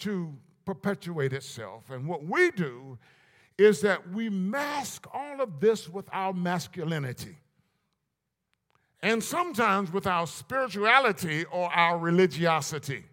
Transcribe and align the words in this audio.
to 0.00 0.32
perpetuate 0.64 1.32
itself. 1.32 1.90
And 1.90 2.06
what 2.06 2.24
we 2.24 2.50
do 2.50 2.98
is 3.58 3.80
that 3.80 4.10
we 4.10 4.28
mask 4.28 5.06
all 5.14 5.40
of 5.40 5.60
this 5.60 5.88
with 5.88 6.08
our 6.12 6.32
masculinity. 6.32 7.38
And 9.02 9.22
sometimes 9.22 9.92
with 9.92 10.06
our 10.06 10.26
spirituality 10.26 11.44
or 11.46 11.72
our 11.72 11.98
religiosity. 11.98 13.04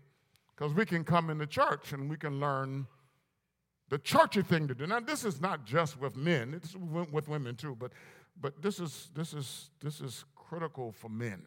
Because 0.56 0.74
we 0.74 0.86
can 0.86 1.04
come 1.04 1.30
into 1.30 1.48
church 1.48 1.94
and 1.94 2.10
we 2.10 2.18
can 2.18 2.40
learn 2.40 2.88
the 3.90 3.98
churchy 4.00 4.41
thing 4.41 4.68
to 4.68 4.76
do. 4.76 4.88
Now, 4.88 5.00
this 5.00 5.24
is 5.24 5.40
not 5.40 5.66
just 5.66 6.00
with 6.00 6.16
men, 6.16 6.54
it's 6.54 6.76
with 6.76 7.27
women 7.27 7.55
too, 7.55 7.76
but, 7.80 7.91
but 8.40 8.62
this, 8.62 8.80
is, 8.80 9.12
this, 9.13 9.34
is, 9.34 9.70
this 9.82 10.02
is 10.02 10.26
critical 10.36 10.91
for 10.91 11.10
men. 11.10 11.44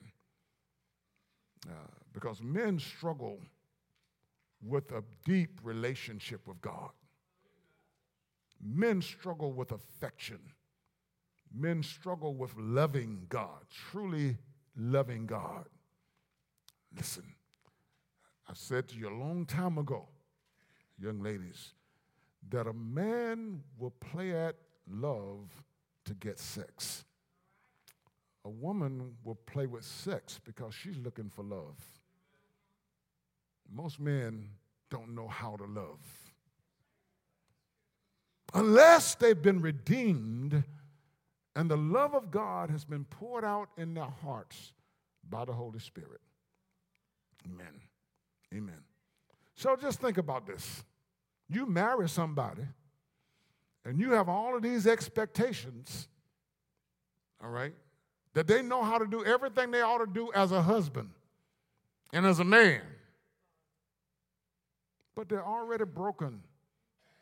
Uh, 1.69 1.73
because 2.13 2.43
men 2.43 2.79
struggle 2.79 3.39
with 4.67 4.91
a 4.93 5.03
deep 5.25 5.61
relationship 5.63 6.47
with 6.47 6.61
God. 6.61 6.91
Men 8.63 9.03
struggle 9.03 9.53
with 9.53 9.73
affection. 9.73 10.41
Men 11.55 11.83
struggle 11.83 12.35
with 12.35 12.55
loving 12.57 13.27
God, 13.29 13.65
truly 13.71 14.37
loving 14.77 15.27
God. 15.27 15.67
Listen, 16.95 17.25
I 18.49 18.53
said 18.55 18.89
to 18.89 18.97
you 18.97 19.09
a 19.09 19.17
long 19.19 19.47
time 19.47 19.79
ago, 19.79 20.09
young 20.99 21.23
ladies, 21.23 21.73
that 22.49 22.67
a 22.67 22.73
man 22.73 23.63
will 23.79 23.91
play 23.91 24.33
at 24.33 24.57
love 24.89 25.51
to 26.05 26.15
get 26.15 26.39
sex. 26.39 27.05
A 28.45 28.51
woman 28.51 29.17
will 29.25 29.35
play 29.35 29.67
with 29.67 29.85
sex 29.85 30.41
because 30.45 30.75
she's 30.75 30.97
looking 30.99 31.29
for 31.29 31.43
love. 31.43 31.77
Most 33.73 34.01
men 34.01 34.49
don't 34.91 35.15
know 35.15 35.29
how 35.29 35.57
to 35.57 35.65
love. 35.65 35.99
Unless 38.55 39.17
they've 39.17 39.41
been 39.41 39.61
redeemed 39.61 40.65
and 41.55 41.71
the 41.71 41.77
love 41.77 42.15
of 42.15 42.31
God 42.31 42.71
has 42.71 42.85
been 42.85 43.05
poured 43.05 43.45
out 43.45 43.69
in 43.77 43.95
their 43.95 44.13
hearts 44.23 44.73
by 45.29 45.45
the 45.45 45.53
Holy 45.53 45.79
Spirit. 45.79 46.21
Amen. 47.47 47.81
Amen. 48.55 48.83
So 49.55 49.77
just 49.77 50.01
think 50.01 50.19
about 50.19 50.47
this. 50.47 50.85
You 51.49 51.67
marry 51.67 52.09
somebody 52.09 52.63
and 53.85 54.01
you 54.01 54.13
have 54.13 54.29
all 54.29 54.57
of 54.57 54.63
these 54.63 54.87
expectations, 54.87 56.09
all 57.43 57.51
right, 57.51 57.75
that 58.35 58.47
they 58.47 58.61
know 58.61 58.83
how 58.83 58.99
to 58.99 59.07
do 59.07 59.25
everything 59.25 59.71
they 59.71 59.81
ought 59.81 59.99
to 59.99 60.07
do 60.07 60.31
as 60.35 60.53
a 60.53 60.61
husband 60.61 61.11
and 62.13 62.27
as 62.27 62.39
a 62.39 62.45
man. 62.45 62.83
But 65.17 65.29
they're 65.31 65.45
already 65.45 65.85
broken 65.85 66.43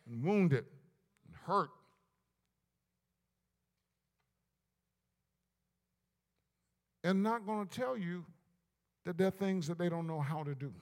and 0.06 0.24
wounded 0.24 0.64
and 1.26 1.36
hurt. 1.46 1.70
And 7.04 7.22
not 7.22 7.46
going 7.46 7.66
to 7.66 7.74
tell 7.74 7.96
you 7.96 8.24
that 9.04 9.16
there 9.16 9.28
are 9.28 9.30
things 9.30 9.66
that 9.68 9.78
they 9.78 9.88
don't 9.88 10.06
know 10.06 10.20
how 10.20 10.42
to 10.42 10.54
do 10.54 10.72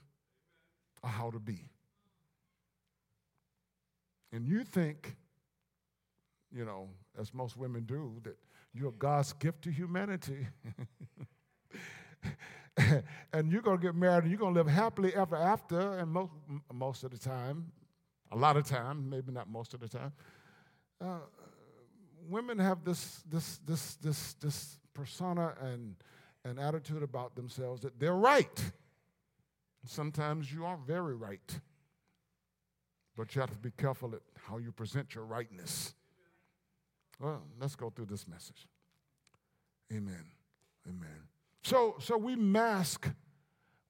or 1.03 1.11
how 1.11 1.31
to 1.31 1.39
be. 1.39 1.69
And 4.33 4.47
you 4.47 4.65
think, 4.65 5.17
you 6.51 6.65
know, 6.65 6.89
as 7.21 7.35
most 7.35 7.57
women 7.57 7.83
do, 7.85 8.21
that 8.23 8.39
you're 8.73 8.93
God's 8.93 9.33
gift 9.35 9.63
to 9.63 9.71
humanity. 9.71 10.47
and 13.33 13.53
you're 13.53 13.63
going 13.63 13.79
to 13.79 13.83
get 13.83 13.95
married 13.95 14.25
and 14.25 14.31
you're 14.31 14.39
going 14.39 14.55
to 14.55 14.61
live 14.61 14.69
happily 14.69 15.15
ever 15.15 15.37
after, 15.37 15.99
and 15.99 16.11
most, 16.11 16.33
most 16.73 17.05
of 17.05 17.11
the 17.11 17.19
time, 17.19 17.73
a 18.31 18.37
lot 18.37 18.57
of 18.57 18.67
time, 18.67 19.09
maybe 19.09 19.33
not 19.33 19.49
most 19.49 19.75
of 19.75 19.81
the 19.81 19.89
time, 19.89 20.13
uh, 21.01 21.19
women 22.29 22.59
have 22.59 22.85
this, 22.85 23.23
this, 23.29 23.59
this, 23.67 23.95
this, 23.97 24.35
this 24.35 24.79
persona 24.95 25.55
and, 25.61 25.97
and 26.45 26.59
attitude 26.59 27.03
about 27.03 27.35
themselves 27.35 27.83
that 27.83 27.99
they're 27.99 28.15
right. 28.15 28.73
Sometimes 29.85 30.53
you 30.53 30.65
are 30.65 30.79
very 30.87 31.15
right. 31.15 31.61
But 33.17 33.35
you 33.35 33.41
have 33.41 33.51
to 33.51 33.59
be 33.59 33.73
careful 33.73 34.15
at 34.15 34.23
how 34.47 34.59
you 34.59 34.73
present 34.73 35.15
your 35.15 35.25
rightness. 35.25 35.95
Well, 37.21 37.43
let's 37.61 37.77
go 37.77 37.91
through 37.91 38.07
this 38.07 38.27
message. 38.27 38.67
Amen. 39.93 40.25
Amen. 40.89 41.32
So, 41.63 41.95
so 42.01 42.17
we 42.17 42.35
mask, 42.35 43.09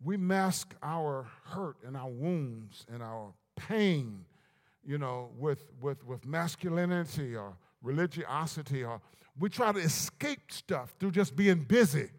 we 0.05 0.17
mask 0.17 0.75
our 0.83 1.27
hurt 1.45 1.77
and 1.87 1.97
our 1.97 2.11
wounds 2.11 2.87
and 2.93 3.03
our 3.03 3.33
pain, 3.57 4.25
you 4.85 4.99
know, 4.99 5.31
with, 5.39 5.65
with, 5.81 6.05
with 6.05 6.27
masculinity 6.27 7.35
or 7.35 7.57
religiosity, 7.83 8.85
or 8.85 9.01
we 9.39 9.49
try 9.49 9.73
to 9.73 9.79
escape 9.79 10.53
stuff 10.53 10.95
through 11.01 11.13
just 11.13 11.35
being 11.35 11.61
busy, 11.61 12.11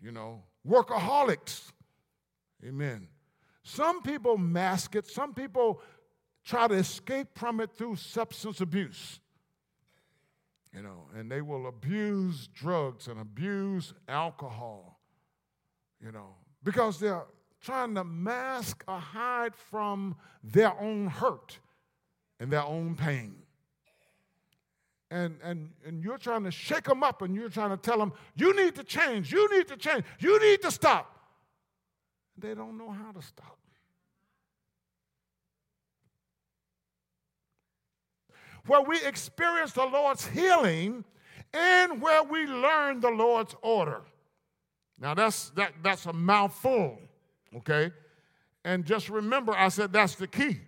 you 0.00 0.12
know, 0.12 0.42
workaholics. 0.66 1.72
Amen. 2.64 3.08
Some 3.64 4.02
people 4.02 4.38
mask 4.38 4.94
it, 4.94 5.06
some 5.06 5.34
people 5.34 5.80
try 6.44 6.68
to 6.68 6.74
escape 6.74 7.26
from 7.34 7.60
it 7.60 7.72
through 7.72 7.96
substance 7.96 8.60
abuse. 8.60 9.18
You 10.76 10.82
know, 10.82 11.06
and 11.16 11.32
they 11.32 11.40
will 11.40 11.68
abuse 11.68 12.48
drugs 12.48 13.08
and 13.08 13.18
abuse 13.18 13.94
alcohol, 14.08 15.00
you 16.04 16.12
know, 16.12 16.34
because 16.62 17.00
they're 17.00 17.24
trying 17.62 17.94
to 17.94 18.04
mask 18.04 18.84
or 18.86 18.98
hide 18.98 19.56
from 19.56 20.16
their 20.44 20.78
own 20.78 21.06
hurt 21.06 21.58
and 22.38 22.52
their 22.52 22.62
own 22.62 22.94
pain. 22.94 23.36
And, 25.10 25.38
and, 25.42 25.70
and 25.86 26.04
you're 26.04 26.18
trying 26.18 26.44
to 26.44 26.50
shake 26.50 26.84
them 26.84 27.02
up 27.02 27.22
and 27.22 27.34
you're 27.34 27.48
trying 27.48 27.70
to 27.70 27.78
tell 27.78 27.96
them, 27.96 28.12
you 28.34 28.54
need 28.54 28.74
to 28.74 28.84
change, 28.84 29.32
you 29.32 29.48
need 29.56 29.68
to 29.68 29.78
change, 29.78 30.04
you 30.18 30.38
need 30.38 30.60
to 30.60 30.70
stop. 30.70 31.10
They 32.36 32.54
don't 32.54 32.76
know 32.76 32.90
how 32.90 33.12
to 33.12 33.22
stop. 33.22 33.58
Where 38.66 38.82
we 38.82 39.02
experience 39.04 39.72
the 39.72 39.84
Lord's 39.84 40.26
healing 40.26 41.04
and 41.52 42.00
where 42.00 42.22
we 42.22 42.46
learn 42.46 43.00
the 43.00 43.10
Lord's 43.10 43.54
order. 43.62 44.02
Now 44.98 45.14
that's 45.14 45.50
that, 45.50 45.72
that's 45.82 46.06
a 46.06 46.12
mouthful, 46.12 46.98
okay? 47.56 47.92
And 48.64 48.84
just 48.84 49.08
remember, 49.08 49.52
I 49.52 49.68
said 49.68 49.92
that's 49.92 50.16
the 50.16 50.26
key. 50.26 50.58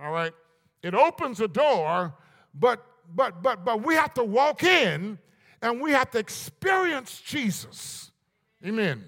All 0.00 0.10
right. 0.10 0.32
It 0.82 0.94
opens 0.94 1.40
a 1.40 1.48
door, 1.48 2.14
but 2.54 2.84
but 3.14 3.42
but 3.42 3.64
but 3.64 3.84
we 3.84 3.94
have 3.94 4.14
to 4.14 4.24
walk 4.24 4.62
in 4.62 5.18
and 5.62 5.80
we 5.80 5.92
have 5.92 6.10
to 6.10 6.18
experience 6.18 7.20
Jesus. 7.20 8.10
Amen. 8.64 9.04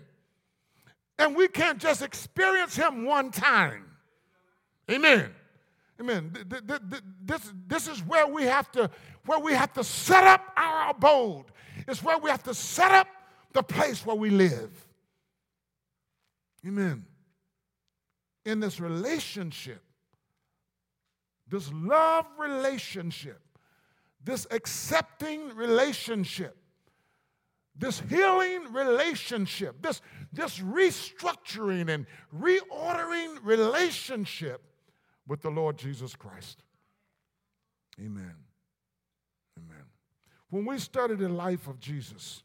And 1.19 1.35
we 1.35 1.49
can't 1.49 1.79
just 1.79 2.03
experience 2.03 2.77
him 2.77 3.05
one 3.05 3.31
time. 3.31 3.85
Amen. 4.91 5.35
Amen. 6.01 6.33
This, 7.23 7.53
this 7.67 7.89
is 7.89 8.03
where 8.03 8.27
we 8.27 8.45
have 8.45 8.71
to 8.73 8.91
where 9.25 9.39
we 9.39 9.53
have 9.53 9.73
to 9.75 9.85
set 9.85 10.25
up 10.25 10.53
our 10.57 10.91
abode. 10.91 11.47
It's 11.89 12.03
where 12.03 12.19
we 12.19 12.31
have 12.31 12.43
to 12.45 12.55
set 12.55 12.93
up 12.93 13.09
the 13.53 13.63
place 13.63 14.05
where 14.05 14.17
we 14.17 14.31
live. 14.31 14.71
Amen. 16.67 17.05
In 18.45 18.61
this 18.61 18.79
relationship, 18.79 19.83
this 21.49 21.73
love 21.73 22.27
relationship, 22.39 23.41
this 24.23 24.47
accepting 24.51 25.55
relationship, 25.55 26.57
this 27.79 28.03
healing 28.09 28.73
relationship, 28.73 29.81
this, 29.81 30.03
this 30.33 30.59
restructuring 30.59 31.89
and 31.89 32.07
reordering 32.35 33.39
relationship 33.43 34.63
with 35.27 35.43
the 35.43 35.51
Lord 35.51 35.77
Jesus 35.77 36.15
Christ. 36.15 36.63
Amen. 37.99 38.35
Amen. 39.59 39.85
When 40.51 40.65
we 40.65 40.79
study 40.79 41.15
the 41.15 41.29
life 41.29 41.67
of 41.67 41.81
Jesus, 41.81 42.43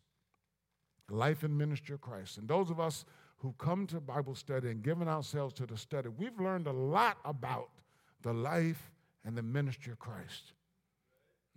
life 1.09 1.43
and 1.43 1.57
ministry 1.57 1.95
of 1.95 2.01
Christ, 2.01 2.37
and 2.37 2.47
those 2.47 2.69
of 2.69 2.79
us 2.79 3.05
who 3.37 3.53
come 3.57 3.87
to 3.87 3.99
Bible 3.99 4.35
study 4.35 4.69
and 4.69 4.81
given 4.81 5.07
ourselves 5.07 5.53
to 5.55 5.65
the 5.65 5.77
study, 5.77 6.09
we've 6.09 6.39
learned 6.39 6.67
a 6.67 6.71
lot 6.71 7.17
about 7.25 7.69
the 8.21 8.33
life 8.33 8.91
and 9.25 9.37
the 9.37 9.43
ministry 9.43 9.91
of 9.91 9.99
Christ. 9.99 10.53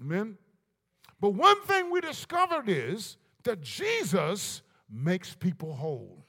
Amen? 0.00 0.36
But 1.20 1.30
one 1.30 1.60
thing 1.62 1.90
we 1.90 2.00
discovered 2.00 2.68
is 2.68 3.16
that 3.44 3.60
Jesus 3.60 4.62
makes 4.90 5.34
people 5.34 5.74
whole. 5.74 6.24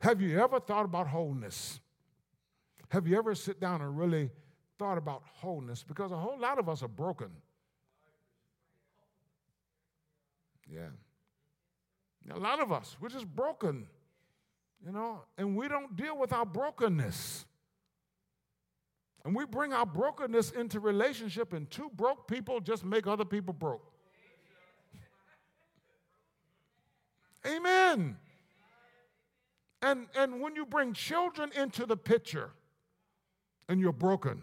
Have 0.00 0.20
you 0.20 0.38
ever 0.40 0.60
thought 0.60 0.84
about 0.84 1.08
wholeness? 1.08 1.80
Have 2.94 3.08
you 3.08 3.18
ever 3.18 3.34
sit 3.34 3.58
down 3.58 3.82
and 3.82 3.98
really 3.98 4.30
thought 4.78 4.98
about 4.98 5.24
wholeness? 5.24 5.82
Because 5.82 6.12
a 6.12 6.16
whole 6.16 6.38
lot 6.38 6.60
of 6.60 6.68
us 6.68 6.80
are 6.80 6.88
broken. 6.88 7.28
Yeah. 10.72 10.90
A 12.30 12.38
lot 12.38 12.60
of 12.60 12.70
us, 12.70 12.96
we're 13.00 13.08
just 13.08 13.26
broken. 13.26 13.88
You 14.86 14.92
know, 14.92 15.22
and 15.36 15.56
we 15.56 15.66
don't 15.66 15.96
deal 15.96 16.16
with 16.16 16.32
our 16.32 16.46
brokenness. 16.46 17.46
And 19.24 19.34
we 19.34 19.44
bring 19.44 19.72
our 19.72 19.86
brokenness 19.86 20.52
into 20.52 20.78
relationship, 20.78 21.52
and 21.52 21.68
two 21.68 21.90
broke 21.96 22.28
people 22.28 22.60
just 22.60 22.84
make 22.84 23.08
other 23.08 23.24
people 23.24 23.54
broke. 23.54 23.90
Amen. 27.44 28.18
And, 29.82 30.06
and 30.14 30.40
when 30.40 30.54
you 30.54 30.64
bring 30.64 30.92
children 30.92 31.50
into 31.56 31.86
the 31.86 31.96
picture 31.96 32.52
and 33.68 33.80
you're 33.80 33.92
broken, 33.92 34.42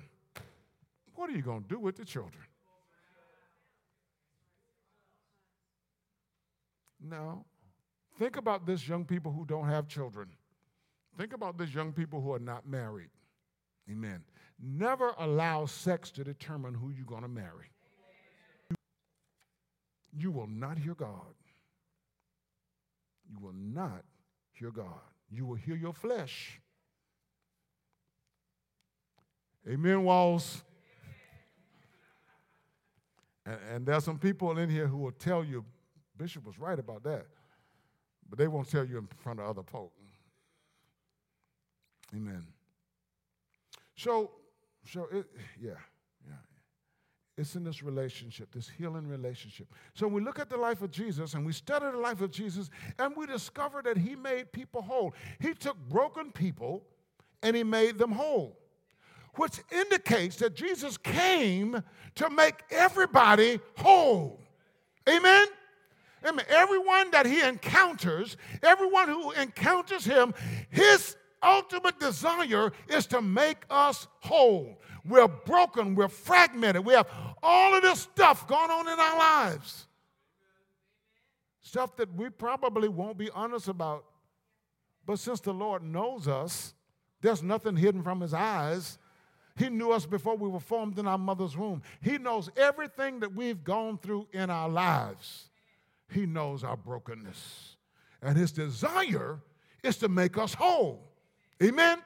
what 1.15 1.29
are 1.29 1.33
you 1.33 1.41
going 1.41 1.63
to 1.63 1.67
do 1.67 1.79
with 1.79 1.95
the 1.95 2.05
children? 2.05 2.43
Now, 7.03 7.45
think 8.19 8.37
about 8.37 8.65
this 8.65 8.87
young 8.87 9.05
people 9.05 9.31
who 9.31 9.45
don't 9.45 9.67
have 9.67 9.87
children. 9.87 10.29
Think 11.17 11.33
about 11.33 11.57
this 11.57 11.73
young 11.73 11.91
people 11.91 12.21
who 12.21 12.33
are 12.33 12.39
not 12.39 12.67
married. 12.67 13.09
Amen. 13.89 14.23
Never 14.59 15.13
allow 15.17 15.65
sex 15.65 16.11
to 16.11 16.23
determine 16.23 16.73
who 16.73 16.89
you're 16.91 17.05
going 17.05 17.23
to 17.23 17.27
marry. 17.27 17.71
You 20.13 20.31
will 20.31 20.47
not 20.47 20.77
hear 20.77 20.93
God. 20.93 21.33
You 23.29 23.39
will 23.39 23.55
not 23.55 24.03
hear 24.51 24.71
God. 24.71 24.99
You 25.29 25.45
will 25.45 25.55
hear 25.55 25.75
your 25.75 25.93
flesh. 25.93 26.59
Amen, 29.67 30.03
Walls. 30.03 30.63
And, 33.45 33.57
and 33.73 33.85
there's 33.85 34.03
some 34.03 34.17
people 34.17 34.57
in 34.57 34.69
here 34.69 34.87
who 34.87 34.97
will 34.97 35.11
tell 35.11 35.43
you, 35.43 35.65
Bishop 36.17 36.45
was 36.45 36.59
right 36.59 36.77
about 36.77 37.03
that, 37.03 37.25
but 38.29 38.37
they 38.37 38.47
won't 38.47 38.69
tell 38.69 38.85
you 38.85 38.97
in 38.97 39.07
front 39.23 39.39
of 39.39 39.47
other 39.47 39.63
folk. 39.63 39.91
Amen. 42.15 42.45
So, 43.95 44.31
so 44.85 45.07
it, 45.11 45.25
yeah, 45.59 45.71
yeah. 46.27 46.33
It's 47.37 47.55
in 47.55 47.63
this 47.63 47.81
relationship, 47.81 48.51
this 48.51 48.69
healing 48.69 49.07
relationship. 49.07 49.67
So 49.93 50.07
we 50.07 50.21
look 50.21 50.39
at 50.39 50.49
the 50.49 50.57
life 50.57 50.81
of 50.81 50.91
Jesus 50.91 51.33
and 51.33 51.45
we 51.45 51.53
study 51.53 51.85
the 51.85 51.97
life 51.97 52.21
of 52.21 52.31
Jesus 52.31 52.69
and 52.99 53.15
we 53.15 53.25
discover 53.25 53.81
that 53.83 53.97
he 53.97 54.15
made 54.15 54.51
people 54.51 54.81
whole. 54.81 55.13
He 55.39 55.53
took 55.53 55.77
broken 55.89 56.31
people 56.31 56.83
and 57.41 57.55
he 57.55 57.63
made 57.63 57.97
them 57.97 58.11
whole, 58.11 58.59
which 59.35 59.59
indicates 59.71 60.37
that 60.37 60.55
Jesus 60.55 60.97
came 60.97 61.83
to 62.15 62.29
make 62.29 62.55
everybody 62.69 63.59
whole. 63.77 64.39
Amen? 65.07 65.47
Amen. 66.27 66.45
Everyone 66.49 67.09
that 67.11 67.25
he 67.25 67.41
encounters, 67.41 68.37
everyone 68.61 69.07
who 69.07 69.31
encounters 69.31 70.05
him, 70.05 70.33
his 70.69 71.15
ultimate 71.41 71.99
desire 71.99 72.71
is 72.87 73.07
to 73.07 73.21
make 73.21 73.57
us 73.69 74.07
whole. 74.19 74.79
We're 75.03 75.27
broken, 75.27 75.95
we're 75.95 76.07
fragmented, 76.07 76.85
we 76.85 76.93
have 76.93 77.07
all 77.41 77.73
of 77.73 77.81
this 77.81 78.01
stuff 78.01 78.47
going 78.47 78.69
on 78.69 78.87
in 78.87 78.99
our 78.99 79.17
lives. 79.17 79.87
Stuff 81.61 81.95
that 81.95 82.13
we 82.15 82.29
probably 82.29 82.87
won't 82.87 83.17
be 83.17 83.29
honest 83.31 83.67
about. 83.67 84.05
But 85.05 85.17
since 85.17 85.39
the 85.39 85.53
Lord 85.53 85.81
knows 85.81 86.27
us, 86.27 86.73
there's 87.21 87.41
nothing 87.41 87.75
hidden 87.75 88.03
from 88.03 88.21
his 88.21 88.33
eyes. 88.33 88.99
He 89.57 89.69
knew 89.69 89.91
us 89.91 90.05
before 90.05 90.35
we 90.35 90.49
were 90.49 90.59
formed 90.59 90.97
in 90.97 91.07
our 91.07 91.17
mother's 91.17 91.57
womb. 91.57 91.81
He 92.01 92.17
knows 92.17 92.49
everything 92.55 93.19
that 93.19 93.33
we've 93.33 93.63
gone 93.63 93.97
through 93.97 94.27
in 94.31 94.49
our 94.49 94.69
lives. 94.69 95.49
He 96.09 96.25
knows 96.25 96.63
our 96.63 96.77
brokenness. 96.77 97.75
And 98.21 98.37
his 98.37 98.51
desire 98.51 99.39
is 99.83 99.97
to 99.97 100.09
make 100.09 100.37
us 100.37 100.53
whole. 100.53 101.11
Amen? 101.61 101.99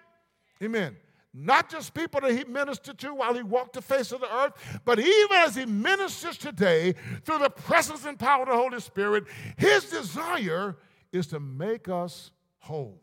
Amen. 0.63 0.95
Not 1.33 1.69
just 1.69 1.93
people 1.93 2.21
that 2.21 2.31
he 2.31 2.45
ministered 2.45 2.97
to 2.99 3.13
while 3.13 3.33
he 3.33 3.43
walked 3.43 3.73
the 3.73 3.81
face 3.81 4.13
of 4.13 4.21
the 4.21 4.33
earth, 4.33 4.53
but 4.85 4.99
even 4.99 5.37
as 5.37 5.55
he 5.55 5.65
ministers 5.65 6.37
today 6.37 6.95
through 7.23 7.39
the 7.39 7.49
presence 7.49 8.05
and 8.05 8.17
power 8.17 8.43
of 8.43 8.47
the 8.47 8.55
Holy 8.55 8.79
Spirit, 8.79 9.25
his 9.57 9.89
desire 9.89 10.77
is 11.11 11.27
to 11.27 11.41
make 11.41 11.89
us 11.89 12.31
whole 12.59 13.01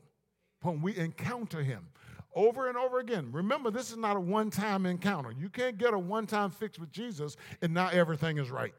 when 0.63 0.81
we 0.81 0.97
encounter 0.97 1.63
him 1.63 1.89
over 2.35 2.69
and 2.69 2.77
over 2.77 2.99
again. 2.99 3.29
Remember, 3.33 3.71
this 3.71 3.91
is 3.91 3.97
not 3.97 4.17
a 4.17 4.21
one 4.21 4.51
time 4.51 4.87
encounter. 4.87 5.33
You 5.33 5.49
can't 5.49 5.79
get 5.79 5.95
a 5.95 5.99
one 5.99 6.27
time 6.27 6.51
fix 6.51 6.79
with 6.79 6.91
Jesus 6.91 7.37
and 7.61 7.75
now 7.75 7.89
everything 7.89 8.39
is 8.39 8.51
right. 8.51 8.75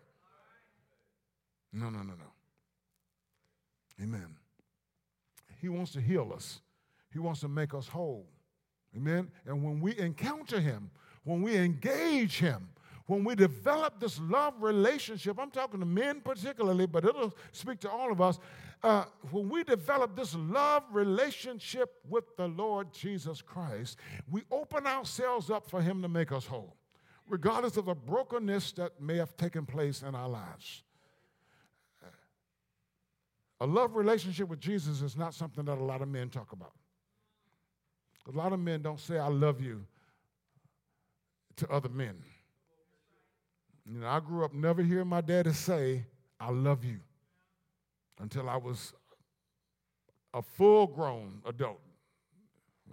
No, 1.71 1.89
no, 1.89 1.99
no, 1.99 2.13
no. 2.13 2.33
Amen. 4.01 4.35
He 5.59 5.69
wants 5.69 5.91
to 5.93 6.01
heal 6.01 6.31
us. 6.35 6.61
He 7.11 7.19
wants 7.19 7.39
to 7.41 7.47
make 7.47 7.73
us 7.73 7.87
whole. 7.87 8.27
Amen. 8.95 9.31
And 9.45 9.63
when 9.63 9.79
we 9.79 9.97
encounter 9.97 10.59
Him, 10.59 10.91
when 11.23 11.41
we 11.41 11.55
engage 11.55 12.39
Him, 12.39 12.69
when 13.07 13.23
we 13.23 13.35
develop 13.35 13.99
this 13.99 14.19
love 14.19 14.53
relationship, 14.61 15.37
I'm 15.39 15.51
talking 15.51 15.79
to 15.79 15.85
men 15.85 16.21
particularly, 16.21 16.85
but 16.85 17.05
it'll 17.05 17.35
speak 17.51 17.79
to 17.81 17.89
all 17.89 18.11
of 18.11 18.21
us. 18.21 18.39
Uh, 18.83 19.05
when 19.31 19.47
we 19.47 19.63
develop 19.63 20.13
this 20.13 20.35
love 20.35 20.83
relationship 20.91 21.93
with 22.09 22.25
the 22.35 22.47
Lord 22.49 22.91
Jesus 22.91 23.41
Christ, 23.41 23.97
we 24.29 24.43
open 24.51 24.85
ourselves 24.85 25.49
up 25.49 25.69
for 25.69 25.81
Him 25.81 26.01
to 26.01 26.09
make 26.09 26.33
us 26.33 26.45
whole, 26.45 26.75
regardless 27.29 27.77
of 27.77 27.85
the 27.85 27.95
brokenness 27.95 28.73
that 28.73 28.99
may 29.01 29.15
have 29.15 29.37
taken 29.37 29.65
place 29.65 30.01
in 30.01 30.13
our 30.15 30.27
lives. 30.27 30.83
A 33.61 33.65
love 33.65 33.95
relationship 33.95 34.49
with 34.49 34.59
Jesus 34.59 35.01
is 35.01 35.15
not 35.15 35.33
something 35.33 35.63
that 35.63 35.77
a 35.77 35.83
lot 35.83 36.01
of 36.01 36.09
men 36.09 36.29
talk 36.29 36.51
about. 36.51 36.73
A 38.27 38.37
lot 38.37 38.51
of 38.51 38.59
men 38.59 38.81
don't 38.81 38.99
say, 38.99 39.17
I 39.17 39.29
love 39.29 39.61
you 39.61 39.85
to 41.55 41.69
other 41.69 41.87
men. 41.87 42.21
You 43.85 43.99
know, 43.99 44.07
I 44.07 44.19
grew 44.19 44.43
up 44.43 44.53
never 44.53 44.81
hearing 44.81 45.07
my 45.07 45.21
daddy 45.21 45.53
say, 45.53 46.03
I 46.37 46.51
love 46.51 46.83
you 46.83 46.99
until 48.19 48.49
I 48.49 48.57
was 48.57 48.93
a 50.33 50.41
full 50.41 50.87
grown 50.87 51.41
adult. 51.45 51.79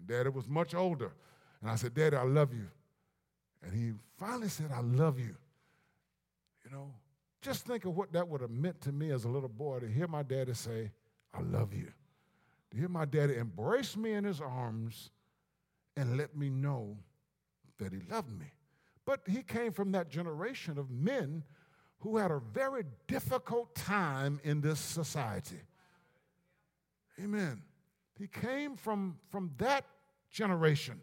Daddy 0.06 0.28
was 0.28 0.48
much 0.48 0.74
older. 0.74 1.12
And 1.60 1.70
I 1.70 1.76
said, 1.76 1.94
Daddy, 1.94 2.16
I 2.16 2.22
love 2.22 2.52
you. 2.52 2.66
And 3.62 3.72
he 3.72 3.92
finally 4.18 4.48
said, 4.48 4.70
I 4.74 4.80
love 4.80 5.18
you. 5.18 5.36
You 6.64 6.70
know, 6.70 6.94
just 7.42 7.66
think 7.66 7.84
of 7.84 7.96
what 7.96 8.12
that 8.12 8.28
would 8.28 8.40
have 8.40 8.50
meant 8.50 8.80
to 8.82 8.92
me 8.92 9.10
as 9.10 9.24
a 9.24 9.28
little 9.28 9.48
boy 9.48 9.80
to 9.80 9.88
hear 9.88 10.06
my 10.06 10.22
daddy 10.22 10.54
say, 10.54 10.90
I 11.34 11.40
love 11.40 11.74
you. 11.74 11.92
To 12.70 12.76
hear 12.76 12.88
my 12.88 13.04
daddy 13.04 13.36
embrace 13.36 13.96
me 13.96 14.12
in 14.12 14.24
his 14.24 14.40
arms 14.40 15.10
and 15.96 16.16
let 16.16 16.36
me 16.36 16.50
know 16.50 16.96
that 17.78 17.92
he 17.92 18.00
loved 18.10 18.30
me. 18.38 18.46
But 19.04 19.20
he 19.26 19.42
came 19.42 19.72
from 19.72 19.92
that 19.92 20.08
generation 20.08 20.78
of 20.78 20.90
men 20.90 21.42
who 22.00 22.16
had 22.16 22.30
a 22.30 22.40
very 22.52 22.84
difficult 23.06 23.74
time 23.74 24.40
in 24.42 24.60
this 24.60 24.80
society. 24.80 25.60
Amen. 27.22 27.62
He 28.18 28.26
came 28.26 28.76
from, 28.76 29.16
from 29.30 29.50
that 29.58 29.84
generation 30.30 31.00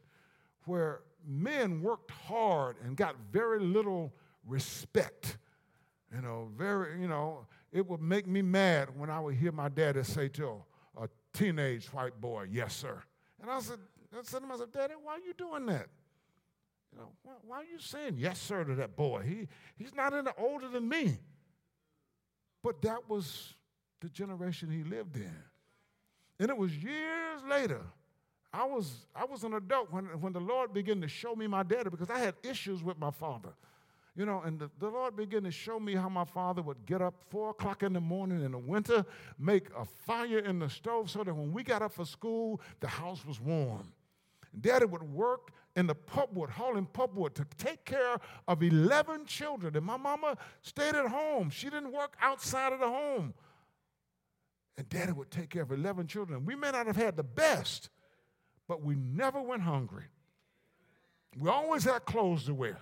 where 0.65 1.01
men 1.25 1.81
worked 1.81 2.11
hard 2.11 2.77
and 2.83 2.95
got 2.95 3.15
very 3.31 3.59
little 3.59 4.13
respect. 4.45 5.37
You 6.13 6.21
know, 6.21 6.49
very, 6.57 6.99
you 6.99 7.07
know, 7.07 7.45
it 7.71 7.87
would 7.87 8.01
make 8.01 8.27
me 8.27 8.41
mad 8.41 8.89
when 8.97 9.09
I 9.09 9.19
would 9.19 9.35
hear 9.35 9.51
my 9.51 9.69
daddy 9.69 10.03
say 10.03 10.29
to 10.29 10.63
a, 10.99 11.07
teenage 11.33 11.85
white 11.93 12.19
boy, 12.19 12.47
yes, 12.51 12.75
sir. 12.75 13.03
And 13.39 13.51
I 13.51 13.59
said, 13.59 13.77
I 14.11 14.23
said 14.23 14.39
to 14.39 14.47
myself, 14.47 14.71
Daddy, 14.71 14.95
why 15.03 15.13
are 15.13 15.19
you 15.19 15.33
doing 15.35 15.67
that? 15.67 15.85
You 16.91 16.99
know, 16.99 17.09
why, 17.23 17.33
why, 17.45 17.57
are 17.57 17.63
you 17.63 17.79
saying 17.79 18.15
yes, 18.17 18.39
sir, 18.39 18.63
to 18.63 18.75
that 18.75 18.95
boy? 18.95 19.21
He, 19.21 19.47
he's 19.75 19.93
not 19.93 20.13
any 20.13 20.29
older 20.37 20.67
than 20.67 20.87
me. 20.87 21.17
But 22.63 22.81
that 22.81 23.09
was 23.09 23.53
the 24.01 24.09
generation 24.09 24.69
he 24.69 24.83
lived 24.83 25.15
in. 25.15 25.43
And 26.39 26.49
it 26.49 26.57
was 26.57 26.75
years 26.75 27.41
later. 27.49 27.81
I 28.53 28.65
was, 28.65 29.05
I 29.15 29.25
was 29.25 29.43
an 29.43 29.53
adult 29.53 29.91
when, 29.91 30.05
when 30.21 30.33
the 30.33 30.39
Lord 30.39 30.73
began 30.73 31.01
to 31.01 31.07
show 31.07 31.35
me 31.35 31.47
my 31.47 31.63
daddy 31.63 31.89
because 31.89 32.09
I 32.09 32.19
had 32.19 32.35
issues 32.43 32.81
with 32.81 32.97
my 32.97 33.11
father. 33.11 33.53
You 34.15 34.25
know, 34.25 34.41
and 34.43 34.57
the, 34.59 34.71
the, 34.79 34.87
Lord 34.87 35.15
began 35.15 35.43
to 35.43 35.51
show 35.51 35.79
me 35.79 35.93
how 35.93 36.09
my 36.09 36.25
father 36.25 36.63
would 36.63 36.87
get 36.87 37.03
up 37.03 37.13
four 37.29 37.51
o'clock 37.51 37.83
in 37.83 37.93
the 37.93 38.01
morning 38.01 38.43
in 38.43 38.51
the 38.51 38.57
winter, 38.57 39.05
make 39.37 39.67
a 39.77 39.85
fire 39.85 40.39
in 40.39 40.57
the 40.57 40.69
stove 40.69 41.11
so 41.11 41.23
that 41.23 41.35
when 41.35 41.53
we 41.53 41.61
got 41.61 41.83
up 41.83 41.91
for 41.91 42.03
school, 42.03 42.59
the 42.79 42.87
house 42.87 43.23
was 43.23 43.39
warm. 43.39 43.93
Daddy 44.59 44.85
would 44.85 45.03
work 45.03 45.51
in 45.77 45.85
the 45.85 45.95
pulpwood, 45.95 46.49
hauling 46.49 46.87
pulpwood 46.91 47.35
to 47.35 47.45
take 47.57 47.85
care 47.85 48.17
of 48.47 48.63
11 48.63 49.25
children. 49.25 49.77
And 49.77 49.85
my 49.85 49.95
mama 49.95 50.35
stayed 50.63 50.95
at 50.95 51.07
home. 51.07 51.51
She 51.51 51.69
didn't 51.69 51.93
work 51.93 52.17
outside 52.19 52.73
of 52.73 52.79
the 52.79 52.87
home. 52.87 53.35
And 54.75 54.89
daddy 54.89 55.11
would 55.11 55.29
take 55.29 55.51
care 55.51 55.61
of 55.61 55.71
11 55.71 56.07
children. 56.07 56.45
We 56.45 56.55
may 56.55 56.71
not 56.71 56.87
have 56.87 56.95
had 56.95 57.15
the 57.15 57.23
best, 57.23 57.89
but 58.67 58.81
we 58.81 58.95
never 58.95 59.39
went 59.39 59.61
hungry. 59.61 60.05
We 61.37 61.47
always 61.47 61.83
had 61.83 62.05
clothes 62.05 62.45
to 62.45 62.55
wear. 62.55 62.79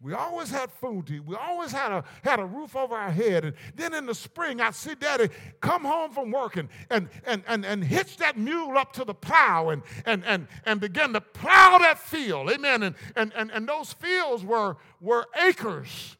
We 0.00 0.12
always 0.12 0.48
had 0.48 0.70
food 0.70 1.08
to 1.08 1.16
eat. 1.16 1.24
We 1.24 1.34
always 1.34 1.72
had 1.72 1.90
a, 1.90 2.04
had 2.22 2.38
a 2.38 2.44
roof 2.44 2.76
over 2.76 2.94
our 2.94 3.10
head. 3.10 3.44
And 3.44 3.54
then 3.74 3.94
in 3.94 4.06
the 4.06 4.14
spring, 4.14 4.60
I'd 4.60 4.76
see 4.76 4.94
daddy 4.94 5.28
come 5.60 5.84
home 5.84 6.12
from 6.12 6.30
work 6.30 6.56
and, 6.56 6.68
and, 6.88 7.08
and, 7.26 7.42
and, 7.48 7.66
and 7.66 7.82
hitch 7.82 8.16
that 8.18 8.38
mule 8.38 8.78
up 8.78 8.92
to 8.92 9.04
the 9.04 9.14
plow 9.14 9.70
and, 9.70 9.82
and, 10.06 10.24
and, 10.24 10.46
and 10.64 10.80
begin 10.80 11.12
to 11.14 11.20
plow 11.20 11.78
that 11.78 11.98
field. 11.98 12.48
Amen. 12.48 12.84
And, 12.84 12.94
and, 13.16 13.32
and, 13.34 13.50
and 13.50 13.68
those 13.68 13.92
fields 13.92 14.44
were, 14.44 14.76
were 15.00 15.26
acres. 15.42 16.16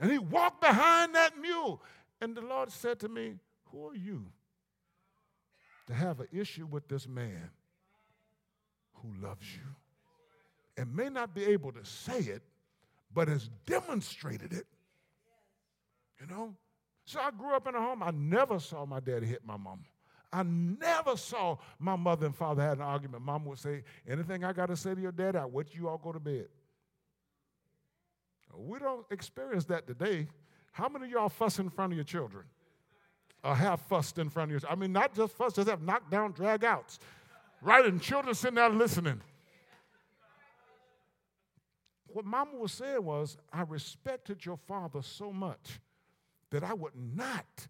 And 0.00 0.10
he 0.10 0.18
walked 0.18 0.60
behind 0.60 1.14
that 1.14 1.38
mule. 1.40 1.80
And 2.20 2.36
the 2.36 2.40
Lord 2.40 2.72
said 2.72 2.98
to 3.00 3.08
me, 3.08 3.34
Who 3.66 3.86
are 3.86 3.94
you 3.94 4.26
to 5.86 5.94
have 5.94 6.18
an 6.18 6.28
issue 6.32 6.66
with 6.66 6.88
this 6.88 7.06
man 7.06 7.50
who 8.94 9.12
loves 9.22 9.46
you? 9.54 9.62
And 10.76 10.92
may 10.92 11.08
not 11.08 11.36
be 11.36 11.44
able 11.44 11.70
to 11.72 11.84
say 11.84 12.18
it, 12.18 12.42
but 13.14 13.28
has 13.28 13.48
demonstrated 13.66 14.52
it. 14.52 14.66
You 16.20 16.26
know? 16.26 16.54
So 17.04 17.20
I 17.20 17.30
grew 17.30 17.54
up 17.54 17.66
in 17.66 17.74
a 17.74 17.80
home, 17.80 18.02
I 18.02 18.10
never 18.12 18.58
saw 18.58 18.86
my 18.86 19.00
daddy 19.00 19.26
hit 19.26 19.44
my 19.44 19.56
mama. 19.56 19.82
I 20.32 20.44
never 20.44 21.16
saw 21.16 21.58
my 21.78 21.94
mother 21.94 22.24
and 22.26 22.34
father 22.34 22.62
had 22.62 22.78
an 22.78 22.84
argument. 22.84 23.22
Mom 23.22 23.44
would 23.44 23.58
say, 23.58 23.82
Anything 24.08 24.44
I 24.44 24.52
got 24.52 24.66
to 24.66 24.76
say 24.76 24.94
to 24.94 25.00
your 25.00 25.12
daddy, 25.12 25.36
I 25.36 25.44
wait 25.44 25.74
you 25.74 25.88
all 25.88 25.98
go 25.98 26.12
to 26.12 26.20
bed. 26.20 26.46
We 28.56 28.78
don't 28.78 29.04
experience 29.10 29.64
that 29.66 29.86
today. 29.86 30.28
How 30.72 30.88
many 30.88 31.06
of 31.06 31.10
y'all 31.10 31.28
fuss 31.28 31.58
in 31.58 31.68
front 31.68 31.92
of 31.92 31.96
your 31.96 32.04
children? 32.04 32.44
Or 33.44 33.54
have 33.54 33.80
fussed 33.80 34.18
in 34.18 34.30
front 34.30 34.52
of 34.52 34.62
your 34.62 34.70
I 34.70 34.74
mean, 34.74 34.92
not 34.92 35.14
just 35.14 35.34
fuss, 35.34 35.54
just 35.54 35.68
have 35.68 35.82
knockdown, 35.82 36.32
drag 36.32 36.64
outs. 36.64 36.98
Right? 37.60 37.84
And 37.84 38.00
children 38.00 38.34
sitting 38.34 38.54
there 38.54 38.70
listening 38.70 39.20
what 42.14 42.24
mama 42.24 42.56
was 42.56 42.72
saying 42.72 43.04
was, 43.04 43.36
I 43.52 43.62
respected 43.62 44.44
your 44.44 44.56
father 44.56 45.02
so 45.02 45.32
much 45.32 45.80
that 46.50 46.62
I 46.62 46.74
would 46.74 46.94
not 46.94 47.66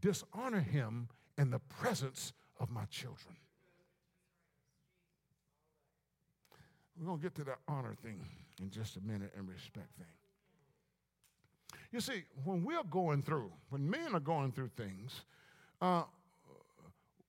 dishonor 0.00 0.60
him 0.60 1.08
in 1.36 1.50
the 1.50 1.58
presence 1.58 2.32
of 2.60 2.70
my 2.70 2.84
children. 2.86 3.36
We're 6.98 7.06
going 7.06 7.18
to 7.18 7.22
get 7.22 7.34
to 7.36 7.44
that 7.44 7.58
honor 7.68 7.94
thing 8.02 8.20
in 8.60 8.70
just 8.70 8.96
a 8.96 9.00
minute 9.00 9.32
and 9.36 9.48
respect 9.48 9.96
thing. 9.96 10.06
You 11.92 12.00
see, 12.00 12.24
when 12.44 12.64
we're 12.64 12.82
going 12.82 13.22
through, 13.22 13.52
when 13.70 13.88
men 13.88 14.14
are 14.14 14.20
going 14.20 14.52
through 14.52 14.70
things, 14.76 15.22
uh, 15.80 16.02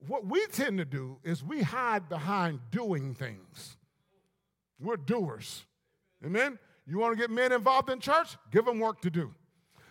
what 0.06 0.26
we 0.26 0.44
tend 0.46 0.78
to 0.78 0.84
do 0.84 1.18
is 1.22 1.42
we 1.42 1.62
hide 1.62 2.08
behind 2.08 2.60
doing 2.70 3.14
things. 3.14 3.76
We're 4.78 4.96
doers. 4.96 5.64
Amen? 6.24 6.58
You 6.86 6.98
want 6.98 7.16
to 7.16 7.20
get 7.20 7.30
men 7.30 7.52
involved 7.52 7.90
in 7.90 8.00
church? 8.00 8.36
Give 8.50 8.64
them 8.64 8.78
work 8.78 9.00
to 9.02 9.10
do. 9.10 9.32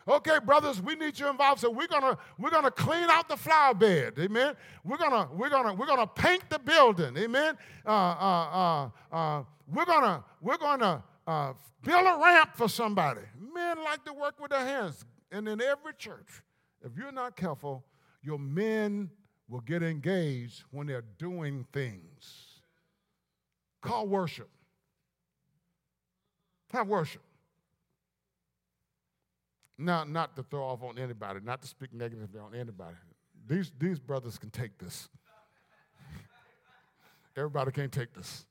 Okay, 0.07 0.39
brothers, 0.43 0.81
we 0.81 0.95
need 0.95 1.19
you 1.19 1.29
involved. 1.29 1.61
So 1.61 1.69
we're 1.69 1.87
gonna 1.87 2.17
we're 2.39 2.49
gonna 2.49 2.71
clean 2.71 3.09
out 3.09 3.29
the 3.29 3.37
flower 3.37 3.75
bed. 3.75 4.13
Amen. 4.17 4.55
We're 4.83 4.97
gonna 4.97 5.29
we're 5.31 5.49
gonna 5.49 5.73
we're 5.75 5.85
gonna 5.85 6.07
paint 6.07 6.49
the 6.49 6.57
building. 6.57 7.15
Amen. 7.15 7.55
Uh, 7.85 7.89
uh, 7.89 8.89
uh, 9.11 9.15
uh 9.15 9.43
we're 9.67 9.85
gonna 9.85 10.23
we're 10.41 10.57
gonna 10.57 11.03
uh, 11.27 11.53
build 11.83 12.07
a 12.07 12.17
ramp 12.17 12.51
for 12.55 12.67
somebody. 12.67 13.21
Men 13.53 13.83
like 13.83 14.03
to 14.05 14.13
work 14.13 14.39
with 14.41 14.49
their 14.49 14.65
hands, 14.65 15.05
and 15.31 15.47
in 15.47 15.61
every 15.61 15.93
church, 15.95 16.41
if 16.83 16.97
you're 16.97 17.11
not 17.11 17.35
careful, 17.35 17.85
your 18.23 18.39
men 18.39 19.11
will 19.47 19.61
get 19.61 19.83
engaged 19.83 20.63
when 20.71 20.87
they're 20.87 21.05
doing 21.19 21.67
things. 21.71 22.61
Call 23.81 24.07
worship. 24.07 24.49
Have 26.71 26.87
worship. 26.87 27.21
Now, 29.77 30.03
not 30.03 30.35
to 30.35 30.43
throw 30.43 30.63
off 30.63 30.83
on 30.83 30.99
anybody, 30.99 31.39
not 31.43 31.61
to 31.61 31.67
speak 31.67 31.93
negatively 31.93 32.39
on 32.39 32.53
anybody. 32.53 32.95
These, 33.47 33.71
these 33.79 33.97
brothers 33.97 34.37
can 34.37 34.49
take 34.49 34.77
this. 34.77 35.07
Everybody 37.37 37.71
can't 37.71 37.91
take 37.91 38.13
this. 38.13 38.45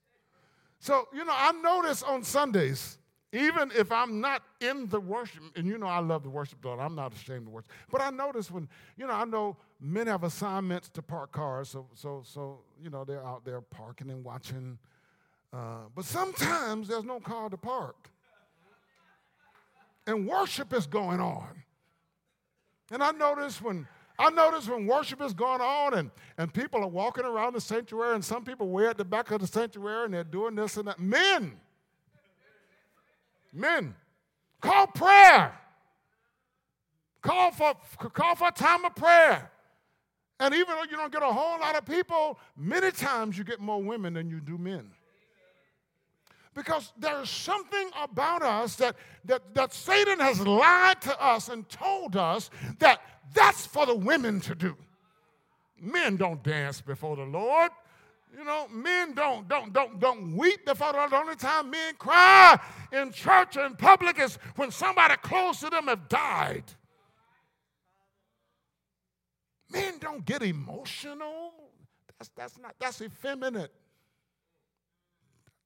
So, 0.80 1.06
you 1.12 1.24
know, 1.24 1.34
I 1.34 1.52
notice 1.52 2.02
on 2.02 2.24
Sundays, 2.24 2.98
even 3.32 3.70
if 3.76 3.92
I'm 3.92 4.20
not 4.22 4.42
in 4.60 4.86
the 4.86 5.00
worship, 5.00 5.42
and 5.54 5.66
you 5.66 5.76
know 5.76 5.86
I 5.86 5.98
love 5.98 6.22
the 6.22 6.30
worship, 6.30 6.60
though, 6.62 6.80
I'm 6.80 6.94
not 6.94 7.12
ashamed 7.12 7.44
to 7.44 7.50
worship. 7.50 7.70
But 7.90 8.00
I 8.00 8.08
notice 8.08 8.50
when, 8.50 8.68
you 8.96 9.06
know, 9.06 9.12
I 9.12 9.26
know 9.26 9.58
men 9.80 10.06
have 10.06 10.24
assignments 10.24 10.88
to 10.90 11.02
park 11.02 11.32
cars, 11.32 11.68
so, 11.68 11.86
so, 11.94 12.22
so 12.24 12.60
you 12.82 12.88
know, 12.88 13.04
they're 13.04 13.24
out 13.26 13.44
there 13.44 13.60
parking 13.60 14.10
and 14.10 14.24
watching 14.24 14.78
uh, 15.52 15.86
but 15.94 16.04
sometimes 16.04 16.88
there's 16.88 17.04
no 17.04 17.20
car 17.20 17.48
to 17.48 17.56
park. 17.56 18.10
And 20.06 20.26
worship 20.26 20.72
is 20.72 20.86
going 20.86 21.20
on. 21.20 21.62
And 22.90 23.02
I 23.02 23.10
notice 23.12 23.60
when 23.60 23.86
I 24.18 24.30
notice 24.30 24.68
when 24.68 24.86
worship 24.86 25.22
is 25.22 25.32
going 25.32 25.60
on 25.60 25.94
and, 25.94 26.10
and 26.38 26.52
people 26.52 26.82
are 26.82 26.88
walking 26.88 27.24
around 27.24 27.52
the 27.54 27.60
sanctuary, 27.60 28.14
and 28.16 28.24
some 28.24 28.44
people 28.44 28.68
way 28.68 28.86
at 28.86 28.98
the 28.98 29.04
back 29.04 29.30
of 29.30 29.40
the 29.40 29.46
sanctuary 29.46 30.06
and 30.06 30.14
they're 30.14 30.24
doing 30.24 30.56
this 30.56 30.76
and 30.76 30.88
that. 30.88 30.98
Men, 30.98 31.52
men, 33.52 33.94
call 34.60 34.88
prayer. 34.88 35.56
Call 37.22 37.52
for, 37.52 37.74
call 38.12 38.34
for 38.34 38.48
a 38.48 38.52
time 38.52 38.84
of 38.84 38.96
prayer. 38.96 39.50
And 40.40 40.52
even 40.54 40.68
though 40.68 40.84
you 40.84 40.96
don't 40.96 41.12
get 41.12 41.22
a 41.22 41.26
whole 41.26 41.60
lot 41.60 41.76
of 41.76 41.84
people, 41.84 42.38
many 42.56 42.90
times 42.90 43.38
you 43.38 43.44
get 43.44 43.60
more 43.60 43.82
women 43.82 44.14
than 44.14 44.30
you 44.30 44.40
do 44.40 44.58
men 44.58 44.90
because 46.58 46.92
there's 46.98 47.30
something 47.30 47.88
about 48.02 48.42
us 48.42 48.74
that, 48.74 48.96
that, 49.24 49.54
that 49.54 49.72
Satan 49.72 50.18
has 50.18 50.40
lied 50.40 51.00
to 51.02 51.24
us 51.24 51.48
and 51.48 51.66
told 51.68 52.16
us 52.16 52.50
that 52.80 53.00
that's 53.32 53.64
for 53.64 53.86
the 53.86 53.94
women 53.94 54.40
to 54.40 54.56
do. 54.56 54.76
Men 55.80 56.16
don't 56.16 56.42
dance 56.42 56.80
before 56.80 57.14
the 57.14 57.22
Lord. 57.22 57.70
You 58.36 58.44
know, 58.44 58.66
men 58.72 59.14
don't 59.14 59.48
don't 59.48 59.72
don't 59.72 60.00
don't 60.00 60.36
weep 60.36 60.66
before 60.66 60.92
the 60.92 60.98
Lord. 60.98 61.12
The 61.12 61.16
only 61.16 61.36
time 61.36 61.70
men 61.70 61.94
cry 61.96 62.58
in 62.92 63.12
church 63.12 63.56
or 63.56 63.64
in 63.64 63.76
public 63.76 64.18
is 64.18 64.36
when 64.56 64.72
somebody 64.72 65.14
close 65.22 65.60
to 65.60 65.70
them 65.70 65.86
have 65.86 66.08
died. 66.08 66.64
Men 69.70 69.94
don't 70.00 70.24
get 70.24 70.42
emotional. 70.42 71.52
That's 72.18 72.30
that's 72.36 72.58
not 72.58 72.74
that's 72.80 73.00
effeminate. 73.00 73.72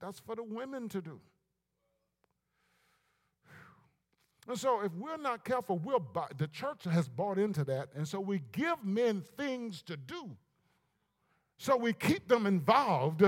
That's 0.03 0.19
for 0.19 0.35
the 0.35 0.43
women 0.43 0.89
to 0.89 1.01
do. 1.01 1.21
And 4.49 4.59
so, 4.59 4.81
if 4.81 4.93
we're 4.95 5.17
not 5.17 5.45
careful, 5.45 5.79
we'll 5.79 6.01
buy, 6.01 6.27
the 6.37 6.49
church 6.49 6.83
has 6.85 7.09
bought 7.09 7.39
into 7.39 7.63
that, 7.65 7.91
and 7.95 8.07
so 8.07 8.19
we 8.19 8.43
give 8.51 8.85
men 8.85 9.23
things 9.39 9.81
to 9.83 9.97
do. 9.97 10.37
So 11.59 11.77
we 11.77 11.93
keep 11.93 12.27
them 12.27 12.47
involved 12.47 13.23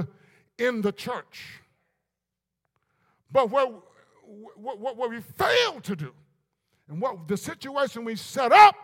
in 0.58 0.80
the 0.80 0.90
church. 0.90 1.60
But 3.30 3.48
what, 3.48 3.72
what, 4.56 4.96
what 4.96 5.08
we 5.08 5.20
fail 5.20 5.80
to 5.80 5.94
do, 5.94 6.12
and 6.88 7.00
what 7.00 7.28
the 7.28 7.36
situation 7.36 8.04
we 8.04 8.16
set 8.16 8.50
up, 8.50 8.74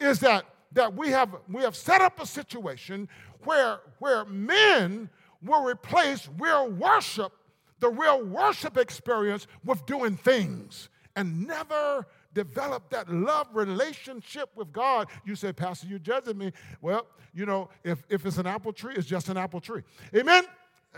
is 0.00 0.20
that, 0.20 0.46
that 0.72 0.94
we, 0.94 1.10
have, 1.10 1.36
we 1.50 1.60
have 1.60 1.76
set 1.76 2.00
up 2.00 2.18
a 2.18 2.26
situation 2.26 3.06
where, 3.42 3.80
where 3.98 4.24
men 4.24 5.10
will 5.44 5.64
replace 5.64 6.28
real 6.38 6.70
worship, 6.70 7.32
the 7.80 7.90
real 7.90 8.24
worship 8.24 8.76
experience, 8.76 9.46
with 9.64 9.84
doing 9.86 10.16
things 10.16 10.88
and 11.16 11.46
never 11.46 12.06
develop 12.32 12.90
that 12.90 13.08
love 13.08 13.46
relationship 13.52 14.50
with 14.56 14.72
God. 14.72 15.08
You 15.24 15.36
say, 15.36 15.52
Pastor, 15.52 15.86
you're 15.86 15.98
judging 15.98 16.36
me. 16.36 16.52
Well, 16.80 17.06
you 17.32 17.46
know, 17.46 17.68
if, 17.84 18.04
if 18.08 18.26
it's 18.26 18.38
an 18.38 18.46
apple 18.46 18.72
tree, 18.72 18.94
it's 18.96 19.06
just 19.06 19.28
an 19.28 19.36
apple 19.36 19.60
tree. 19.60 19.82
Amen? 20.14 20.44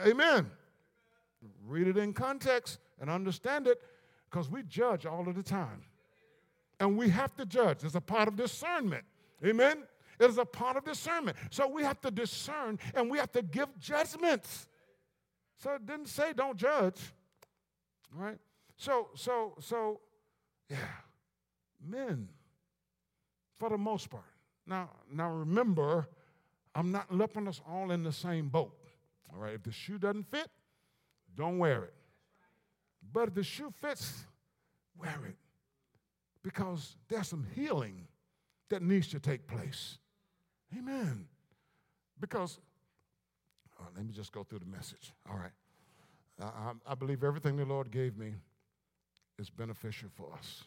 Amen. 0.06 0.50
Read 1.66 1.88
it 1.88 1.96
in 1.96 2.12
context 2.12 2.78
and 3.00 3.10
understand 3.10 3.66
it 3.66 3.80
because 4.30 4.50
we 4.50 4.62
judge 4.62 5.06
all 5.06 5.28
of 5.28 5.34
the 5.34 5.42
time. 5.42 5.82
And 6.80 6.96
we 6.96 7.08
have 7.10 7.34
to 7.36 7.46
judge. 7.46 7.84
It's 7.84 7.94
a 7.94 8.00
part 8.00 8.28
of 8.28 8.36
discernment. 8.36 9.04
Amen? 9.44 9.84
It 10.18 10.30
is 10.30 10.38
a 10.38 10.44
part 10.44 10.76
of 10.76 10.84
discernment. 10.84 11.36
So 11.50 11.68
we 11.68 11.82
have 11.82 12.00
to 12.02 12.10
discern 12.10 12.78
and 12.94 13.10
we 13.10 13.18
have 13.18 13.32
to 13.32 13.42
give 13.42 13.68
judgments. 13.78 14.66
So 15.58 15.72
it 15.72 15.86
didn't 15.86 16.08
say 16.08 16.32
don't 16.32 16.56
judge. 16.56 17.00
Right? 18.14 18.38
So, 18.76 19.08
so, 19.14 19.54
so, 19.60 20.00
yeah. 20.68 20.76
Men, 21.86 22.28
for 23.58 23.70
the 23.70 23.78
most 23.78 24.10
part. 24.10 24.24
Now, 24.66 24.90
now 25.12 25.30
remember, 25.30 26.08
I'm 26.74 26.90
not 26.90 27.12
lumping 27.12 27.48
us 27.48 27.60
all 27.68 27.90
in 27.90 28.02
the 28.02 28.12
same 28.12 28.48
boat. 28.48 28.74
All 29.32 29.38
right, 29.40 29.54
if 29.54 29.62
the 29.62 29.72
shoe 29.72 29.98
doesn't 29.98 30.30
fit, 30.30 30.48
don't 31.34 31.58
wear 31.58 31.84
it. 31.84 31.94
But 33.12 33.28
if 33.28 33.34
the 33.34 33.42
shoe 33.42 33.72
fits, 33.80 34.26
wear 34.98 35.18
it. 35.26 35.36
Because 36.42 36.96
there's 37.08 37.28
some 37.28 37.46
healing 37.54 38.06
that 38.68 38.82
needs 38.82 39.08
to 39.08 39.20
take 39.20 39.46
place. 39.46 39.98
Amen. 40.76 41.26
Because, 42.20 42.58
let 43.94 44.04
me 44.04 44.12
just 44.12 44.32
go 44.32 44.42
through 44.42 44.60
the 44.60 44.66
message. 44.66 45.12
All 45.30 45.36
right. 45.36 45.52
I, 46.40 46.72
I, 46.86 46.94
believe 46.94 47.24
everything 47.24 47.56
the 47.56 47.64
Lord 47.64 47.90
gave 47.90 48.16
me 48.16 48.34
is 49.38 49.48
beneficial 49.48 50.08
for 50.14 50.32
us. 50.34 50.64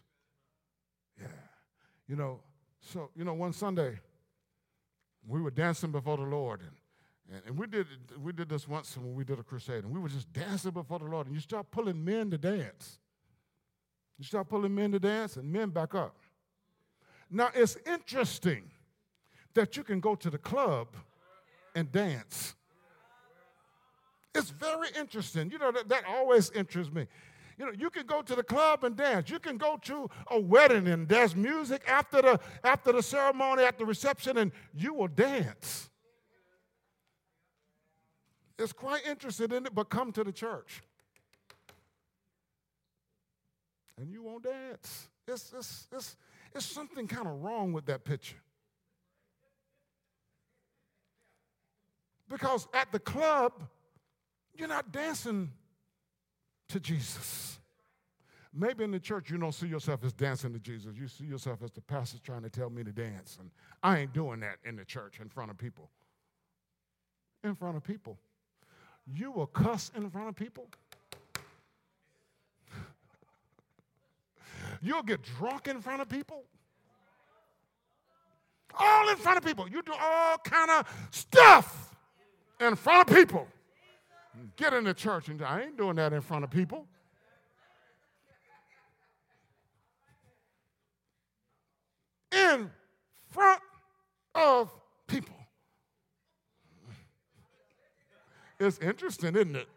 Yeah. 1.20 1.28
You 2.08 2.16
know, 2.16 2.40
so, 2.82 3.10
you 3.16 3.24
know, 3.24 3.34
one 3.34 3.54
Sunday, 3.54 4.00
we 5.28 5.42
were 5.42 5.52
dancing 5.52 5.92
before 5.92 6.18
the 6.18 6.24
Lord, 6.24 6.62
and, 6.62 7.36
and, 7.36 7.42
and 7.48 7.58
we, 7.58 7.68
did, 7.68 7.86
we 8.20 8.32
did 8.32 8.50
this 8.50 8.68
once 8.68 8.98
when 8.98 9.14
we 9.14 9.24
did 9.24 9.38
a 9.38 9.44
crusade, 9.44 9.84
and 9.84 9.94
we 9.94 10.00
were 10.00 10.10
just 10.10 10.32
dancing 10.34 10.72
before 10.72 11.00
the 11.00 11.06
Lord, 11.06 11.28
and 11.28 11.36
you 11.36 11.42
start 11.42 11.70
pulling 11.70 12.04
men 12.04 12.32
to 12.32 12.38
dance. 12.38 12.98
You 14.18 14.26
start 14.26 14.50
pulling 14.50 14.74
men 14.74 14.92
to 14.94 15.00
dance, 15.00 15.38
and 15.38 15.52
men 15.52 15.70
back 15.70 15.94
up. 15.94 16.16
Now, 17.30 17.52
it's 17.54 17.78
interesting 17.86 18.72
that 19.54 19.78
you 19.78 19.84
can 19.84 20.00
go 20.00 20.16
to 20.16 20.30
the 20.30 20.38
club 20.38 20.88
and 21.76 21.92
dance. 21.92 22.56
It's 24.36 24.52
very 24.52 24.90
interesting. 24.98 25.52
You 25.52 25.58
know, 25.58 25.72
that, 25.72 25.90
that 25.90 26.04
always 26.08 26.52
interests 26.52 26.94
me. 26.94 27.08
You 27.58 27.66
know, 27.66 27.72
you 27.78 27.90
can 27.90 28.06
go 28.06 28.22
to 28.22 28.36
the 28.36 28.44
club 28.44 28.86
and 28.86 28.96
dance. 28.96 29.30
You 29.30 29.40
can 29.40 29.58
go 29.58 29.78
to 29.84 30.10
a 30.32 30.40
wedding 30.40 30.88
and 30.88 31.10
there's 31.10 31.36
music 31.36 31.84
after 31.88 32.22
the 32.22 32.40
after 32.64 32.94
the 32.94 33.04
ceremony, 33.04 33.64
at 33.64 33.78
the 33.78 33.86
reception, 33.86 34.38
and 34.38 34.52
you 34.74 34.94
will 34.94 35.10
dance. 35.10 35.90
It's 38.58 38.74
quite 38.74 39.06
interested 39.06 39.52
in 39.52 39.66
it, 39.66 39.74
but 39.74 39.90
come 39.90 40.12
to 40.14 40.24
the 40.24 40.32
church. 40.32 40.84
And 43.98 44.12
you 44.12 44.24
won't 44.24 44.44
dance. 44.44 45.10
It's, 45.28 45.54
it's, 45.58 45.88
it's, 45.92 46.16
it's 46.56 46.66
something 46.66 47.08
kind 47.08 47.28
of 47.28 47.42
wrong 47.42 47.74
with 47.74 47.86
that 47.86 48.04
picture. 48.04 48.42
Because 52.30 52.68
at 52.74 52.92
the 52.92 53.00
club, 53.00 53.54
you're 54.56 54.68
not 54.68 54.92
dancing 54.92 55.52
to 56.70 56.80
Jesus. 56.80 57.60
Maybe 58.54 58.84
in 58.84 58.92
the 58.92 59.00
church 59.00 59.30
you 59.30 59.38
don't 59.38 59.54
see 59.54 59.68
yourself 59.68 60.04
as 60.04 60.14
dancing 60.14 60.54
to 60.54 60.60
Jesus. 60.60 60.96
You 60.96 61.08
see 61.08 61.26
yourself 61.26 61.62
as 61.64 61.72
the 61.72 61.82
pastor 61.82 62.18
trying 62.24 62.44
to 62.44 62.50
tell 62.50 62.70
me 62.70 62.84
to 62.84 62.92
dance. 62.92 63.38
And 63.40 63.50
I 63.84 64.00
ain't 64.00 64.14
doing 64.14 64.40
that 64.42 64.58
in 64.64 64.76
the 64.76 64.86
church 64.86 65.20
in 65.20 65.30
front 65.30 65.52
of 65.52 65.58
people. 65.58 65.90
In 67.44 67.56
front 67.56 67.78
of 67.78 67.84
people. 67.84 68.18
You 69.08 69.32
will 69.32 69.48
cuss 69.48 69.92
in 69.96 70.10
front 70.10 70.30
of 70.30 70.36
people. 70.36 70.68
You'll 74.82 75.04
get 75.04 75.22
drunk 75.24 75.68
in 75.68 75.82
front 75.82 76.02
of 76.02 76.10
people. 76.10 76.44
All 78.78 79.10
in 79.10 79.18
front 79.18 79.38
of 79.38 79.44
people. 79.44 79.68
You 79.68 79.82
do 79.82 79.94
all 80.00 80.38
kind 80.40 80.72
of 80.72 81.08
stuff 81.12 81.89
in 82.60 82.76
front 82.76 83.10
of 83.10 83.16
people. 83.16 83.48
Get 84.56 84.74
in 84.74 84.84
the 84.84 84.94
church 84.94 85.28
and 85.28 85.42
I 85.42 85.64
ain't 85.64 85.78
doing 85.78 85.96
that 85.96 86.14
in 86.14 86.22
front 86.22 86.44
of 86.44 86.50
people. 86.50 86.86
In 92.32 92.70
front 93.30 93.62
of 94.36 94.72
people. 95.08 95.36
It's 98.60 98.78
interesting, 98.80 99.36
isn't 99.36 99.56
it? 99.56 99.68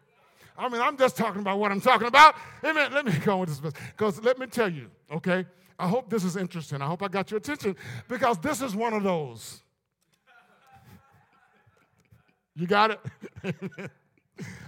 I 0.57 0.69
mean, 0.69 0.81
I'm 0.81 0.97
just 0.97 1.17
talking 1.17 1.41
about 1.41 1.57
what 1.57 1.71
I'm 1.71 1.81
talking 1.81 2.07
about. 2.07 2.35
Amen. 2.63 2.93
Let 2.93 3.05
me 3.05 3.13
go 3.23 3.37
with 3.37 3.49
this 3.49 3.73
because 3.95 4.21
let 4.21 4.37
me 4.37 4.45
tell 4.45 4.69
you, 4.69 4.89
okay? 5.11 5.45
I 5.79 5.87
hope 5.87 6.09
this 6.09 6.23
is 6.23 6.37
interesting. 6.37 6.81
I 6.81 6.85
hope 6.85 7.01
I 7.01 7.07
got 7.07 7.31
your 7.31 7.39
attention 7.39 7.75
because 8.07 8.37
this 8.37 8.61
is 8.61 8.75
one 8.75 8.93
of 8.93 9.03
those. 9.03 9.63
You 12.55 12.67
got 12.67 12.91
it? 12.91 12.99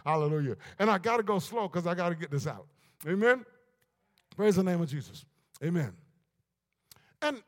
Hallelujah. 0.05 0.57
And 0.79 0.89
I 0.89 0.97
got 0.97 1.17
to 1.17 1.23
go 1.23 1.39
slow 1.39 1.67
because 1.67 1.87
I 1.87 1.95
got 1.95 2.09
to 2.09 2.15
get 2.15 2.31
this 2.31 2.47
out. 2.47 2.67
Amen. 3.07 3.45
Praise 4.35 4.55
the 4.55 4.63
name 4.63 4.81
of 4.81 4.89
Jesus. 4.89 5.25
Amen. 5.63 5.93
And, 7.21 7.41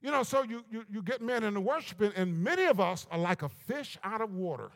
you 0.00 0.10
know, 0.10 0.22
so 0.22 0.42
you, 0.42 0.64
you, 0.70 0.84
you 0.90 1.02
get 1.02 1.20
men 1.20 1.44
in 1.44 1.54
the 1.54 1.60
worshiping, 1.60 2.12
and 2.16 2.42
many 2.42 2.64
of 2.64 2.80
us 2.80 3.06
are 3.10 3.18
like 3.18 3.42
a 3.42 3.48
fish 3.48 3.98
out 4.02 4.20
of 4.20 4.32
water. 4.32 4.70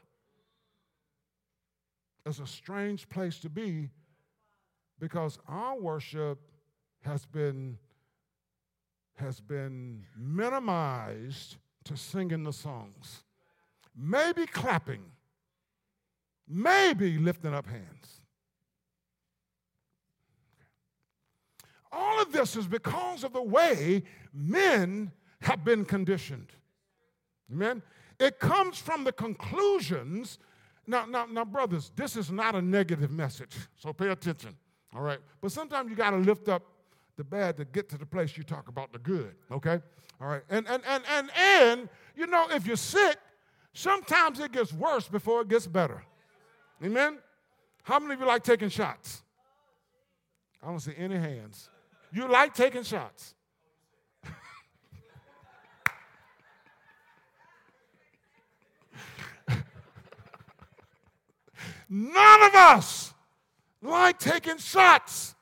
It's 2.27 2.39
a 2.39 2.47
strange 2.47 3.09
place 3.09 3.39
to 3.41 3.49
be 3.49 3.89
because 4.99 5.39
our 5.49 5.79
worship 5.79 6.39
has 7.03 7.25
been 7.25 7.79
has 9.17 9.41
been 9.41 10.03
minimized 10.17 11.57
to 11.85 11.97
singing 11.97 12.43
the 12.43 12.53
songs, 12.53 13.25
maybe 14.01 14.47
clapping, 14.47 15.03
maybe 16.49 17.19
lifting 17.19 17.55
up 17.55 17.67
hands. 17.67 18.23
All 21.93 22.23
of 22.23 22.33
this 22.33 22.57
is 22.57 22.67
because 22.67 23.25
of 23.25 23.33
the 23.33 23.43
way 23.43 24.05
men 24.33 25.13
have 25.43 25.65
been 25.65 25.85
conditioned. 25.85 26.53
Amen. 27.53 27.83
It 28.19 28.39
comes 28.39 28.79
from 28.79 29.05
the 29.05 29.13
conclusions. 29.13 30.39
Now, 30.87 31.05
now, 31.07 31.27
now, 31.27 31.45
brothers, 31.45 31.91
this 31.97 32.17
is 32.17 32.31
not 32.31 32.55
a 32.55 32.63
negative 32.63 33.11
message, 33.11 33.57
so 33.77 33.93
pay 33.93 34.09
attention. 34.09 34.57
All 34.95 35.03
right. 35.03 35.19
But 35.41 35.53
sometimes 35.53 35.91
you 35.91 35.97
got 35.97 36.11
to 36.11 36.17
lift 36.17 36.49
up 36.49 36.63
the 37.17 37.25
bad 37.25 37.57
to 37.59 37.65
get 37.65 37.89
to 37.91 37.99
the 37.99 38.07
place 38.07 38.37
you 38.37 38.45
talk 38.45 38.69
about 38.69 38.93
the 38.93 38.99
good, 38.99 39.35
okay? 39.51 39.81
All 40.21 40.29
right. 40.29 40.43
And 40.49 40.67
and 40.69 40.83
and 40.87 41.05
and 41.09 41.31
and 41.37 41.89
you 42.17 42.27
know, 42.27 42.47
if 42.51 42.67
you're 42.67 42.77
sick, 42.77 43.19
sometimes 43.73 44.41
it 44.41 44.53
gets 44.53 44.73
worse 44.73 45.09
before 45.09 45.43
it 45.43 45.49
gets 45.49 45.67
better. 45.67 46.03
Amen? 46.85 47.19
How 47.83 47.99
many 47.99 48.15
of 48.15 48.21
you 48.21 48.27
like 48.27 48.43
taking 48.43 48.69
shots? 48.69 49.23
I 50.63 50.67
don't 50.67 50.81
see 50.81 50.93
any 50.97 51.17
hands. 51.17 51.71
You 52.13 52.29
like 52.29 52.55
taking 52.55 52.83
shots. 52.83 53.35
None 61.93 62.43
of 62.43 62.55
us 62.55 63.13
like 63.83 64.19
taking 64.21 64.59
shots. 64.59 65.35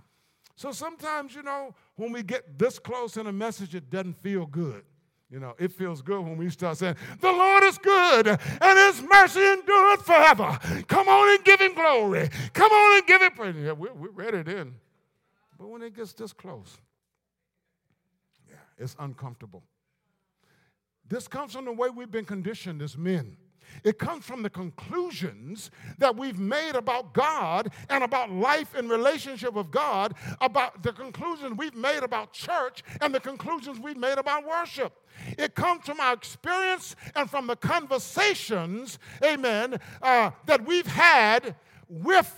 So 0.56 0.72
sometimes, 0.72 1.34
you 1.34 1.42
know, 1.42 1.74
when 1.96 2.10
we 2.10 2.22
get 2.22 2.58
this 2.58 2.78
close 2.78 3.18
in 3.18 3.26
a 3.26 3.32
message, 3.32 3.74
it 3.74 3.90
doesn't 3.90 4.22
feel 4.22 4.46
good. 4.46 4.82
You 5.30 5.40
know, 5.40 5.54
it 5.58 5.72
feels 5.72 6.00
good 6.00 6.22
when 6.22 6.38
we 6.38 6.48
start 6.48 6.78
saying, 6.78 6.96
The 7.20 7.30
Lord 7.30 7.62
is 7.64 7.76
good 7.78 8.28
and 8.28 8.78
his 8.78 9.02
mercy 9.02 9.40
endureth 9.40 10.06
forever. 10.06 10.58
Come 10.86 11.06
on 11.06 11.36
and 11.36 11.44
give 11.44 11.60
him 11.60 11.74
glory. 11.74 12.30
Come 12.54 12.72
on 12.72 12.96
and 12.98 13.06
give 13.06 13.20
him 13.20 13.32
praise. 13.32 13.54
Yeah, 13.56 13.72
we're, 13.72 13.92
we're 13.92 14.10
ready 14.10 14.42
then. 14.42 14.74
But 15.58 15.68
when 15.68 15.82
it 15.82 15.94
gets 15.94 16.14
this 16.14 16.32
close, 16.32 16.78
yeah, 18.48 18.56
it's 18.78 18.96
uncomfortable. 18.98 19.64
This 21.06 21.28
comes 21.28 21.52
from 21.52 21.66
the 21.66 21.72
way 21.72 21.90
we've 21.90 22.10
been 22.10 22.24
conditioned 22.24 22.80
as 22.80 22.96
men. 22.96 23.36
It 23.84 23.98
comes 23.98 24.24
from 24.24 24.42
the 24.42 24.50
conclusions 24.50 25.70
that 25.98 26.16
we've 26.16 26.38
made 26.38 26.74
about 26.74 27.14
God 27.14 27.70
and 27.88 28.02
about 28.04 28.30
life 28.30 28.74
in 28.74 28.88
relationship 28.88 29.54
with 29.54 29.70
God, 29.70 30.14
about 30.40 30.82
the 30.82 30.92
conclusions 30.92 31.56
we've 31.56 31.74
made 31.74 32.02
about 32.02 32.32
church 32.32 32.82
and 33.00 33.14
the 33.14 33.20
conclusions 33.20 33.78
we've 33.78 33.96
made 33.96 34.18
about 34.18 34.46
worship. 34.46 34.92
It 35.36 35.54
comes 35.54 35.84
from 35.84 36.00
our 36.00 36.12
experience 36.12 36.96
and 37.14 37.28
from 37.30 37.46
the 37.46 37.56
conversations, 37.56 38.98
amen, 39.24 39.78
uh, 40.02 40.30
that 40.46 40.64
we've 40.64 40.86
had 40.86 41.54
with 41.88 42.34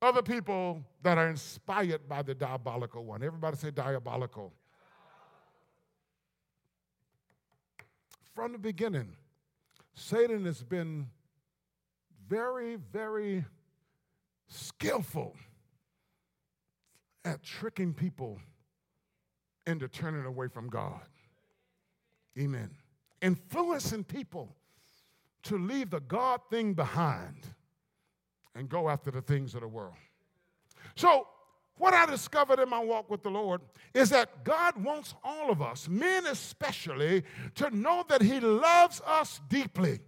other 0.00 0.22
people 0.22 0.82
that 1.02 1.16
are 1.16 1.28
inspired 1.28 2.08
by 2.08 2.22
the 2.22 2.34
diabolical 2.34 3.04
one. 3.04 3.22
Everybody 3.22 3.56
say 3.56 3.70
diabolical. 3.70 4.52
From 8.34 8.52
the 8.52 8.58
beginning, 8.58 9.14
Satan 9.94 10.44
has 10.46 10.62
been 10.62 11.08
very, 12.28 12.76
very 12.76 13.44
skillful 14.48 15.36
at 17.24 17.42
tricking 17.42 17.94
people 17.94 18.40
into 19.66 19.88
turning 19.88 20.24
away 20.24 20.48
from 20.48 20.68
God. 20.68 21.00
Amen. 22.38 22.70
Influencing 23.20 24.04
people 24.04 24.56
to 25.44 25.58
leave 25.58 25.90
the 25.90 26.00
God 26.00 26.40
thing 26.50 26.74
behind 26.74 27.46
and 28.54 28.68
go 28.68 28.88
after 28.88 29.10
the 29.10 29.22
things 29.22 29.54
of 29.54 29.60
the 29.60 29.68
world. 29.68 29.94
So, 30.96 31.26
what 31.78 31.94
I 31.94 32.06
discovered 32.06 32.60
in 32.60 32.68
my 32.68 32.78
walk 32.78 33.10
with 33.10 33.22
the 33.22 33.30
Lord 33.30 33.60
is 33.94 34.10
that 34.10 34.44
God 34.44 34.82
wants 34.82 35.14
all 35.24 35.50
of 35.50 35.60
us, 35.60 35.88
men 35.88 36.26
especially, 36.26 37.24
to 37.56 37.70
know 37.70 38.04
that 38.08 38.22
He 38.22 38.40
loves 38.40 39.00
us 39.06 39.40
deeply. 39.48 40.00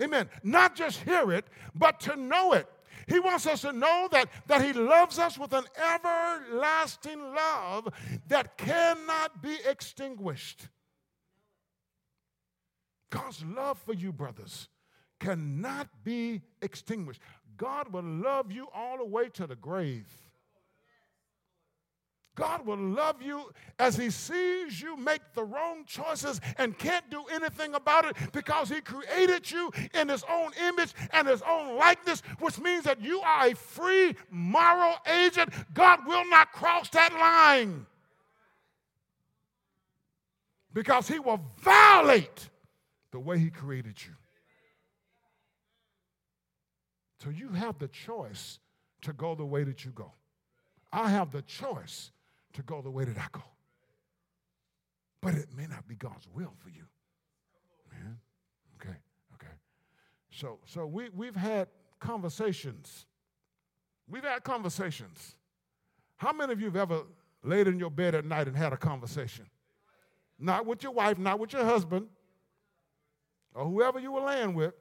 Amen. 0.00 0.28
Not 0.42 0.76
just 0.76 1.02
hear 1.02 1.32
it, 1.32 1.46
but 1.74 2.00
to 2.00 2.16
know 2.16 2.52
it. 2.52 2.68
He 3.06 3.18
wants 3.20 3.46
us 3.46 3.62
to 3.62 3.72
know 3.72 4.08
that, 4.12 4.28
that 4.46 4.64
He 4.64 4.72
loves 4.72 5.18
us 5.18 5.38
with 5.38 5.52
an 5.52 5.64
everlasting 5.94 7.20
love 7.34 7.88
that 8.28 8.56
cannot 8.56 9.42
be 9.42 9.56
extinguished. 9.66 10.68
God's 13.10 13.42
love 13.44 13.78
for 13.78 13.94
you, 13.94 14.12
brothers, 14.12 14.68
cannot 15.18 15.88
be 16.04 16.42
extinguished. 16.60 17.20
God 17.56 17.92
will 17.92 18.04
love 18.04 18.52
you 18.52 18.68
all 18.74 18.98
the 18.98 19.04
way 19.04 19.28
to 19.30 19.46
the 19.46 19.56
grave. 19.56 20.27
God 22.38 22.64
will 22.64 22.78
love 22.78 23.20
you 23.20 23.50
as 23.80 23.96
He 23.96 24.10
sees 24.10 24.80
you 24.80 24.96
make 24.96 25.22
the 25.34 25.42
wrong 25.42 25.84
choices 25.84 26.40
and 26.56 26.78
can't 26.78 27.10
do 27.10 27.24
anything 27.32 27.74
about 27.74 28.04
it 28.04 28.16
because 28.32 28.68
He 28.68 28.80
created 28.80 29.50
you 29.50 29.72
in 29.92 30.08
His 30.08 30.22
own 30.30 30.52
image 30.68 30.94
and 31.12 31.26
His 31.26 31.42
own 31.42 31.76
likeness, 31.76 32.22
which 32.38 32.60
means 32.60 32.84
that 32.84 33.00
you 33.00 33.20
are 33.22 33.48
a 33.48 33.56
free 33.56 34.14
moral 34.30 34.94
agent. 35.06 35.52
God 35.74 36.06
will 36.06 36.24
not 36.30 36.52
cross 36.52 36.88
that 36.90 37.12
line 37.12 37.86
because 40.72 41.08
He 41.08 41.18
will 41.18 41.40
violate 41.58 42.50
the 43.10 43.18
way 43.18 43.40
He 43.40 43.50
created 43.50 43.96
you. 44.06 44.12
So 47.24 47.30
you 47.30 47.48
have 47.48 47.80
the 47.80 47.88
choice 47.88 48.60
to 49.02 49.12
go 49.12 49.34
the 49.34 49.44
way 49.44 49.64
that 49.64 49.84
you 49.84 49.90
go. 49.90 50.12
I 50.92 51.08
have 51.08 51.32
the 51.32 51.42
choice 51.42 52.12
to 52.54 52.62
go 52.62 52.82
the 52.82 52.90
way 52.90 53.04
that 53.04 53.18
I 53.18 53.26
go. 53.32 53.42
But 55.20 55.34
it 55.34 55.48
may 55.56 55.66
not 55.66 55.86
be 55.88 55.94
God's 55.94 56.28
will 56.32 56.52
for 56.58 56.68
you. 56.68 56.84
Man. 57.90 58.18
Okay, 58.80 58.96
okay. 59.34 59.52
So 60.30 60.58
so 60.64 60.86
we, 60.86 61.08
we've 61.10 61.36
had 61.36 61.68
conversations. 61.98 63.06
We've 64.08 64.24
had 64.24 64.44
conversations. 64.44 65.34
How 66.16 66.32
many 66.32 66.52
of 66.52 66.60
you 66.60 66.66
have 66.66 66.76
ever 66.76 67.02
laid 67.42 67.68
in 67.68 67.78
your 67.78 67.90
bed 67.90 68.14
at 68.14 68.24
night 68.24 68.48
and 68.48 68.56
had 68.56 68.72
a 68.72 68.76
conversation? 68.76 69.46
Not 70.38 70.66
with 70.66 70.82
your 70.82 70.92
wife, 70.92 71.18
not 71.18 71.38
with 71.38 71.52
your 71.52 71.64
husband, 71.64 72.06
or 73.54 73.64
whoever 73.64 73.98
you 73.98 74.12
were 74.12 74.20
laying 74.20 74.54
with, 74.54 74.74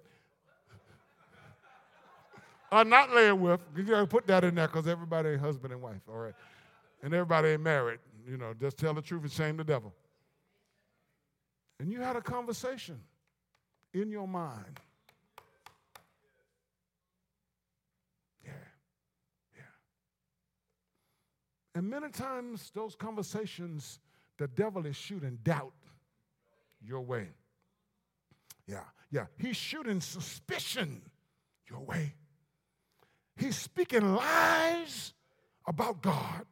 or 2.71 2.83
not 2.83 3.13
laying 3.13 3.41
with. 3.41 3.59
You 3.75 3.83
gotta 3.83 4.07
put 4.07 4.27
that 4.27 4.43
in 4.43 4.55
there 4.55 4.67
because 4.67 4.87
everybody 4.87 5.29
ain't 5.29 5.41
husband 5.41 5.73
and 5.73 5.81
wife, 5.81 6.01
all 6.07 6.17
right? 6.17 6.33
And 7.07 7.13
everybody 7.13 7.51
ain't 7.51 7.61
married. 7.61 7.99
You 8.29 8.35
know, 8.35 8.53
just 8.59 8.75
tell 8.75 8.93
the 8.93 9.01
truth 9.01 9.21
and 9.23 9.31
shame 9.31 9.55
the 9.55 9.63
devil. 9.63 9.93
And 11.79 11.89
you 11.89 12.01
had 12.01 12.17
a 12.17 12.21
conversation 12.21 12.99
in 13.93 14.11
your 14.11 14.27
mind. 14.27 14.81
Yeah, 18.43 18.51
yeah. 19.55 19.61
And 21.75 21.89
many 21.89 22.09
times 22.09 22.71
those 22.75 22.93
conversations, 22.93 23.99
the 24.37 24.49
devil 24.49 24.85
is 24.85 24.97
shooting 24.97 25.39
doubt 25.45 25.71
your 26.85 26.99
way. 26.99 27.29
Yeah, 28.67 28.83
yeah. 29.11 29.27
He's 29.37 29.55
shooting 29.55 30.01
suspicion 30.01 31.01
your 31.69 31.79
way. 31.79 32.15
He's 33.37 33.55
speaking 33.55 34.13
lies 34.13 35.13
about 35.65 36.01
God 36.01 36.45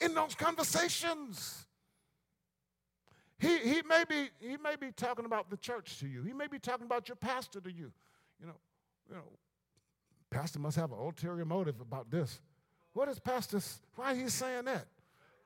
in 0.00 0.14
those 0.14 0.34
conversations. 0.34 1.66
He, 3.38 3.58
he, 3.58 3.82
may 3.82 4.04
be, 4.08 4.30
he 4.40 4.56
may 4.56 4.76
be 4.76 4.92
talking 4.92 5.26
about 5.26 5.50
the 5.50 5.56
church 5.56 5.98
to 6.00 6.08
you. 6.08 6.22
He 6.22 6.32
may 6.32 6.46
be 6.46 6.58
talking 6.58 6.86
about 6.86 7.08
your 7.08 7.16
pastor 7.16 7.60
to 7.60 7.70
you. 7.70 7.92
You 8.40 8.46
know, 8.46 8.56
you 9.08 9.14
know, 9.14 9.22
pastor 10.30 10.58
must 10.58 10.76
have 10.76 10.92
an 10.92 10.98
ulterior 10.98 11.44
motive 11.44 11.80
about 11.80 12.10
this. 12.10 12.40
What 12.94 13.08
is 13.08 13.18
pastor, 13.18 13.60
why 13.94 14.14
he's 14.14 14.32
saying 14.32 14.64
that? 14.64 14.86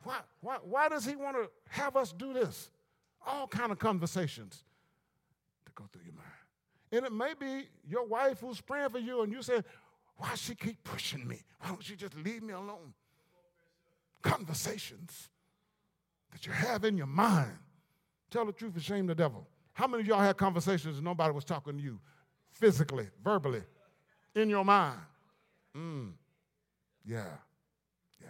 Why, 0.05 0.19
why, 0.41 0.59
why 0.63 0.89
does 0.89 1.05
he 1.05 1.17
want 1.17 1.37
to 1.37 1.51
have 1.69 1.97
us 1.97 2.13
do 2.13 2.33
this? 2.33 2.71
All 3.27 3.47
kind 3.47 3.73
of 3.73 3.79
conversations 3.79 4.63
to 5.67 5.73
go 5.75 5.85
through 5.93 6.03
your 6.05 6.15
mind. 6.15 6.27
And 6.93 7.05
it 7.05 7.13
may 7.13 7.35
be 7.39 7.69
your 7.89 8.07
wife 8.07 8.41
who's 8.41 8.61
praying 8.61 8.91
for 8.91 8.99
you 8.99 9.23
and 9.23 9.33
you 9.33 9.43
say, 9.43 9.63
why 10.17 10.35
she 10.35 10.55
keep 10.55 10.83
pushing 10.85 11.27
me? 11.27 11.43
Why 11.61 11.69
don't 11.69 11.83
she 11.83 11.97
just 11.97 12.15
leave 12.17 12.43
me 12.43 12.53
alone? 12.53 12.95
Conversations 14.23 15.29
that 16.33 16.47
you 16.47 16.53
have 16.53 16.85
in 16.85 16.97
your 16.97 17.07
mind. 17.07 17.57
Tell 18.31 18.45
the 18.45 18.53
truth 18.53 18.75
and 18.75 18.83
shame 18.83 19.07
the 19.07 19.15
devil. 19.15 19.47
How 19.73 19.87
many 19.87 20.03
of 20.03 20.07
y'all 20.07 20.21
had 20.21 20.37
conversations 20.37 20.97
and 20.97 21.05
nobody 21.05 21.33
was 21.33 21.45
talking 21.45 21.77
to 21.77 21.83
you 21.83 21.99
physically, 22.53 23.09
verbally, 23.25 23.63
in 24.35 24.51
your 24.51 24.65
mind? 24.65 24.99
Mm. 25.77 26.13
Yeah, 27.05 27.25
yeah, 28.21 28.29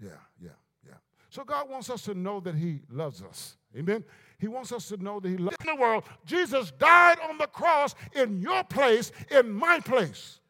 yeah, 0.00 0.10
yeah, 0.42 0.48
yeah. 0.86 0.94
So 1.28 1.44
God 1.44 1.68
wants 1.68 1.90
us 1.90 2.02
to 2.02 2.14
know 2.14 2.40
that 2.40 2.54
He 2.54 2.80
loves 2.90 3.22
us. 3.22 3.56
Amen. 3.76 4.04
He 4.38 4.48
wants 4.48 4.72
us 4.72 4.88
to 4.88 4.96
know 4.96 5.20
that 5.20 5.28
He 5.28 5.36
loves 5.36 5.56
in 5.60 5.74
the 5.74 5.80
world. 5.80 6.04
Jesus 6.24 6.72
died 6.72 7.18
on 7.28 7.38
the 7.38 7.46
cross 7.46 7.94
in 8.14 8.40
your 8.40 8.64
place, 8.64 9.12
in 9.30 9.52
my 9.52 9.80
place. 9.80 10.40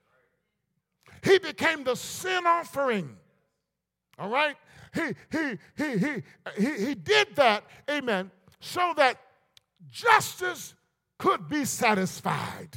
He 1.25 1.38
became 1.38 1.83
the 1.83 1.96
sin 1.96 2.46
offering. 2.46 3.16
All 4.18 4.31
right? 4.31 4.57
He, 4.97 5.15
he, 5.31 5.59
he, 5.77 5.99
he, 5.99 6.23
he, 6.59 6.87
he 6.87 6.95
did 6.95 7.37
that, 7.37 7.65
amen, 7.91 8.31
so 8.61 8.95
that 8.97 9.21
justice 9.91 10.75
could 11.19 11.49
be 11.49 11.65
satisfied. 11.65 12.71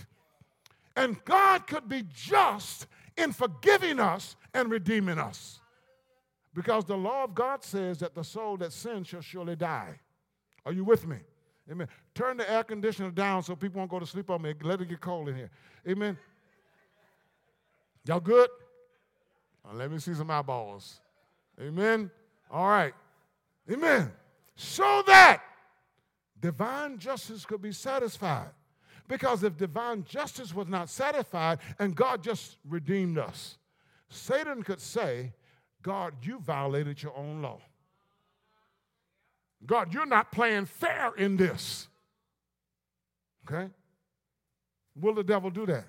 And 0.95 1.23
God 1.23 1.65
could 1.65 1.87
be 1.87 2.03
just 2.13 2.87
in 3.17 3.31
forgiving 3.31 3.99
us 3.99 4.35
and 4.53 4.69
redeeming 4.69 5.17
us. 5.17 5.59
Because 6.53 6.83
the 6.83 6.97
law 6.97 7.23
of 7.23 7.33
God 7.33 7.63
says 7.63 7.99
that 7.99 8.15
the 8.15 8.23
soul 8.23 8.57
that 8.57 8.73
sins 8.73 9.07
shall 9.07 9.21
surely 9.21 9.55
die. 9.55 9.99
Are 10.65 10.73
you 10.73 10.83
with 10.83 11.07
me? 11.07 11.17
Amen. 11.71 11.87
Turn 12.13 12.37
the 12.37 12.51
air 12.51 12.63
conditioner 12.63 13.11
down 13.11 13.43
so 13.43 13.55
people 13.55 13.79
won't 13.79 13.91
go 13.91 13.99
to 13.99 14.05
sleep 14.05 14.29
on 14.29 14.41
me. 14.41 14.53
Let 14.61 14.81
it 14.81 14.89
get 14.89 14.99
cold 14.99 15.29
in 15.29 15.35
here. 15.35 15.51
Amen. 15.87 16.17
Y'all 18.05 18.19
good? 18.19 18.49
Let 19.71 19.91
me 19.91 19.99
see 19.99 20.15
some 20.15 20.31
eyeballs. 20.31 20.99
Amen. 21.61 22.09
All 22.49 22.67
right. 22.67 22.93
Amen. 23.71 24.11
So 24.55 25.03
that 25.07 25.41
divine 26.39 26.97
justice 26.97 27.45
could 27.45 27.61
be 27.61 27.71
satisfied. 27.71 28.49
Because 29.07 29.43
if 29.43 29.57
divine 29.57 30.03
justice 30.03 30.53
was 30.53 30.67
not 30.67 30.89
satisfied 30.89 31.59
and 31.79 31.95
God 31.95 32.23
just 32.23 32.57
redeemed 32.67 33.17
us, 33.17 33.57
Satan 34.09 34.63
could 34.63 34.79
say, 34.79 35.33
God, 35.81 36.13
you 36.21 36.39
violated 36.39 37.01
your 37.01 37.15
own 37.15 37.41
law. 37.41 37.59
God, 39.65 39.93
you're 39.93 40.05
not 40.05 40.31
playing 40.31 40.65
fair 40.65 41.11
in 41.17 41.37
this. 41.37 41.87
Okay? 43.47 43.71
Will 44.95 45.15
the 45.15 45.23
devil 45.23 45.49
do 45.49 45.65
that? 45.65 45.85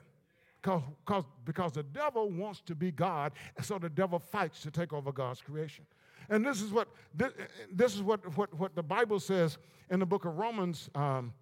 Cause, 0.63 0.83
cause, 1.07 1.25
because 1.45 1.73
the 1.73 1.83
devil 1.83 2.31
wants 2.31 2.61
to 2.67 2.75
be 2.75 2.91
God, 2.91 3.33
and 3.57 3.65
so 3.65 3.79
the 3.79 3.89
devil 3.89 4.19
fights 4.19 4.61
to 4.63 4.71
take 4.71 4.93
over 4.93 5.11
God's 5.11 5.41
creation. 5.41 5.87
And 6.29 6.45
this 6.45 6.61
is 6.61 6.71
what 6.71 6.89
this, 7.15 7.33
this 7.73 7.95
is 7.95 8.03
what, 8.03 8.37
what, 8.37 8.53
what 8.55 8.75
the 8.75 8.83
Bible 8.83 9.21
says 9.21 9.59
in 9.91 10.01
the 10.01 10.07
book 10.07 10.25
of 10.25 10.37
Romans. 10.37 10.91
Um, 10.95 11.33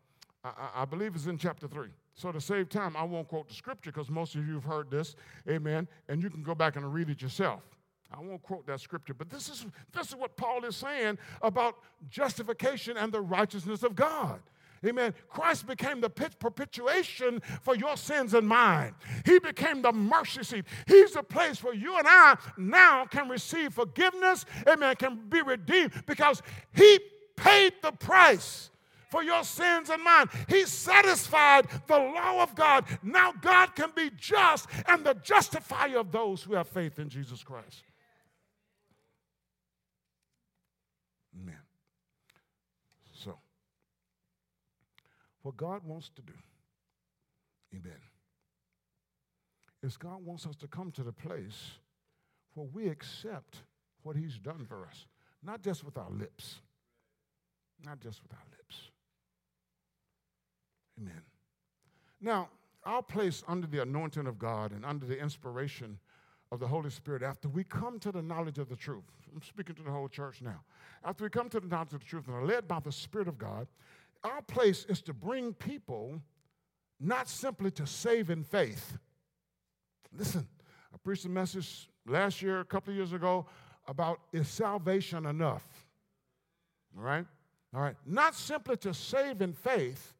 I, 0.44 0.70
I, 0.76 0.84
believe 0.84 1.14
it's 1.14 1.26
in 1.26 1.36
chapter 1.36 1.66
three. 1.66 1.90
So 2.14 2.32
to 2.32 2.40
save 2.40 2.68
time, 2.68 2.96
I 2.96 3.02
won't 3.02 3.28
quote 3.28 3.48
the 3.48 3.54
scripture 3.54 3.90
because 3.92 4.08
most 4.08 4.34
of 4.34 4.46
you 4.46 4.54
have 4.54 4.64
heard 4.64 4.90
this, 4.90 5.16
Amen. 5.48 5.88
And 6.08 6.22
you 6.22 6.30
can 6.30 6.42
go 6.42 6.54
back 6.54 6.76
and 6.76 6.92
read 6.92 7.10
it 7.10 7.20
yourself. 7.20 7.62
I 8.10 8.20
won't 8.20 8.42
quote 8.42 8.66
that 8.66 8.80
scripture, 8.80 9.12
but 9.12 9.28
this 9.28 9.48
is 9.50 9.66
this 9.92 10.08
is 10.08 10.16
what 10.16 10.36
Paul 10.36 10.64
is 10.64 10.76
saying 10.76 11.18
about 11.42 11.76
justification 12.08 12.96
and 12.96 13.12
the 13.12 13.20
righteousness 13.20 13.82
of 13.82 13.94
God. 13.94 14.40
Amen. 14.86 15.14
Christ 15.28 15.66
became 15.66 16.00
the 16.00 16.10
propitiation 16.10 17.42
for 17.62 17.74
your 17.74 17.96
sins 17.96 18.34
and 18.34 18.46
mine. 18.46 18.94
He 19.24 19.38
became 19.38 19.82
the 19.82 19.92
mercy 19.92 20.44
seat. 20.44 20.64
He's 20.86 21.12
the 21.12 21.22
place 21.22 21.62
where 21.62 21.74
you 21.74 21.98
and 21.98 22.06
I 22.06 22.36
now 22.56 23.04
can 23.06 23.28
receive 23.28 23.74
forgiveness. 23.74 24.44
Amen. 24.68 24.94
Can 24.96 25.28
be 25.28 25.42
redeemed 25.42 25.92
because 26.06 26.42
He 26.74 27.00
paid 27.36 27.72
the 27.82 27.92
price 27.92 28.70
for 29.10 29.22
your 29.22 29.42
sins 29.42 29.90
and 29.90 30.02
mine. 30.02 30.28
He 30.48 30.64
satisfied 30.64 31.66
the 31.86 31.98
law 31.98 32.42
of 32.42 32.54
God. 32.54 32.84
Now 33.02 33.32
God 33.32 33.74
can 33.74 33.90
be 33.96 34.10
just 34.16 34.68
and 34.86 35.04
the 35.04 35.14
justifier 35.14 35.98
of 35.98 36.12
those 36.12 36.42
who 36.42 36.54
have 36.54 36.68
faith 36.68 36.98
in 36.98 37.08
Jesus 37.08 37.42
Christ. 37.42 37.82
Amen. 41.34 41.58
What 45.48 45.56
God 45.56 45.80
wants 45.82 46.10
to 46.14 46.20
do, 46.20 46.34
amen, 47.74 47.96
is 49.82 49.96
God 49.96 50.22
wants 50.22 50.46
us 50.46 50.56
to 50.56 50.66
come 50.66 50.90
to 50.90 51.02
the 51.02 51.10
place 51.10 51.70
where 52.52 52.66
we 52.70 52.88
accept 52.88 53.62
what 54.02 54.14
He's 54.14 54.36
done 54.36 54.66
for 54.68 54.84
us, 54.86 55.06
not 55.42 55.62
just 55.62 55.84
with 55.84 55.96
our 55.96 56.10
lips. 56.10 56.56
Not 57.82 57.98
just 57.98 58.22
with 58.22 58.34
our 58.34 58.44
lips. 58.58 58.90
Amen. 61.00 61.22
Now, 62.20 62.50
our 62.84 63.02
place 63.02 63.42
under 63.48 63.66
the 63.66 63.80
anointing 63.80 64.26
of 64.26 64.38
God 64.38 64.72
and 64.72 64.84
under 64.84 65.06
the 65.06 65.18
inspiration 65.18 65.98
of 66.52 66.60
the 66.60 66.68
Holy 66.68 66.90
Spirit, 66.90 67.22
after 67.22 67.48
we 67.48 67.64
come 67.64 67.98
to 68.00 68.12
the 68.12 68.20
knowledge 68.20 68.58
of 68.58 68.68
the 68.68 68.76
truth, 68.76 69.04
I'm 69.34 69.40
speaking 69.40 69.76
to 69.76 69.82
the 69.82 69.90
whole 69.90 70.08
church 70.08 70.42
now. 70.42 70.60
After 71.06 71.24
we 71.24 71.30
come 71.30 71.48
to 71.48 71.60
the 71.60 71.68
knowledge 71.68 71.94
of 71.94 72.00
the 72.00 72.06
truth 72.06 72.26
and 72.26 72.36
are 72.36 72.44
led 72.44 72.68
by 72.68 72.80
the 72.80 72.92
Spirit 72.92 73.28
of 73.28 73.38
God, 73.38 73.66
our 74.24 74.42
place 74.42 74.84
is 74.88 75.00
to 75.02 75.14
bring 75.14 75.54
people 75.54 76.20
not 77.00 77.28
simply 77.28 77.70
to 77.72 77.86
save 77.86 78.30
in 78.30 78.42
faith. 78.42 78.98
Listen, 80.16 80.46
I 80.92 80.96
preached 81.02 81.24
a 81.24 81.28
message 81.28 81.88
last 82.06 82.42
year, 82.42 82.60
a 82.60 82.64
couple 82.64 82.90
of 82.90 82.96
years 82.96 83.12
ago, 83.12 83.46
about 83.86 84.20
is 84.32 84.48
salvation 84.48 85.26
enough? 85.26 85.66
All 86.96 87.04
right? 87.04 87.26
All 87.74 87.80
right. 87.80 87.96
Not 88.06 88.34
simply 88.34 88.76
to 88.78 88.92
save 88.94 89.40
in 89.42 89.52
faith, 89.52 90.14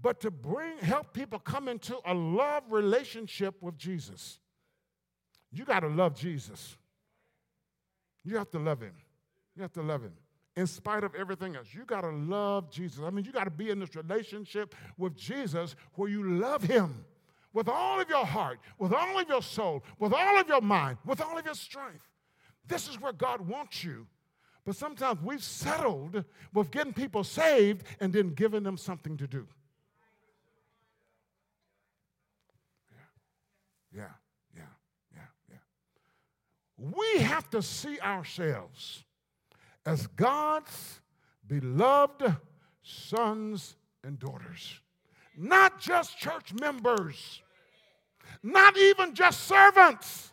but 0.00 0.20
to 0.20 0.30
bring 0.30 0.78
help 0.78 1.12
people 1.12 1.38
come 1.38 1.68
into 1.68 1.98
a 2.04 2.14
love 2.14 2.64
relationship 2.70 3.62
with 3.62 3.76
Jesus. 3.76 4.40
You 5.50 5.64
got 5.64 5.80
to 5.80 5.88
love 5.88 6.14
Jesus. 6.14 6.76
You 8.24 8.36
have 8.36 8.50
to 8.50 8.58
love 8.58 8.80
him. 8.80 8.94
You 9.56 9.62
have 9.62 9.72
to 9.72 9.82
love 9.82 10.02
him. 10.02 10.14
In 10.54 10.66
spite 10.66 11.02
of 11.02 11.14
everything 11.14 11.56
else, 11.56 11.68
you 11.72 11.84
got 11.84 12.02
to 12.02 12.10
love 12.10 12.70
Jesus. 12.70 13.00
I 13.02 13.10
mean, 13.10 13.24
you 13.24 13.32
got 13.32 13.44
to 13.44 13.50
be 13.50 13.70
in 13.70 13.78
this 13.78 13.96
relationship 13.96 14.74
with 14.98 15.16
Jesus 15.16 15.74
where 15.94 16.10
you 16.10 16.38
love 16.38 16.62
him 16.62 17.04
with 17.54 17.68
all 17.68 18.00
of 18.00 18.08
your 18.08 18.24
heart, 18.24 18.58
with 18.78 18.92
all 18.92 19.18
of 19.18 19.28
your 19.28 19.42
soul, 19.42 19.82
with 19.98 20.12
all 20.12 20.38
of 20.38 20.48
your 20.48 20.60
mind, 20.60 20.98
with 21.06 21.20
all 21.20 21.38
of 21.38 21.44
your 21.44 21.54
strength. 21.54 22.06
This 22.66 22.88
is 22.88 23.00
where 23.00 23.12
God 23.12 23.40
wants 23.46 23.82
you. 23.82 24.06
But 24.64 24.76
sometimes 24.76 25.20
we've 25.22 25.42
settled 25.42 26.24
with 26.52 26.70
getting 26.70 26.92
people 26.92 27.24
saved 27.24 27.84
and 27.98 28.12
then 28.12 28.34
giving 28.34 28.62
them 28.62 28.76
something 28.76 29.16
to 29.16 29.26
do. 29.26 29.46
Yeah, 32.90 34.02
yeah, 34.02 34.02
yeah, 34.56 34.62
yeah, 35.16 35.22
yeah. 35.50 36.90
We 36.94 37.22
have 37.22 37.50
to 37.50 37.62
see 37.62 37.98
ourselves 38.00 39.02
as 39.84 40.06
God's 40.08 41.00
beloved 41.46 42.36
sons 42.82 43.76
and 44.04 44.18
daughters, 44.18 44.80
not 45.36 45.80
just 45.80 46.18
church 46.18 46.52
members, 46.54 47.42
not 48.42 48.76
even 48.76 49.14
just 49.14 49.44
servants. 49.44 50.32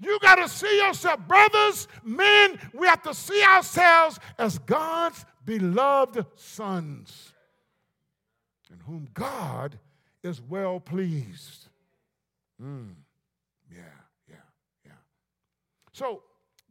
You 0.00 0.18
got 0.20 0.36
to 0.36 0.48
see 0.48 0.78
yourself, 0.78 1.20
brothers, 1.26 1.88
men, 2.04 2.58
we 2.74 2.86
have 2.86 3.02
to 3.02 3.14
see 3.14 3.42
ourselves 3.42 4.18
as 4.38 4.58
God's 4.58 5.24
beloved 5.44 6.26
sons, 6.34 7.32
in 8.70 8.78
whom 8.80 9.08
God 9.14 9.78
is 10.22 10.42
well 10.42 10.80
pleased. 10.80 11.68
Mm. 12.62 12.94
Yeah, 13.70 13.82
yeah, 14.28 14.36
yeah. 14.84 14.92
So, 15.92 16.22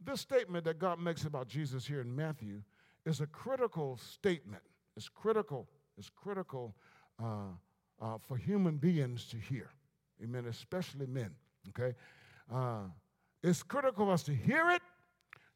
this 0.06 0.20
statement 0.20 0.64
that 0.64 0.78
God 0.78 0.98
makes 0.98 1.24
about 1.24 1.48
Jesus 1.48 1.86
here 1.86 2.00
in 2.00 2.14
Matthew 2.14 2.62
is 3.04 3.20
a 3.20 3.26
critical 3.26 3.98
statement. 3.98 4.62
It's 4.96 5.08
critical. 5.08 5.68
It's 5.98 6.10
critical 6.10 6.74
uh, 7.22 7.52
uh, 8.00 8.18
for 8.26 8.36
human 8.36 8.76
beings 8.76 9.26
to 9.26 9.36
hear. 9.36 9.70
Amen. 10.22 10.46
Especially 10.46 11.06
men. 11.06 11.30
Okay. 11.68 11.94
Uh, 12.52 12.84
it's 13.42 13.62
critical 13.62 14.06
for 14.06 14.12
us 14.12 14.22
to 14.24 14.34
hear 14.34 14.70
it, 14.70 14.82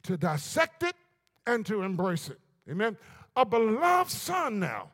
to 0.05 0.17
dissect 0.17 0.83
it, 0.83 0.95
and 1.47 1.65
to 1.67 1.83
embrace 1.83 2.29
it. 2.29 2.39
Amen. 2.71 2.97
A 3.37 3.45
beloved 3.45 4.11
son 4.11 4.61
now, 4.61 4.91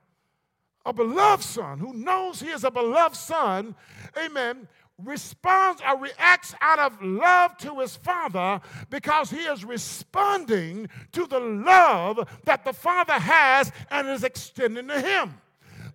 a 0.85 0.93
beloved 0.93 1.43
son 1.43 1.79
who 1.79 1.93
knows 1.93 2.41
he 2.41 2.49
is 2.49 2.65
a 2.65 2.71
beloved 2.71 3.17
son, 3.17 3.75
amen, 4.17 4.69
responds 5.03 5.83
or 5.87 5.99
reacts 5.99 6.55
out 6.61 6.79
of 6.79 7.03
love 7.03 7.57
to 7.59 7.81
his 7.81 7.97
father 7.97 8.61
because 8.91 9.31
he 9.31 9.41
is 9.41 9.65
responding 9.65 10.89
to 11.13 11.27
the 11.27 11.41
love 11.41 12.27
that 12.45 12.65
the 12.65 12.73
father 12.73 13.15
has 13.15 13.73
and 13.91 14.09
is 14.09 14.25
extending 14.25 14.89
to 14.89 15.01
him. 15.01 15.35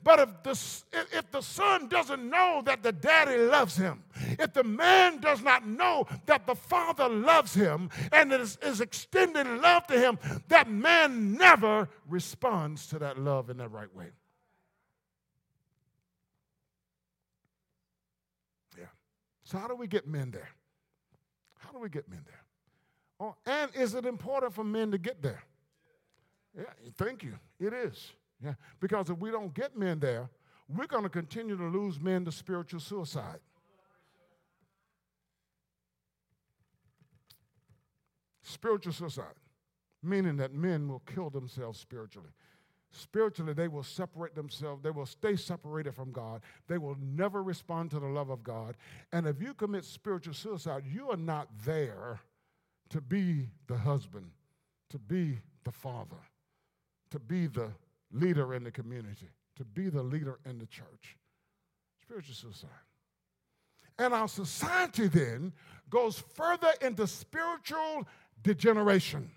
But 0.04 0.20
if 0.20 0.44
the, 0.44 1.08
if 1.18 1.30
the 1.32 1.42
son 1.42 1.88
doesn't 1.88 2.28
know 2.28 2.64
that 2.66 2.82
the 2.82 2.92
daddy 2.92 3.38
loves 3.38 3.78
him, 3.78 4.04
if 4.40 4.52
the 4.54 4.64
man 4.64 5.20
does 5.20 5.44
not 5.44 5.68
know 5.68 6.08
that 6.26 6.48
the 6.48 6.56
father 6.56 7.08
loves 7.08 7.54
him 7.54 7.90
and 8.12 8.34
is, 8.34 8.58
is 8.64 8.82
extending 8.82 9.62
love 9.62 9.86
to 9.88 10.00
him, 10.00 10.18
that 10.48 10.70
man 10.70 11.34
never 11.34 11.88
responds 12.08 12.88
to 12.88 13.00
that 13.00 13.20
love 13.20 13.52
in 13.52 13.58
the 13.58 13.68
right 13.68 13.94
way. 13.96 14.08
Yeah. 18.78 18.86
So, 19.52 19.58
how 19.58 19.68
do 19.68 19.76
we 19.76 19.88
get 19.88 20.08
men 20.08 20.32
there? 20.32 20.48
How 21.58 21.74
do 21.74 21.80
we 21.80 21.90
get 21.90 22.08
men 22.08 22.22
there? 22.26 22.42
Oh, 23.20 23.36
and 23.46 23.70
is 23.76 23.94
it 23.96 24.06
important 24.06 24.54
for 24.54 24.64
men 24.64 24.92
to 24.92 24.98
get 24.98 25.22
there? 25.22 25.44
Yeah, 26.58 26.64
thank 26.96 27.22
you. 27.22 27.34
It 27.60 27.74
is. 27.74 28.14
Yeah, 28.42 28.54
because 28.80 29.10
if 29.10 29.18
we 29.18 29.30
don't 29.30 29.54
get 29.54 29.78
men 29.78 30.00
there, 30.00 30.30
we're 30.70 30.88
going 30.88 31.04
to 31.04 31.10
continue 31.10 31.58
to 31.58 31.66
lose 31.66 32.00
men 32.00 32.24
to 32.26 32.32
spiritual 32.32 32.80
suicide. 32.80 33.40
Spiritual 38.42 38.94
suicide, 38.94 39.36
meaning 40.02 40.38
that 40.38 40.54
men 40.54 40.88
will 40.88 41.04
kill 41.06 41.30
themselves 41.30 41.78
spiritually. 41.78 42.30
Spiritually, 42.92 43.54
they 43.54 43.70
will 43.70 43.84
separate 43.84 44.36
themselves. 44.36 44.84
They 44.84 44.92
will 44.92 45.06
stay 45.06 45.38
separated 45.38 45.96
from 45.96 46.12
God. 46.12 46.42
They 46.68 46.78
will 46.78 46.98
never 47.02 47.42
respond 47.42 47.92
to 47.92 48.00
the 48.00 48.08
love 48.08 48.30
of 48.30 48.44
God. 48.44 48.76
And 49.14 49.26
if 49.26 49.42
you 49.42 49.54
commit 49.54 49.86
spiritual 49.86 50.34
suicide, 50.34 50.84
you 50.86 51.10
are 51.10 51.18
not 51.18 51.48
there 51.66 52.20
to 52.90 53.00
be 53.00 53.50
the 53.68 53.78
husband, 53.78 54.32
to 54.90 55.00
be 55.00 55.40
the 55.64 55.72
father, 55.72 56.18
to 57.12 57.20
be 57.20 57.48
the 57.48 57.72
leader 58.12 58.54
in 58.54 58.66
the 58.66 58.72
community, 58.72 59.30
to 59.56 59.64
be 59.64 59.90
the 59.90 60.04
leader 60.04 60.40
in 60.46 60.60
the 60.60 60.66
church. 60.66 61.18
Spiritual 62.02 62.36
suicide. 62.36 62.70
And 63.98 64.14
our 64.14 64.28
society 64.28 65.08
then 65.08 65.54
goes 65.90 66.20
further 66.34 66.72
into 66.82 67.08
spiritual 67.08 68.06
degeneration. 68.44 69.32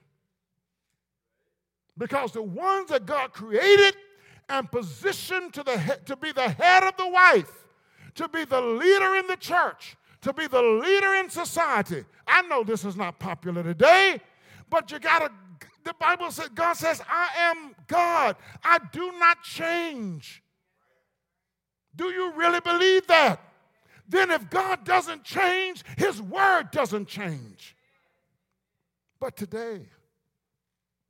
Because 1.97 2.33
the 2.33 2.43
ones 2.43 2.91
that 2.91 3.07
God 3.07 3.33
created 3.33 3.97
and 4.49 4.71
positioned 4.71 5.55
to, 5.55 5.63
the 5.63 5.79
he- 5.79 6.05
to 6.07 6.17
be 6.17 6.33
the 6.33 6.49
head 6.49 6.83
of 6.83 6.97
the 6.97 7.09
wife, 7.09 7.67
to 8.17 8.29
be 8.29 8.45
the 8.45 8.61
leader 8.61 9.17
in 9.17 9.27
the 9.27 9.37
church, 9.37 9.97
to 10.23 10.33
be 10.33 10.47
the 10.47 10.63
leader 10.63 11.15
in 11.15 11.31
society. 11.31 12.05
I 12.27 12.43
know 12.43 12.65
this 12.65 12.85
is 12.85 12.97
not 12.97 13.19
popular 13.19 13.63
today, 13.63 14.21
but 14.71 14.91
you 14.91 14.99
got 14.99 15.21
to 15.21 15.31
the 15.85 15.95
Bible 16.01 16.31
says, 16.31 16.49
God 16.55 16.73
says, 16.75 17.03
I 17.09 17.29
am 17.37 17.75
God. 17.87 18.37
I 18.63 18.79
do 18.91 19.13
not 19.19 19.43
change. 19.43 20.43
Do 21.95 22.07
you 22.07 22.33
really 22.33 22.61
believe 22.61 23.07
that? 23.07 23.41
Then, 24.09 24.31
if 24.31 24.51
God 24.51 24.85
doesn't 24.85 25.25
change, 25.25 25.85
His 25.97 26.21
word 26.21 26.71
doesn't 26.73 27.07
change. 27.07 27.77
But 29.21 29.37
today, 29.37 29.83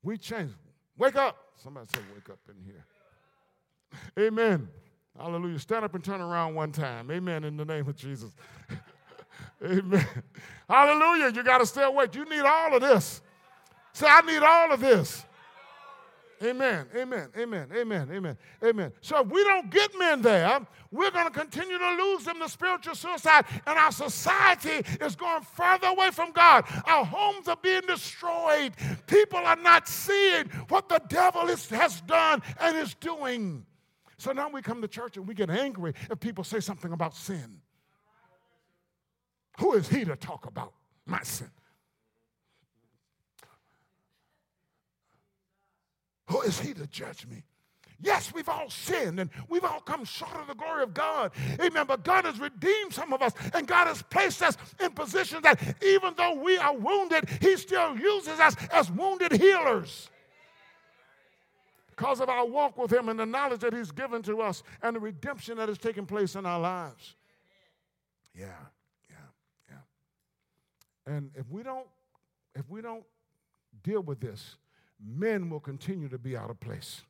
we 0.02 0.18
change. 0.18 0.52
Wake 0.98 1.16
up. 1.16 1.36
Somebody 1.56 1.86
say, 1.94 2.00
Wake 2.14 2.30
up 2.30 2.38
in 2.48 2.64
here. 2.64 2.84
Amen. 4.18 4.68
Hallelujah. 5.18 5.58
Stand 5.58 5.84
up 5.84 5.94
and 5.94 6.02
turn 6.02 6.20
around 6.20 6.54
one 6.54 6.72
time. 6.72 7.10
Amen. 7.10 7.44
In 7.44 7.56
the 7.56 7.64
name 7.64 7.88
of 7.88 7.96
Jesus. 7.96 8.32
Amen. 9.64 10.06
Hallelujah. 10.68 11.32
You 11.32 11.42
got 11.44 11.58
to 11.58 11.66
stay 11.66 11.84
awake. 11.84 12.14
You 12.14 12.24
need 12.28 12.42
all 12.42 12.74
of 12.74 12.82
this. 12.82 13.20
Say, 13.92 14.06
I 14.08 14.20
need 14.22 14.42
all 14.42 14.72
of 14.72 14.80
this. 14.80 15.24
Amen, 16.44 16.86
amen, 16.94 17.30
amen, 17.38 17.68
amen, 17.74 18.08
amen, 18.12 18.38
amen. 18.62 18.92
So 19.00 19.20
if 19.20 19.28
we 19.28 19.42
don't 19.44 19.70
get 19.70 19.98
men 19.98 20.20
there, 20.20 20.60
we're 20.90 21.10
going 21.10 21.26
to 21.26 21.32
continue 21.32 21.78
to 21.78 21.90
lose 21.92 22.24
them 22.24 22.38
to 22.40 22.48
spiritual 22.48 22.94
suicide, 22.94 23.46
and 23.66 23.78
our 23.78 23.90
society 23.90 24.84
is 25.00 25.16
going 25.16 25.42
further 25.42 25.86
away 25.86 26.10
from 26.10 26.32
God. 26.32 26.64
Our 26.86 27.04
homes 27.04 27.48
are 27.48 27.56
being 27.56 27.82
destroyed. 27.86 28.74
People 29.06 29.38
are 29.38 29.56
not 29.56 29.88
seeing 29.88 30.48
what 30.68 30.88
the 30.88 31.00
devil 31.08 31.48
is, 31.48 31.68
has 31.70 32.02
done 32.02 32.42
and 32.60 32.76
is 32.76 32.94
doing. 32.94 33.64
So 34.18 34.32
now 34.32 34.50
we 34.50 34.60
come 34.60 34.82
to 34.82 34.88
church 34.88 35.16
and 35.16 35.26
we 35.26 35.34
get 35.34 35.48
angry 35.48 35.94
if 36.10 36.20
people 36.20 36.44
say 36.44 36.60
something 36.60 36.92
about 36.92 37.16
sin. 37.16 37.60
Who 39.60 39.72
is 39.74 39.88
he 39.88 40.04
to 40.04 40.16
talk 40.16 40.46
about 40.46 40.74
my 41.06 41.22
sin? 41.22 41.50
Who 46.34 46.40
is 46.40 46.58
he 46.58 46.74
to 46.74 46.86
judge 46.88 47.28
me? 47.28 47.44
Yes, 48.00 48.34
we've 48.34 48.48
all 48.48 48.68
sinned 48.68 49.20
and 49.20 49.30
we've 49.48 49.62
all 49.62 49.78
come 49.78 50.04
short 50.04 50.34
of 50.34 50.48
the 50.48 50.56
glory 50.56 50.82
of 50.82 50.92
God. 50.92 51.30
Amen. 51.60 51.86
But 51.86 52.02
God 52.02 52.24
has 52.24 52.40
redeemed 52.40 52.92
some 52.92 53.12
of 53.12 53.22
us 53.22 53.34
and 53.54 53.68
God 53.68 53.86
has 53.86 54.02
placed 54.02 54.42
us 54.42 54.56
in 54.80 54.90
positions 54.90 55.42
that 55.42 55.60
even 55.80 56.12
though 56.16 56.34
we 56.34 56.58
are 56.58 56.76
wounded, 56.76 57.28
He 57.40 57.56
still 57.56 57.96
uses 57.96 58.40
us 58.40 58.56
as 58.72 58.90
wounded 58.90 59.30
healers. 59.30 60.10
Because 61.90 62.20
of 62.20 62.28
our 62.28 62.44
walk 62.44 62.76
with 62.76 62.92
Him 62.92 63.10
and 63.10 63.20
the 63.20 63.26
knowledge 63.26 63.60
that 63.60 63.72
He's 63.72 63.92
given 63.92 64.20
to 64.22 64.42
us 64.42 64.64
and 64.82 64.96
the 64.96 65.00
redemption 65.00 65.58
that 65.58 65.68
has 65.68 65.78
taken 65.78 66.04
place 66.04 66.34
in 66.34 66.46
our 66.46 66.58
lives. 66.58 67.14
Yeah, 68.36 68.46
yeah, 69.08 69.70
yeah. 69.70 71.14
And 71.14 71.30
if 71.36 71.48
we 71.48 71.62
don't, 71.62 71.86
if 72.56 72.68
we 72.68 72.82
don't 72.82 73.04
deal 73.84 74.00
with 74.00 74.18
this, 74.18 74.56
men 75.06 75.50
will 75.50 75.60
continue 75.60 76.08
to 76.08 76.18
be 76.18 76.36
out 76.36 76.50
of 76.50 76.58
place. 76.60 77.02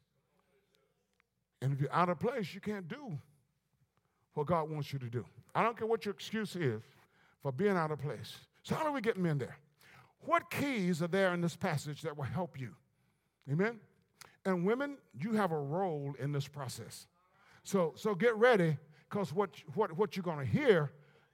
And 1.62 1.72
if 1.72 1.80
you're 1.80 1.92
out 1.92 2.08
of 2.08 2.18
place, 2.18 2.54
you 2.54 2.60
can't 2.60 2.88
do 2.88 3.18
what 4.34 4.46
God 4.46 4.68
wants 4.70 4.92
you 4.92 4.98
to 4.98 5.08
do. 5.08 5.24
I 5.54 5.62
don't 5.62 5.76
care 5.76 5.86
what 5.86 6.04
your 6.04 6.14
excuse 6.14 6.56
is 6.56 6.82
for 7.42 7.52
being 7.52 7.76
out 7.76 7.90
of 7.90 8.00
place. 8.00 8.36
So, 8.62 8.74
how 8.74 8.84
do 8.84 8.92
we 8.92 9.00
get 9.00 9.16
men 9.16 9.38
there? 9.38 9.56
what 10.26 10.50
keys 10.50 11.02
are 11.02 11.08
there 11.08 11.34
in 11.34 11.40
this 11.40 11.56
passage 11.56 12.02
that 12.02 12.16
will 12.16 12.24
help 12.24 12.58
you? 12.58 12.74
Amen? 13.50 13.78
And 14.44 14.64
women, 14.64 14.98
you 15.18 15.32
have 15.34 15.52
a 15.52 15.58
role 15.58 16.14
in 16.18 16.32
this 16.32 16.46
process. 16.46 17.06
So, 17.62 17.92
so 17.96 18.14
get 18.14 18.36
ready 18.36 18.76
because 19.08 19.32
what, 19.32 19.50
what, 19.74 19.96
what 19.96 20.16
you're 20.16 20.24
going 20.24 20.38
to 20.38 20.44
hear 20.44 20.92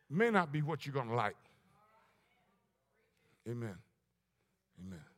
may 0.09 0.31
not 0.31 0.53
be 0.53 0.63
what 0.63 0.87
you're 0.87 0.95
going 0.95 1.09
to 1.09 1.15
like. 1.15 1.37
Amen. 3.49 3.77
Amen. 4.81 5.10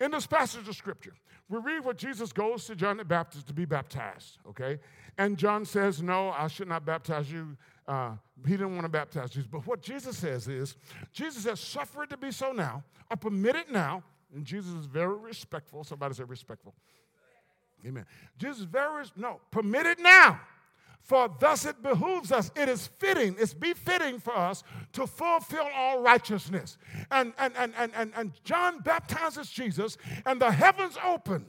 In 0.00 0.10
this 0.10 0.26
passage 0.26 0.66
of 0.66 0.74
scripture, 0.74 1.12
we 1.48 1.58
read 1.58 1.84
what 1.84 1.98
Jesus 1.98 2.32
goes 2.32 2.64
to 2.66 2.74
John 2.74 2.96
the 2.96 3.04
Baptist 3.04 3.46
to 3.48 3.52
be 3.52 3.66
baptized, 3.66 4.38
okay? 4.48 4.78
And 5.18 5.36
John 5.36 5.64
says, 5.64 6.00
No, 6.00 6.30
I 6.30 6.46
should 6.46 6.68
not 6.68 6.86
baptize 6.86 7.30
you. 7.30 7.56
Uh, 7.86 8.12
he 8.46 8.52
didn't 8.52 8.72
want 8.72 8.84
to 8.84 8.88
baptize 8.88 9.30
Jesus. 9.30 9.48
But 9.50 9.66
what 9.66 9.82
Jesus 9.82 10.16
says 10.16 10.48
is, 10.48 10.76
Jesus 11.12 11.42
says, 11.42 11.60
Suffer 11.60 12.04
it 12.04 12.10
to 12.10 12.16
be 12.16 12.30
so 12.30 12.52
now, 12.52 12.82
or 13.10 13.16
permit 13.16 13.56
it 13.56 13.70
now. 13.70 14.02
And 14.34 14.44
Jesus 14.44 14.72
is 14.74 14.86
very 14.86 15.16
respectful. 15.16 15.84
Somebody 15.84 16.14
say 16.14 16.24
respectful. 16.24 16.74
Amen. 17.86 18.06
Jesus 18.38 18.60
is 18.60 18.64
very, 18.64 19.04
no, 19.16 19.40
permit 19.50 19.86
it 19.86 19.98
now. 19.98 20.40
For 21.02 21.28
thus 21.40 21.64
it 21.64 21.82
behooves 21.82 22.30
us, 22.30 22.50
it 22.54 22.68
is 22.68 22.86
fitting, 22.98 23.34
it's 23.38 23.54
befitting 23.54 24.20
for 24.20 24.36
us 24.36 24.62
to 24.92 25.06
fulfill 25.06 25.68
all 25.74 26.02
righteousness. 26.02 26.78
And, 27.10 27.32
and, 27.38 27.52
and, 27.56 27.74
and, 27.76 27.92
and, 27.94 28.12
and 28.14 28.32
John 28.44 28.80
baptizes 28.80 29.50
Jesus, 29.50 29.96
and 30.24 30.40
the 30.40 30.50
heavens 30.50 30.96
open. 31.04 31.46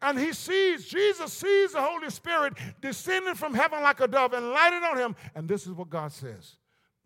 And 0.00 0.18
he 0.18 0.32
sees, 0.32 0.86
Jesus 0.86 1.32
sees 1.32 1.72
the 1.72 1.82
Holy 1.82 2.10
Spirit 2.10 2.54
descending 2.80 3.34
from 3.34 3.54
heaven 3.54 3.82
like 3.82 4.00
a 4.00 4.06
dove 4.06 4.32
and 4.32 4.50
lighted 4.50 4.82
on 4.82 4.98
him. 4.98 5.16
And 5.34 5.48
this 5.48 5.66
is 5.66 5.72
what 5.72 5.90
God 5.90 6.12
says 6.12 6.56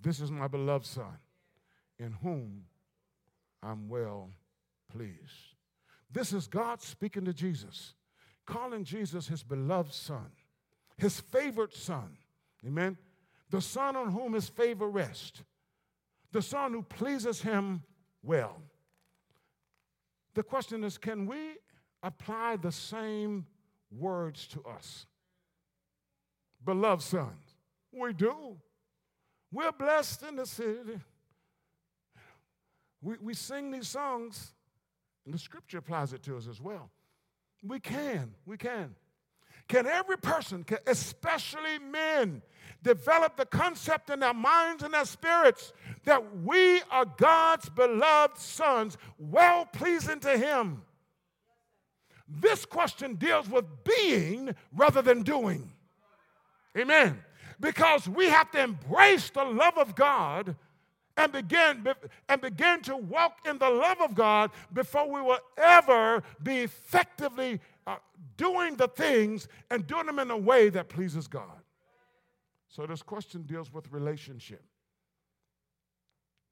This 0.00 0.20
is 0.20 0.30
my 0.30 0.48
beloved 0.48 0.86
Son, 0.86 1.16
in 1.98 2.12
whom 2.22 2.64
I'm 3.62 3.88
well 3.88 4.30
pleased. 4.90 5.54
This 6.10 6.32
is 6.32 6.46
God 6.46 6.82
speaking 6.82 7.24
to 7.26 7.32
Jesus, 7.32 7.94
calling 8.46 8.84
Jesus 8.84 9.28
his 9.28 9.42
beloved 9.42 9.92
Son 9.92 10.30
his 10.98 11.20
favorite 11.20 11.74
son. 11.74 12.18
Amen. 12.66 12.98
The 13.50 13.62
son 13.62 13.96
on 13.96 14.10
whom 14.10 14.34
his 14.34 14.48
favor 14.48 14.88
rests. 14.88 15.42
The 16.32 16.42
son 16.42 16.72
who 16.72 16.82
pleases 16.82 17.40
him 17.40 17.82
well. 18.22 18.60
The 20.34 20.42
question 20.42 20.84
is 20.84 20.98
can 20.98 21.26
we 21.26 21.54
apply 22.02 22.56
the 22.56 22.72
same 22.72 23.46
words 23.90 24.46
to 24.48 24.62
us? 24.64 25.06
Beloved 26.64 27.02
sons, 27.02 27.56
we 27.92 28.12
do. 28.12 28.56
We're 29.50 29.72
blessed 29.72 30.24
in 30.24 30.36
the 30.36 30.46
city. 30.46 31.00
We, 33.00 33.14
we 33.22 33.32
sing 33.32 33.70
these 33.70 33.88
songs, 33.88 34.52
and 35.24 35.32
the 35.32 35.38
scripture 35.38 35.78
applies 35.78 36.12
it 36.12 36.22
to 36.24 36.36
us 36.36 36.48
as 36.48 36.60
well. 36.60 36.90
We 37.62 37.80
can, 37.80 38.34
we 38.44 38.56
can. 38.56 38.94
Can 39.68 39.86
every 39.86 40.16
person, 40.16 40.64
especially 40.86 41.78
men, 41.78 42.42
develop 42.82 43.36
the 43.36 43.44
concept 43.44 44.08
in 44.08 44.20
their 44.20 44.34
minds 44.34 44.82
and 44.82 44.94
their 44.94 45.04
spirits 45.04 45.72
that 46.04 46.36
we 46.42 46.80
are 46.90 47.04
God's 47.04 47.68
beloved 47.68 48.38
sons, 48.38 48.96
well 49.18 49.66
pleasing 49.66 50.20
to 50.20 50.38
Him? 50.38 50.82
This 52.26 52.64
question 52.64 53.14
deals 53.14 53.48
with 53.48 53.64
being 53.84 54.54
rather 54.74 55.02
than 55.02 55.22
doing. 55.22 55.70
Amen. 56.76 57.22
Because 57.60 58.08
we 58.08 58.26
have 58.28 58.50
to 58.52 58.62
embrace 58.62 59.30
the 59.30 59.44
love 59.44 59.76
of 59.76 59.94
God 59.94 60.56
and 61.16 61.32
begin, 61.32 61.86
and 62.28 62.40
begin 62.40 62.80
to 62.82 62.96
walk 62.96 63.38
in 63.44 63.58
the 63.58 63.68
love 63.68 64.00
of 64.00 64.14
God 64.14 64.50
before 64.72 65.10
we 65.10 65.20
will 65.20 65.40
ever 65.56 66.22
be 66.42 66.58
effectively 66.58 67.60
uh, 67.88 67.96
doing 68.36 68.76
the 68.76 68.86
things 68.86 69.48
and 69.70 69.86
doing 69.86 70.04
them 70.04 70.18
in 70.18 70.30
a 70.30 70.36
way 70.36 70.68
that 70.68 70.90
pleases 70.90 71.26
God. 71.26 71.62
So 72.68 72.86
this 72.86 73.02
question 73.02 73.42
deals 73.42 73.72
with 73.72 73.90
relationship. 73.90 74.62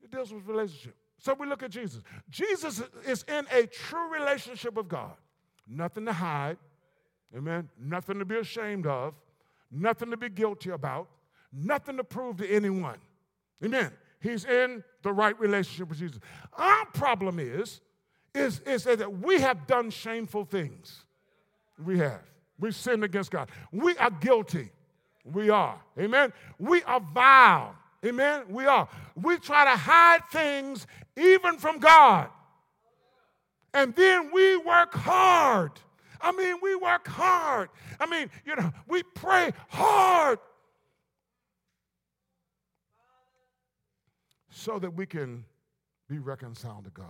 It 0.03 0.11
deals 0.11 0.33
with 0.33 0.47
relationship. 0.47 0.97
So 1.19 1.35
we 1.35 1.47
look 1.47 1.63
at 1.63 1.71
Jesus. 1.71 2.03
Jesus 2.31 2.83
is 3.07 3.23
in 3.29 3.47
a 3.53 3.67
true 3.67 4.11
relationship 4.11 4.75
with 4.75 4.89
God. 4.89 5.13
Nothing 5.69 6.07
to 6.07 6.13
hide. 6.15 6.57
Amen. 7.37 7.69
Nothing 7.79 8.19
to 8.19 8.25
be 8.25 8.37
ashamed 8.37 8.87
of. 8.87 9.13
Nothing 9.71 10.11
to 10.13 10.17
be 10.17 10.31
guilty 10.31 10.71
about. 10.71 11.09
Nothing 11.53 11.99
to 11.99 12.05
prove 12.05 12.39
to 12.39 12.49
anyone. 12.49 12.99
Amen. 13.63 13.93
He's 14.21 14.47
in 14.47 14.83
the 15.03 15.13
right 15.13 15.39
relationship 15.39 15.91
with 15.91 15.99
Jesus. 15.99 16.19
Our 16.55 16.87
problem 16.87 17.39
is, 17.39 17.83
is, 18.35 18.61
is 18.61 18.85
that 18.85 19.21
we 19.21 19.41
have 19.41 19.67
done 19.67 19.91
shameful 19.91 20.47
things. 20.47 21.06
We 21.85 21.99
have. 21.99 22.23
We've 22.59 22.75
sinned 22.75 23.05
against 23.05 23.31
God. 23.31 23.51
We 23.73 23.97
are 23.99 24.11
guilty. 24.11 24.71
We 25.25 25.51
are. 25.51 25.81
Amen. 25.99 26.33
We 26.59 26.83
are 26.85 27.01
vile. 27.01 27.75
Amen. 28.05 28.45
We 28.49 28.67
are. 28.67 28.89
We 29.15 29.39
try 29.39 29.65
to 29.65 29.77
hide 29.77 30.23
things 30.31 30.87
even 31.17 31.59
from 31.59 31.79
God. 31.79 32.29
And 33.75 33.95
then 33.95 34.31
we 34.33 34.57
work 34.57 34.95
hard. 34.95 35.73
I 36.21 36.33
mean, 36.33 36.57
we 36.63 36.75
work 36.77 37.07
hard. 37.07 37.69
I 38.01 38.07
mean, 38.07 38.31
you 38.47 38.57
know, 38.57 38.73
we 38.89 39.03
pray 39.03 39.53
hard 39.69 40.39
so 44.51 44.79
that 44.79 44.95
we 44.95 45.05
can 45.05 45.45
be 46.09 46.19
reconciled 46.19 46.85
to 46.85 46.91
God, 46.91 47.07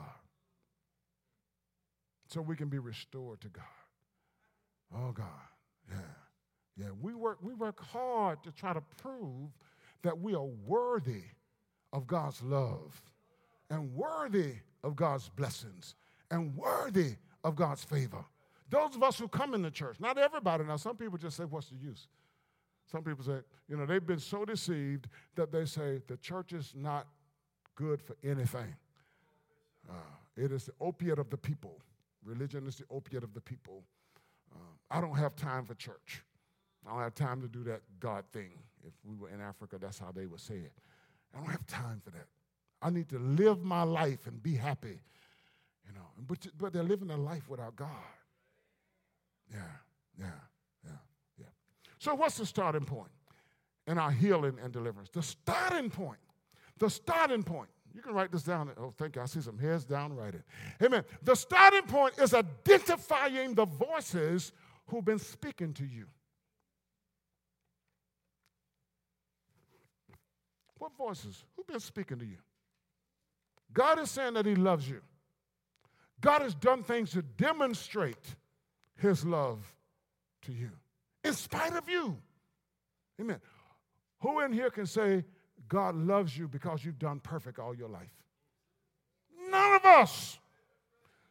so 2.27 2.41
we 2.41 2.57
can 2.57 2.69
be 2.69 2.79
restored 2.79 3.41
to 3.43 3.49
God. 3.49 3.65
Oh 4.95 5.13
God, 5.13 5.27
yeah, 5.91 5.97
yeah. 6.77 6.91
We 7.01 7.15
work, 7.15 7.39
we 7.43 7.55
work 7.55 7.85
hard 7.85 8.43
to 8.45 8.53
try 8.53 8.73
to 8.73 8.83
prove 9.03 9.51
that 10.03 10.19
we 10.19 10.35
are 10.35 10.49
worthy 10.67 11.25
of 11.93 12.07
God's 12.07 12.43
love 12.43 13.03
and 13.71 13.93
worthy 13.95 14.55
of 14.85 14.97
God's 14.97 15.29
blessings 15.29 15.95
and 16.31 16.57
worthy 16.57 17.17
of 17.43 17.57
God's 17.57 17.85
favor. 17.85 18.25
Those 18.71 18.97
of 18.97 19.03
us 19.03 19.19
who 19.19 19.29
come 19.29 19.55
in 19.55 19.63
the 19.63 19.71
church, 19.71 20.01
not 20.01 20.19
everybody 20.19 20.65
now, 20.65 20.77
some 20.77 20.97
people 20.97 21.19
just 21.19 21.37
say, 21.37 21.45
What's 21.45 21.69
the 21.69 21.77
use? 21.77 22.09
Some 22.91 23.03
people 23.03 23.25
say, 23.25 23.39
you 23.69 23.77
know, 23.77 23.85
they've 23.85 24.07
been 24.07 24.21
so 24.21 24.45
deceived 24.45 25.09
that 25.35 25.51
they 25.51 25.65
say 25.65 26.01
the 26.07 26.17
church 26.19 26.53
is 26.53 26.73
not 26.77 27.07
good 27.75 28.01
for 28.01 28.17
anything. 28.23 28.75
Uh, 29.89 29.95
it 30.37 30.53
is 30.53 30.67
the 30.67 30.73
opiate 30.81 31.19
of 31.19 31.29
the 31.31 31.37
people. 31.37 31.81
Religion 32.25 32.67
is 32.67 32.77
the 32.77 32.85
opiate 32.91 33.25
of 33.25 33.35
the 33.35 33.41
people. 33.41 33.83
Um, 34.57 34.77
I 34.91 35.01
don't 35.01 35.17
have 35.17 35.37
time 35.37 35.65
for 35.65 35.75
church. 35.75 36.23
I 36.87 36.91
don't 36.93 37.01
have 37.01 37.15
time 37.15 37.41
to 37.43 37.49
do 37.49 37.65
that 37.65 37.83
God 38.01 38.25
thing. 38.33 38.53
If 38.87 38.93
we 39.05 39.17
were 39.17 39.29
in 39.31 39.41
Africa, 39.41 39.77
that's 39.81 39.99
how 39.99 40.13
they 40.13 40.27
would 40.27 40.41
say 40.41 40.57
it. 40.57 40.73
I 41.35 41.39
don't 41.39 41.51
have 41.51 41.67
time 41.67 42.01
for 42.05 42.11
that. 42.11 42.27
I 42.81 42.91
need 42.91 43.09
to 43.09 43.19
live 43.19 43.63
my 43.63 43.83
life 43.83 44.27
and 44.27 44.43
be 44.43 44.55
happy. 44.55 45.01
You 45.87 45.95
know, 45.95 46.07
but, 46.27 46.47
but 46.59 46.73
they're 46.73 46.83
living 46.83 47.11
a 47.11 47.17
life 47.17 47.49
without 47.49 47.77
God. 47.77 47.89
Yeah, 49.53 49.59
yeah, 50.19 50.27
yeah, 50.85 50.91
yeah. 51.39 51.47
So 51.99 52.15
what's 52.15 52.39
the 52.39 52.47
starting 52.47 52.85
point 52.85 53.11
in 53.87 53.99
our 53.99 54.11
healing 54.11 54.59
and 54.63 54.73
deliverance? 54.73 55.09
The 55.13 55.23
starting 55.23 55.91
point. 55.91 56.19
The 56.79 56.91
starting 56.91 57.43
point 57.43 57.71
you 57.97 58.03
can 58.03 58.13
write 58.13 58.31
this 58.31 58.43
down. 58.43 58.71
Oh, 58.77 58.93
thank 58.99 59.17
you. 59.17 59.23
I 59.23 59.25
see 59.25 59.41
some 59.41 59.59
heads 59.59 59.87
down. 59.87 60.15
Write 60.15 60.35
it. 60.35 60.43
Amen. 60.85 61.03
The 61.23 61.35
starting 61.35 61.85
point 61.85 62.19
is 62.19 62.35
identifying 62.35 63.55
the 63.55 63.65
voices 63.65 64.53
who've 64.89 65.05
been 65.05 65.19
speaking 65.19 65.73
to 65.73 65.87
you. 65.87 66.05
What 70.79 70.93
voices? 70.99 71.43
Who've 71.57 71.67
been 71.67 71.81
speaking 71.81 72.19
to 72.19 72.27
you? 72.27 72.37
God 73.73 73.99
is 73.99 74.11
saying 74.11 74.35
that 74.35 74.45
He 74.45 74.55
loves 74.55 74.87
you. 74.87 75.01
God 76.21 76.43
has 76.43 76.55
done 76.55 76.83
things 76.83 77.13
to 77.13 77.23
demonstrate 77.23 78.37
His 78.97 79.25
love 79.25 79.75
to 80.43 80.53
you, 80.53 80.71
in 81.25 81.33
spite 81.33 81.75
of 81.75 81.89
you. 81.89 82.19
Amen. 83.19 83.41
Who 84.21 84.41
in 84.41 84.53
here 84.53 84.71
can 84.71 84.87
say, 84.87 85.25
God 85.69 85.95
loves 85.97 86.37
you 86.37 86.49
because 86.49 86.85
you've 86.85 86.99
done 86.99 87.21
perfect 87.21 87.59
all 87.59 87.75
your 87.75 87.89
life. 87.89 88.11
None 89.51 89.75
of 89.75 89.85
us. 89.85 90.39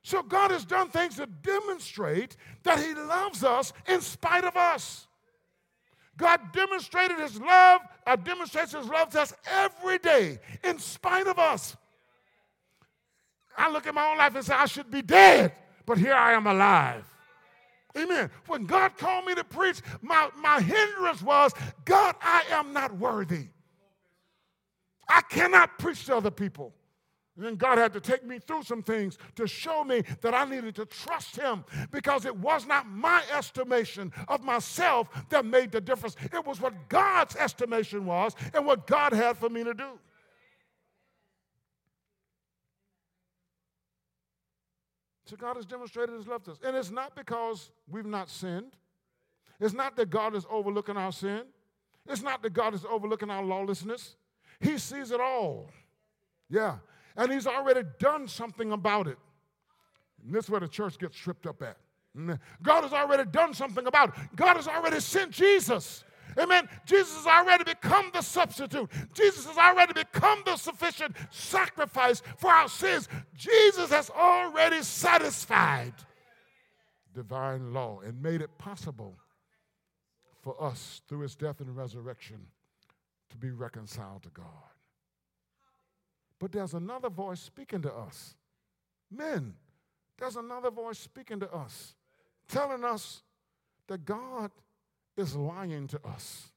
So 0.04 0.22
God 0.22 0.52
has 0.52 0.66
done 0.66 0.90
things 0.90 1.16
to 1.16 1.26
demonstrate 1.26 2.38
that 2.64 2.80
He 2.80 2.94
loves 2.94 3.44
us 3.44 3.74
in 3.88 4.02
spite 4.02 4.44
of 4.44 4.56
us. 4.56 5.08
God 6.18 6.40
demonstrated 6.54 7.18
His 7.18 7.40
love, 7.42 7.82
uh, 8.06 8.16
demonstrates 8.16 8.74
His 8.74 8.88
love 8.88 9.10
to 9.10 9.22
us 9.22 9.34
every 9.50 9.98
day 9.98 10.40
in 10.64 10.80
spite 10.80 11.28
of 11.28 11.40
us. 11.40 11.76
I 13.58 13.72
look 13.72 13.88
at 13.88 13.96
my 13.96 14.10
own 14.12 14.18
life 14.18 14.36
and 14.36 14.46
say, 14.46 14.54
I 14.54 14.66
should 14.66 14.92
be 14.92 15.02
dead, 15.02 15.54
but 15.86 15.98
here 15.98 16.14
I 16.14 16.34
am 16.34 16.46
alive. 16.46 17.06
Amen. 17.98 18.30
When 18.48 18.66
God 18.66 18.98
called 18.98 19.26
me 19.26 19.36
to 19.36 19.44
preach, 19.44 19.82
my, 20.02 20.30
my 20.38 20.60
hindrance 20.60 21.22
was, 21.22 21.54
God, 21.86 22.16
I 22.22 22.44
am 22.52 22.74
not 22.74 22.98
worthy. 22.98 23.48
I 25.16 25.22
cannot 25.22 25.80
preach 25.80 26.06
to 26.08 26.18
other 26.18 26.30
people. 26.30 26.74
And 27.38 27.46
then 27.46 27.56
God 27.56 27.78
had 27.78 27.94
to 27.94 28.02
take 28.02 28.26
me 28.26 28.38
through 28.38 28.64
some 28.64 28.84
things 28.84 29.18
to 29.36 29.48
show 29.48 29.84
me 29.86 30.04
that 30.22 30.34
I 30.34 30.44
needed 30.44 30.76
to 30.76 30.86
trust 30.86 31.38
Him 31.38 31.64
because 31.90 32.26
it 32.26 32.36
was 32.36 32.66
not 32.66 32.86
my 32.88 33.24
estimation 33.34 34.12
of 34.28 34.44
myself 34.44 35.10
that 35.30 35.46
made 35.46 35.72
the 35.72 35.80
difference. 35.80 36.18
It 36.34 36.46
was 36.46 36.60
what 36.60 36.90
God's 36.90 37.38
estimation 37.38 38.06
was 38.06 38.36
and 38.54 38.66
what 38.66 38.88
God 38.88 39.14
had 39.14 39.38
for 39.38 39.50
me 39.50 39.64
to 39.64 39.74
do. 39.74 40.00
So 45.26 45.38
God 45.38 45.56
has 45.56 45.66
demonstrated 45.66 46.14
His 46.16 46.28
love 46.28 46.44
to 46.44 46.52
us. 46.52 46.60
And 46.62 46.76
it's 46.76 46.92
not 46.92 47.16
because 47.16 47.72
we've 47.90 48.06
not 48.06 48.30
sinned, 48.30 48.74
it's 49.62 49.74
not 49.74 49.96
that 49.96 50.10
God 50.10 50.36
is 50.36 50.46
overlooking 50.50 50.98
our 50.98 51.14
sin, 51.14 51.44
it's 52.06 52.22
not 52.22 52.44
that 52.44 52.52
God 52.52 52.74
is 52.74 52.84
overlooking 52.84 53.30
our 53.30 53.44
lawlessness. 53.44 54.18
He 54.60 54.78
sees 54.78 55.12
it 55.12 55.20
all. 55.20 55.70
Yeah 56.50 56.78
and 57.18 57.32
he's 57.32 57.48
already 57.48 57.82
done 58.00 58.28
something 58.28 58.72
about 58.72 59.08
it. 59.08 59.18
And 60.24 60.34
this 60.34 60.46
is 60.46 60.50
where 60.50 60.60
the 60.60 60.68
church 60.68 60.98
gets 60.98 61.16
tripped 61.16 61.48
up 61.48 61.62
at. 61.62 61.78
Mm. 62.18 62.40
God 62.62 62.84
has 62.84 62.94
already 62.94 63.30
done 63.30 63.54
something 63.54 63.86
about 63.88 64.10
it. 64.10 64.16
God 64.36 64.56
has 64.56 64.68
already 64.68 65.00
sent 65.00 65.32
Jesus. 65.32 66.04
Amen. 66.38 66.68
Jesus 66.86 67.16
has 67.16 67.28
already 67.28 67.64
become 67.64 68.10
the 68.14 68.22
substitute. 68.22 68.90
Jesus 69.14 69.46
has 69.46 69.58
already 69.58 69.94
become 69.94 70.42
the 70.46 70.58
sufficient 70.58 71.16
sacrifice 71.30 72.22
for 72.38 72.50
our 72.50 72.68
sins. 72.68 73.08
Jesus 73.36 73.90
has 73.90 74.10
already 74.10 74.82
satisfied 74.82 75.94
divine 77.14 77.74
law 77.74 78.02
and 78.06 78.22
made 78.22 78.42
it 78.42 78.58
possible 78.58 79.16
for 80.42 80.62
us 80.62 81.02
through 81.08 81.22
his 81.22 81.36
death 81.36 81.62
and 81.62 81.76
resurrection 81.76 82.48
to 83.30 83.38
be 83.38 83.52
reconciled 83.52 84.24
to 84.24 84.30
God. 84.30 84.46
But 86.40 86.52
there's 86.52 86.74
another 86.74 87.10
voice 87.10 87.40
speaking 87.40 87.82
to 87.84 87.94
us. 87.94 88.36
Men, 89.12 89.56
there's 90.18 90.36
another 90.36 90.72
voice 90.72 91.00
speaking 91.00 91.40
to 91.40 91.52
us, 91.52 91.96
telling 92.48 92.84
us 92.84 93.22
that 93.88 94.06
God 94.06 94.52
is 95.18 95.36
lying 95.36 95.88
to 95.88 96.00
us, 96.06 96.52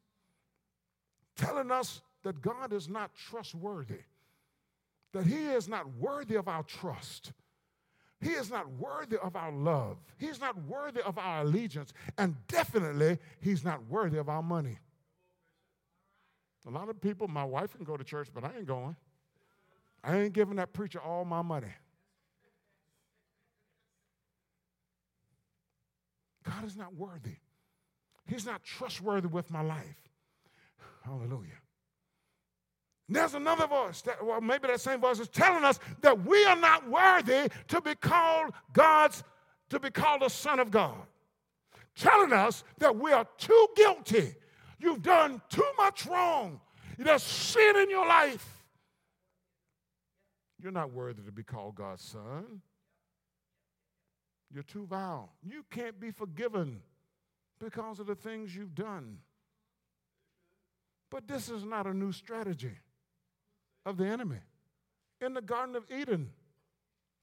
telling 1.36 1.70
us 1.70 2.00
that 2.22 2.40
God 2.40 2.72
is 2.72 2.88
not 2.88 3.14
trustworthy, 3.14 4.00
that 5.12 5.26
He 5.26 5.46
is 5.46 5.68
not 5.68 5.86
worthy 5.94 6.34
of 6.34 6.48
our 6.48 6.62
trust. 6.62 7.32
He 8.20 8.30
is 8.30 8.50
not 8.50 8.68
worthy 8.72 9.16
of 9.16 9.36
our 9.36 9.52
love. 9.52 9.98
He's 10.18 10.40
not 10.40 10.60
worthy 10.64 11.00
of 11.02 11.18
our 11.18 11.42
allegiance. 11.42 11.92
And 12.16 12.34
definitely, 12.48 13.18
He's 13.40 13.64
not 13.64 13.86
worthy 13.88 14.18
of 14.18 14.28
our 14.28 14.42
money. 14.42 14.78
A 16.66 16.70
lot 16.70 16.88
of 16.88 17.00
people, 17.00 17.28
my 17.28 17.44
wife 17.44 17.74
can 17.74 17.84
go 17.84 17.96
to 17.96 18.04
church, 18.04 18.28
but 18.34 18.44
I 18.44 18.50
ain't 18.56 18.66
going. 18.66 18.96
I 20.02 20.16
ain't 20.18 20.32
giving 20.32 20.56
that 20.56 20.72
preacher 20.72 21.00
all 21.00 21.24
my 21.24 21.42
money. 21.42 21.72
God 26.44 26.64
is 26.64 26.76
not 26.76 26.94
worthy. 26.94 27.36
He's 28.26 28.46
not 28.46 28.62
trustworthy 28.62 29.28
with 29.28 29.50
my 29.50 29.62
life. 29.62 30.08
Hallelujah. 31.04 31.60
There's 33.08 33.34
another 33.34 33.66
voice, 33.66 34.02
that, 34.02 34.24
well, 34.24 34.40
maybe 34.40 34.68
that 34.68 34.80
same 34.80 35.00
voice 35.00 35.18
is 35.18 35.28
telling 35.28 35.64
us 35.64 35.80
that 36.02 36.26
we 36.26 36.44
are 36.44 36.56
not 36.56 36.88
worthy 36.88 37.50
to 37.68 37.80
be 37.80 37.94
called 37.94 38.52
God's, 38.74 39.24
to 39.70 39.80
be 39.80 39.90
called 39.90 40.22
a 40.22 40.28
son 40.28 40.60
of 40.60 40.70
God. 40.70 41.06
Telling 41.96 42.32
us 42.32 42.64
that 42.78 42.94
we 42.94 43.12
are 43.12 43.26
too 43.38 43.66
guilty. 43.76 44.34
You've 44.78 45.02
done 45.02 45.42
too 45.48 45.70
much 45.76 46.06
wrong. 46.06 46.60
There's 46.98 47.22
sin 47.22 47.76
in 47.76 47.90
your 47.90 48.06
life. 48.06 48.64
You're 50.60 50.72
not 50.72 50.92
worthy 50.92 51.22
to 51.22 51.32
be 51.32 51.44
called 51.44 51.76
God's 51.76 52.02
son. 52.02 52.62
You're 54.52 54.64
too 54.64 54.86
vile. 54.86 55.30
You 55.42 55.64
can't 55.70 56.00
be 56.00 56.10
forgiven 56.10 56.80
because 57.60 58.00
of 58.00 58.06
the 58.06 58.14
things 58.14 58.54
you've 58.54 58.74
done. 58.74 59.18
But 61.10 61.28
this 61.28 61.48
is 61.48 61.64
not 61.64 61.86
a 61.86 61.94
new 61.94 62.12
strategy 62.12 62.76
of 63.86 63.96
the 63.96 64.06
enemy. 64.06 64.38
In 65.20 65.34
the 65.34 65.42
Garden 65.42 65.76
of 65.76 65.84
Eden, 65.90 66.30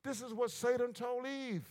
this 0.04 0.22
is 0.22 0.34
what 0.34 0.52
Satan 0.52 0.94
told 0.94 1.26
Eve. 1.26 1.68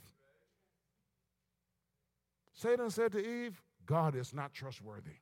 Satan 2.53 2.91
said 2.91 3.12
to 3.12 3.18
Eve, 3.18 3.61
God 3.87 4.14
is 4.14 4.32
not 4.32 4.53
trustworthy. 4.53 5.18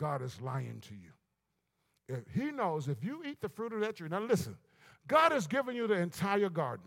God 0.00 0.22
is 0.22 0.40
lying 0.40 0.82
to 0.88 0.94
you. 0.94 1.10
If 2.08 2.24
he 2.34 2.50
knows 2.50 2.88
if 2.88 3.04
you 3.04 3.22
eat 3.24 3.42
the 3.42 3.50
fruit 3.50 3.74
of 3.74 3.80
that 3.80 3.96
tree, 3.96 4.08
now 4.08 4.20
listen, 4.20 4.56
God 5.06 5.30
has 5.30 5.46
given 5.46 5.76
you 5.76 5.86
the 5.86 5.94
entire 5.94 6.48
garden. 6.48 6.86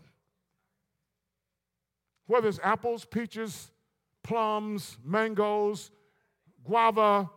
Whether 2.26 2.48
it's 2.48 2.58
apples, 2.60 3.04
peaches, 3.04 3.70
plums, 4.24 4.98
mangoes, 5.04 5.92
guava, 6.64 7.30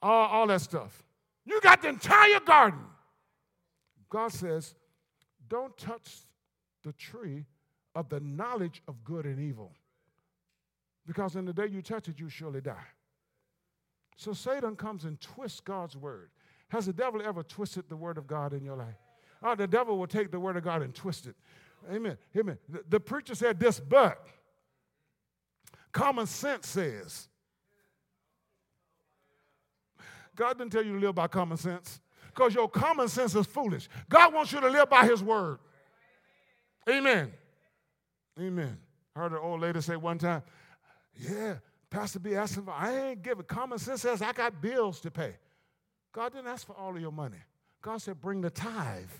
all, 0.00 0.26
all 0.28 0.46
that 0.46 0.62
stuff. 0.62 1.04
You 1.44 1.60
got 1.60 1.82
the 1.82 1.88
entire 1.90 2.40
garden. 2.40 2.80
God 4.08 4.32
says, 4.32 4.74
don't 5.46 5.76
touch 5.76 6.20
the 6.84 6.92
tree 6.94 7.44
of 7.94 8.08
the 8.08 8.20
knowledge 8.20 8.82
of 8.88 9.04
good 9.04 9.26
and 9.26 9.38
evil. 9.38 9.72
Because 11.06 11.36
in 11.36 11.44
the 11.44 11.52
day 11.52 11.66
you 11.66 11.82
touch 11.82 12.08
it, 12.08 12.18
you 12.18 12.30
surely 12.30 12.62
die. 12.62 12.86
So 14.16 14.32
Satan 14.32 14.76
comes 14.76 15.04
and 15.04 15.20
twists 15.20 15.60
God's 15.60 15.96
word. 15.96 16.30
Has 16.68 16.86
the 16.86 16.92
devil 16.92 17.20
ever 17.22 17.42
twisted 17.42 17.88
the 17.88 17.96
word 17.96 18.18
of 18.18 18.26
God 18.26 18.52
in 18.52 18.64
your 18.64 18.76
life? 18.76 18.96
Oh, 19.42 19.54
the 19.54 19.66
devil 19.66 19.98
will 19.98 20.06
take 20.06 20.30
the 20.30 20.40
word 20.40 20.56
of 20.56 20.64
God 20.64 20.82
and 20.82 20.94
twist 20.94 21.26
it. 21.26 21.34
Amen. 21.90 22.16
Amen. 22.36 22.58
The, 22.68 22.84
the 22.88 23.00
preacher 23.00 23.34
said 23.34 23.58
this, 23.58 23.80
but 23.80 24.24
common 25.90 26.26
sense 26.26 26.68
says. 26.68 27.28
God 30.34 30.58
didn't 30.58 30.72
tell 30.72 30.84
you 30.84 30.94
to 30.98 31.06
live 31.06 31.14
by 31.14 31.26
common 31.26 31.56
sense 31.56 32.00
because 32.28 32.54
your 32.54 32.68
common 32.68 33.08
sense 33.08 33.34
is 33.34 33.46
foolish. 33.46 33.88
God 34.08 34.32
wants 34.32 34.52
you 34.52 34.60
to 34.60 34.68
live 34.68 34.88
by 34.88 35.06
his 35.06 35.22
word. 35.22 35.58
Amen. 36.88 37.32
Amen. 38.40 38.78
I 39.14 39.20
heard 39.20 39.32
an 39.32 39.38
old 39.42 39.60
lady 39.60 39.80
say 39.80 39.96
one 39.96 40.18
time, 40.18 40.42
Yeah, 41.16 41.56
Pastor 41.92 42.20
B 42.20 42.34
asking 42.34 42.64
for, 42.64 42.70
I 42.70 43.10
ain't 43.10 43.22
giving. 43.22 43.44
Common 43.44 43.78
sense 43.78 44.00
says 44.00 44.22
I 44.22 44.32
got 44.32 44.62
bills 44.62 44.98
to 45.00 45.10
pay. 45.10 45.34
God 46.12 46.32
didn't 46.32 46.46
ask 46.48 46.66
for 46.66 46.72
all 46.72 46.96
of 46.96 47.00
your 47.00 47.12
money. 47.12 47.36
God 47.82 48.00
said, 48.00 48.18
Bring 48.18 48.40
the 48.40 48.48
tithe 48.48 49.10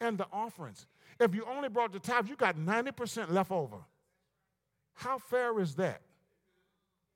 and 0.00 0.16
the 0.16 0.26
offerings. 0.32 0.86
If 1.20 1.34
you 1.34 1.44
only 1.44 1.68
brought 1.68 1.92
the 1.92 1.98
tithe, 1.98 2.28
you 2.28 2.36
got 2.36 2.56
90% 2.56 3.30
left 3.30 3.50
over. 3.50 3.76
How 4.94 5.18
fair 5.18 5.60
is 5.60 5.74
that? 5.74 6.00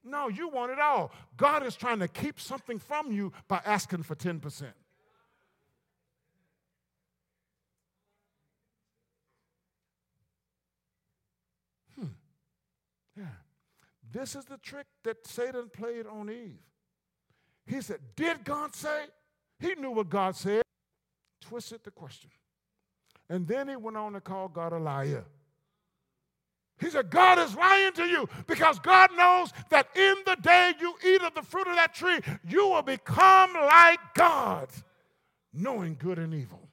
No, 0.04 0.28
you 0.28 0.48
want 0.48 0.72
it 0.72 0.78
all. 0.78 1.10
God 1.38 1.64
is 1.64 1.76
trying 1.76 1.98
to 2.00 2.08
keep 2.08 2.38
something 2.38 2.78
from 2.78 3.10
you 3.10 3.32
by 3.48 3.62
asking 3.64 4.02
for 4.02 4.14
10%. 4.14 4.64
This 14.12 14.34
is 14.34 14.44
the 14.44 14.58
trick 14.58 14.86
that 15.04 15.26
Satan 15.26 15.68
played 15.72 16.06
on 16.06 16.30
Eve. 16.30 16.60
He 17.66 17.80
said, 17.80 17.98
Did 18.14 18.44
God 18.44 18.74
say? 18.74 19.04
He 19.58 19.74
knew 19.74 19.90
what 19.90 20.08
God 20.08 20.36
said. 20.36 20.62
Twisted 21.40 21.80
the 21.84 21.90
question. 21.90 22.30
And 23.28 23.46
then 23.46 23.68
he 23.68 23.76
went 23.76 23.96
on 23.96 24.12
to 24.12 24.20
call 24.20 24.48
God 24.48 24.72
a 24.72 24.78
liar. 24.78 25.24
He 26.78 26.90
said, 26.90 27.10
God 27.10 27.38
is 27.38 27.56
lying 27.56 27.92
to 27.94 28.04
you 28.04 28.28
because 28.46 28.78
God 28.78 29.10
knows 29.16 29.50
that 29.70 29.88
in 29.96 30.14
the 30.26 30.36
day 30.36 30.74
you 30.78 30.94
eat 31.04 31.22
of 31.22 31.34
the 31.34 31.42
fruit 31.42 31.66
of 31.66 31.74
that 31.76 31.94
tree, 31.94 32.18
you 32.46 32.68
will 32.68 32.82
become 32.82 33.54
like 33.54 33.98
God, 34.14 34.68
knowing 35.54 35.96
good 35.98 36.18
and 36.18 36.34
evil. 36.34 36.68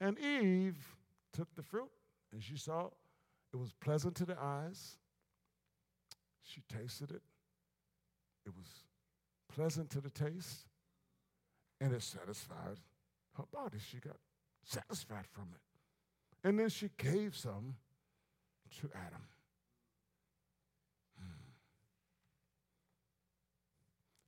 And 0.00 0.16
Eve 0.18 0.76
took 1.32 1.52
the 1.56 1.62
fruit 1.62 1.90
and 2.32 2.42
she 2.42 2.56
saw 2.56 2.86
it 3.52 3.56
was 3.56 3.72
pleasant 3.80 4.14
to 4.16 4.24
the 4.24 4.36
eyes. 4.40 4.96
She 6.56 6.62
tasted 6.74 7.10
it. 7.10 7.20
It 8.46 8.52
was 8.56 8.66
pleasant 9.54 9.90
to 9.90 10.00
the 10.00 10.08
taste 10.08 10.68
and 11.82 11.92
it 11.92 12.02
satisfied 12.02 12.78
her 13.36 13.44
body. 13.52 13.76
She 13.78 13.98
got 13.98 14.16
satisfied 14.64 15.26
from 15.32 15.48
it. 15.54 16.48
And 16.48 16.58
then 16.58 16.70
she 16.70 16.88
gave 16.96 17.36
some 17.36 17.74
to 18.80 18.88
Adam. 18.94 19.20
Hmm. 21.18 21.24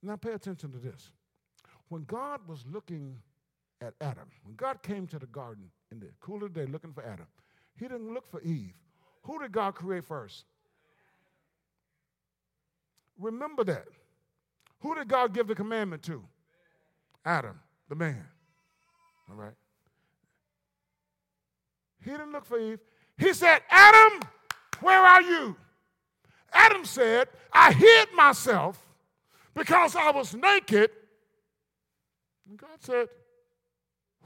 Now, 0.02 0.16
pay 0.16 0.32
attention 0.32 0.70
to 0.72 0.78
this. 0.78 1.10
When 1.88 2.04
God 2.04 2.40
was 2.46 2.62
looking 2.70 3.16
at 3.80 3.94
Adam, 4.02 4.28
when 4.44 4.54
God 4.56 4.82
came 4.82 5.06
to 5.06 5.18
the 5.18 5.26
garden 5.26 5.70
in 5.90 6.00
the 6.00 6.08
cool 6.20 6.44
of 6.44 6.52
the 6.52 6.60
day 6.60 6.70
looking 6.70 6.92
for 6.92 7.02
Adam, 7.02 7.26
he 7.74 7.88
didn't 7.88 8.12
look 8.12 8.30
for 8.30 8.42
Eve. 8.42 8.74
Who 9.22 9.38
did 9.38 9.52
God 9.52 9.74
create 9.74 10.04
first? 10.04 10.44
Remember 13.18 13.64
that. 13.64 13.86
Who 14.80 14.94
did 14.94 15.08
God 15.08 15.34
give 15.34 15.48
the 15.48 15.54
commandment 15.54 16.02
to? 16.04 16.24
Adam, 17.24 17.58
the 17.88 17.94
man. 17.94 18.24
All 19.28 19.36
right? 19.36 19.54
He 22.04 22.10
didn't 22.10 22.32
look 22.32 22.44
for 22.44 22.58
Eve. 22.58 22.78
He 23.16 23.32
said, 23.32 23.60
Adam, 23.68 24.20
where 24.80 25.00
are 25.00 25.22
you? 25.22 25.56
Adam 26.52 26.84
said, 26.84 27.28
I 27.52 27.72
hid 27.72 28.08
myself 28.14 28.80
because 29.54 29.96
I 29.96 30.10
was 30.10 30.34
naked. 30.34 30.90
And 32.48 32.56
God 32.56 32.78
said, 32.80 33.08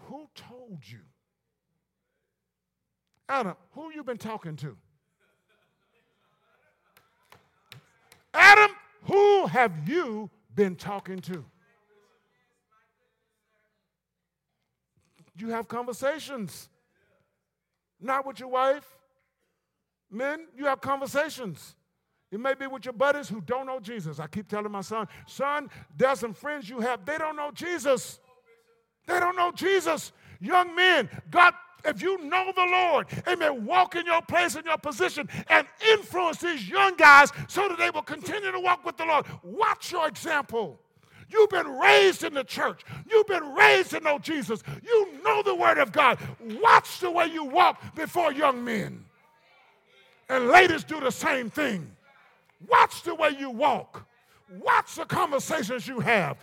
Who 0.09 0.29
told 0.35 0.81
you? 0.85 1.01
Adam, 3.29 3.57
who 3.73 3.91
you 3.93 4.05
been 4.05 4.19
talking 4.19 4.57
to? 4.57 4.77
Adam, 8.35 8.71
who 9.13 9.47
have 9.47 9.87
you 9.87 10.31
been 10.55 10.75
talking 10.75 11.19
to? 11.19 11.45
You 15.37 15.51
have 15.51 15.69
conversations. 15.69 16.71
Not 18.01 18.27
with 18.27 18.41
your 18.41 18.49
wife. 18.49 18.87
Men, 20.11 20.47
you 20.57 20.65
have 20.65 20.81
conversations. 20.81 21.77
It 22.31 22.41
may 22.41 22.55
be 22.55 22.67
with 22.67 22.87
your 22.87 22.95
buddies 22.95 23.29
who 23.29 23.43
don't 23.43 23.67
know 23.67 23.81
Jesus. 23.81 24.19
I 24.19 24.27
keep 24.29 24.49
telling 24.49 24.73
my 24.73 24.81
son, 24.81 25.07
son, 25.27 25.69
there's 25.95 26.21
some 26.21 26.33
friends 26.33 26.71
you 26.71 26.81
have, 26.81 27.05
they 27.05 27.19
don't 27.19 27.37
know 27.37 27.51
Jesus. 27.53 28.19
They 29.07 29.21
don't 29.21 29.37
know 29.37 29.53
Jesus. 29.53 30.13
Young 30.41 30.75
men, 30.75 31.11
God, 31.31 31.53
if 31.85 32.03
you 32.03 32.23
know 32.25 32.53
the 32.55 32.65
Lord, 32.65 33.07
amen, 33.27 33.65
walk 33.65 33.97
in 33.97 34.07
your 34.07 34.23
place 34.23 34.55
and 34.55 34.65
your 34.65 34.79
position 34.79 35.29
and 35.49 35.67
influence 35.91 36.39
these 36.39 36.69
young 36.69 36.97
guys 36.97 37.31
so 37.49 37.69
that 37.69 37.79
they 37.79 37.91
will 37.91 38.03
continue 38.03 38.53
to 38.53 38.61
walk 38.61 38.85
with 38.85 38.97
the 38.97 39.05
Lord. 39.05 39.27
Watch 39.43 39.93
your 39.93 40.07
example. 40.09 40.79
You've 41.29 41.51
been 41.51 41.69
raised 41.79 42.25
in 42.25 42.35
the 42.35 42.45
church. 42.45 42.83
You've 43.11 43.27
been 43.27 43.55
raised 43.55 43.91
to 43.91 44.01
know 44.01 44.19
Jesus. 44.19 44.63
You 44.83 45.09
know 45.25 45.43
the 45.43 45.55
Word 45.55 45.79
of 45.79 45.91
God. 45.93 46.19
Watch 46.61 47.01
the 47.01 47.11
way 47.11 47.27
you 47.27 47.45
walk 47.45 47.95
before 47.95 48.33
young 48.33 48.63
men. 48.63 49.05
And 50.29 50.49
ladies 50.49 50.85
do 50.85 51.01
the 51.01 51.11
same 51.11 51.51
thing. 51.51 51.91
Watch 52.69 53.03
the 53.03 53.15
way 53.15 53.31
you 53.39 53.51
walk. 53.51 54.07
Watch 54.61 54.95
the 54.97 55.05
conversations 55.05 55.89
you 55.89 56.01
have. 56.01 56.37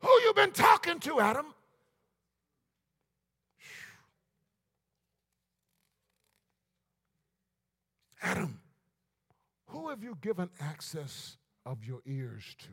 Who 0.00 0.08
you 0.08 0.32
been 0.34 0.52
talking 0.52 1.00
to, 1.00 1.20
Adam? 1.20 1.46
Adam, 8.22 8.60
who 9.66 9.88
have 9.88 10.02
you 10.02 10.16
given 10.20 10.50
access 10.60 11.36
of 11.64 11.84
your 11.84 12.00
ears 12.06 12.56
to? 12.58 12.68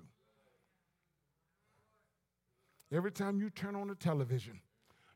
Every 2.95 3.11
time 3.11 3.39
you 3.39 3.49
turn 3.49 3.75
on 3.75 3.87
the 3.87 3.95
television, 3.95 4.59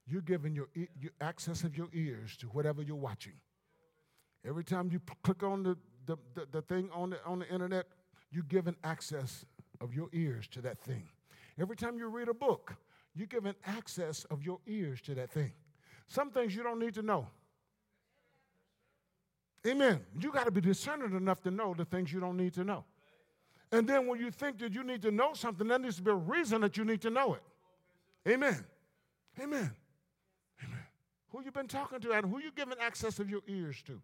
you're 0.05 0.21
giving 0.21 0.55
your, 0.55 0.67
your 0.73 1.11
access 1.21 1.63
of 1.63 1.77
your 1.77 1.87
ears 1.93 2.35
to 2.37 2.47
whatever 2.47 2.81
you're 2.81 2.95
watching. 2.95 3.33
Every 4.45 4.63
time 4.63 4.89
you 4.91 4.99
p- 4.99 5.13
click 5.23 5.43
on 5.43 5.63
the, 5.63 5.77
the, 6.05 6.17
the, 6.33 6.47
the, 6.51 6.61
thing 6.61 6.89
on 6.93 7.11
the, 7.11 7.23
on 7.25 7.39
the 7.39 7.47
internet, 7.53 7.85
you're 8.31 8.43
giving 8.43 8.75
access 8.83 9.45
of 9.81 9.93
your 9.93 10.09
ears 10.13 10.47
to 10.49 10.61
that 10.61 10.79
thing. 10.79 11.07
Every 11.59 11.75
time 11.75 11.97
you 11.97 12.07
read 12.07 12.27
a 12.27 12.33
book, 12.33 12.75
you're 13.15 13.27
giving 13.27 13.53
access 13.65 14.25
of 14.25 14.43
your 14.43 14.59
ears 14.65 15.01
to 15.01 15.15
that 15.15 15.31
thing. 15.31 15.51
Some 16.07 16.31
things 16.31 16.55
you 16.55 16.63
don't 16.63 16.79
need 16.79 16.95
to 16.95 17.01
know. 17.01 17.27
Amen. 19.67 19.99
You 20.19 20.31
got 20.31 20.45
to 20.45 20.51
be 20.51 20.61
discerning 20.61 21.15
enough 21.15 21.41
to 21.41 21.51
know 21.51 21.73
the 21.73 21.85
things 21.85 22.13
you 22.13 22.19
don't 22.19 22.37
need 22.37 22.53
to 22.53 22.63
know. 22.63 22.85
And 23.71 23.87
then 23.87 24.07
when 24.07 24.19
you 24.19 24.31
think 24.31 24.59
that 24.59 24.73
you 24.73 24.83
need 24.83 25.01
to 25.03 25.11
know 25.11 25.33
something, 25.33 25.67
there 25.67 25.77
needs 25.77 25.97
to 25.97 26.01
be 26.01 26.11
a 26.11 26.15
reason 26.15 26.61
that 26.61 26.77
you 26.77 26.85
need 26.85 27.01
to 27.01 27.09
know 27.09 27.35
it. 27.35 27.43
Amen. 28.27 28.65
Amen. 29.39 29.71
Amen. 30.63 30.83
Who 31.29 31.43
you 31.43 31.51
been 31.51 31.67
talking 31.67 31.99
to 31.99 32.11
and 32.11 32.25
who 32.25 32.39
you 32.39 32.51
giving 32.55 32.77
access 32.81 33.19
of 33.19 33.29
your 33.29 33.41
ears 33.47 33.81
to? 33.83 34.01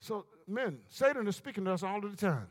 So, 0.00 0.26
men, 0.46 0.78
Satan 0.88 1.26
is 1.26 1.36
speaking 1.36 1.64
to 1.64 1.72
us 1.72 1.82
all 1.82 2.00
the 2.00 2.16
time. 2.16 2.46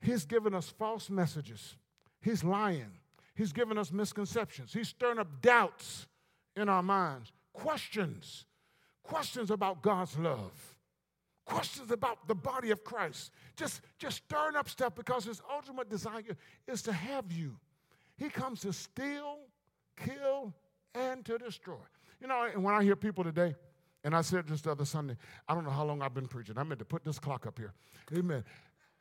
He's 0.00 0.24
giving 0.24 0.54
us 0.54 0.68
false 0.68 1.08
messages. 1.10 1.76
He's 2.20 2.42
lying. 2.42 2.92
He's 3.34 3.52
giving 3.52 3.78
us 3.78 3.92
misconceptions. 3.92 4.72
He's 4.72 4.88
stirring 4.88 5.18
up 5.18 5.40
doubts 5.40 6.06
in 6.56 6.68
our 6.68 6.82
minds, 6.82 7.32
questions, 7.52 8.46
questions 9.04 9.50
about 9.50 9.82
God's 9.82 10.18
love, 10.18 10.76
questions 11.44 11.92
about 11.92 12.26
the 12.26 12.34
body 12.34 12.70
of 12.72 12.82
Christ. 12.82 13.30
Just, 13.56 13.82
just 13.98 14.16
stirring 14.16 14.56
up 14.56 14.68
stuff 14.68 14.94
because 14.96 15.24
his 15.24 15.40
ultimate 15.52 15.88
desire 15.88 16.22
is 16.66 16.82
to 16.82 16.92
have 16.92 17.30
you. 17.30 17.56
He 18.16 18.28
comes 18.28 18.60
to 18.62 18.72
steal, 18.72 19.38
kill, 19.96 20.52
and 20.94 21.24
to 21.24 21.38
destroy. 21.38 21.76
You 22.20 22.28
know, 22.28 22.48
and 22.52 22.64
when 22.64 22.74
I 22.74 22.82
hear 22.82 22.96
people 22.96 23.22
today, 23.22 23.54
and 24.02 24.14
I 24.14 24.20
said 24.20 24.46
this 24.46 24.60
the 24.60 24.72
other 24.72 24.84
Sunday, 24.84 25.16
I 25.48 25.54
don't 25.54 25.64
know 25.64 25.70
how 25.70 25.84
long 25.84 26.02
I've 26.02 26.14
been 26.14 26.26
preaching. 26.26 26.56
I 26.58 26.62
meant 26.62 26.78
to 26.80 26.84
put 26.84 27.04
this 27.04 27.18
clock 27.18 27.46
up 27.46 27.58
here. 27.58 27.72
Amen. 28.16 28.44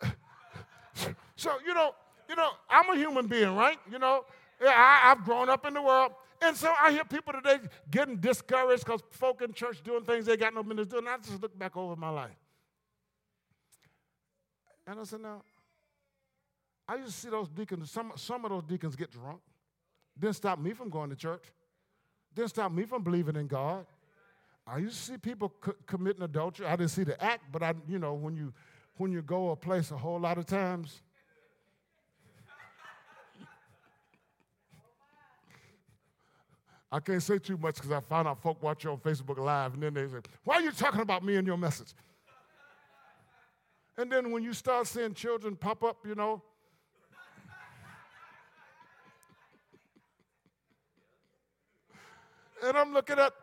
so, 1.36 1.52
you 1.66 1.74
know, 1.74 1.94
you 2.30 2.36
know, 2.36 2.50
I'm 2.70 2.90
a 2.90 2.96
human 2.96 3.28
being, 3.28 3.56
right? 3.56 3.78
You 3.92 4.00
know, 4.00 4.26
I, 4.62 5.12
I've 5.12 5.26
grown 5.26 5.50
up 5.50 5.66
in 5.66 5.74
the 5.74 5.82
world. 5.82 6.14
And 6.44 6.58
so 6.58 6.74
I 6.78 6.92
hear 6.92 7.06
people 7.06 7.32
today 7.34 7.60
getting 7.90 8.18
discouraged 8.18 8.86
because 8.86 9.02
folk 9.12 9.42
in 9.42 9.54
church 9.54 9.82
doing 9.82 10.04
things 10.04 10.26
they 10.26 10.36
got 10.36 10.54
no 10.54 10.62
business 10.62 10.88
doing. 10.88 11.08
I 11.08 11.18
just 11.18 11.42
look 11.42 11.58
back 11.58 11.78
over 11.78 11.96
my 11.96 12.10
life. 12.10 12.36
And 14.86 15.00
I 15.00 15.04
said, 15.06 15.22
now, 15.22 15.42
I 16.88 16.96
used 16.96 17.14
to 17.14 17.18
see 17.18 17.30
those 17.30 17.48
deacons, 17.48 17.90
some, 17.90 18.12
some 18.16 18.44
of 18.44 18.52
those 18.52 18.64
deacons 18.64 18.98
get 18.98 19.10
drunk. 19.10 19.40
Didn't 20.20 20.36
stop 20.36 20.60
me 20.60 20.74
from 20.74 20.90
going 20.90 21.10
to 21.10 21.16
church. 21.16 21.46
Didn't 22.36 22.50
stop 22.50 22.72
me 22.74 22.84
from 22.84 23.04
believing 23.04 23.38
in 23.38 23.48
God. 23.48 23.86
I 24.68 24.78
used 24.80 24.98
to 24.98 25.12
see 25.14 25.18
people 25.18 25.54
c- 25.66 25.72
committing 25.88 26.24
adultery. 26.24 26.66
I 26.66 26.76
didn't 26.76 26.92
see 26.92 27.04
the 27.04 27.22
act, 27.24 27.52
but 27.52 27.64
I, 27.64 27.74
you 27.88 28.00
know, 28.00 28.14
when 28.14 28.36
you 28.36 28.54
when 28.98 29.12
you 29.12 29.22
go 29.22 29.50
a 29.50 29.56
place 29.56 29.92
a 29.92 29.98
whole 29.98 30.20
lot 30.20 30.38
of 30.38 30.46
times, 30.46 31.02
I 36.94 37.00
can't 37.00 37.24
say 37.24 37.40
too 37.40 37.58
much 37.58 37.76
because 37.76 37.92
I 37.92 38.00
found 38.02 38.28
out 38.28 38.40
folk 38.40 38.62
watch 38.62 38.84
you 38.84 38.92
on 38.92 39.00
Facebook 39.00 39.40
Live, 39.40 39.74
and 39.74 39.82
then 39.82 39.96
they 39.96 40.08
say, 40.08 40.20
"Why 40.44 40.58
are 40.58 40.62
you 40.62 40.72
talking 40.72 41.02
about 41.02 41.26
me 41.26 41.38
in 41.38 41.46
your 41.46 41.58
message?" 41.58 41.96
And 43.98 44.12
then 44.12 44.32
when 44.32 44.44
you 44.44 44.54
start 44.54 44.86
seeing 44.86 45.16
children 45.16 45.56
pop 45.56 45.84
up, 45.84 46.06
you 46.06 46.14
know. 46.14 46.44
and 52.64 52.78
I'm 52.78 52.94
looking 52.94 53.18
at 53.18 53.34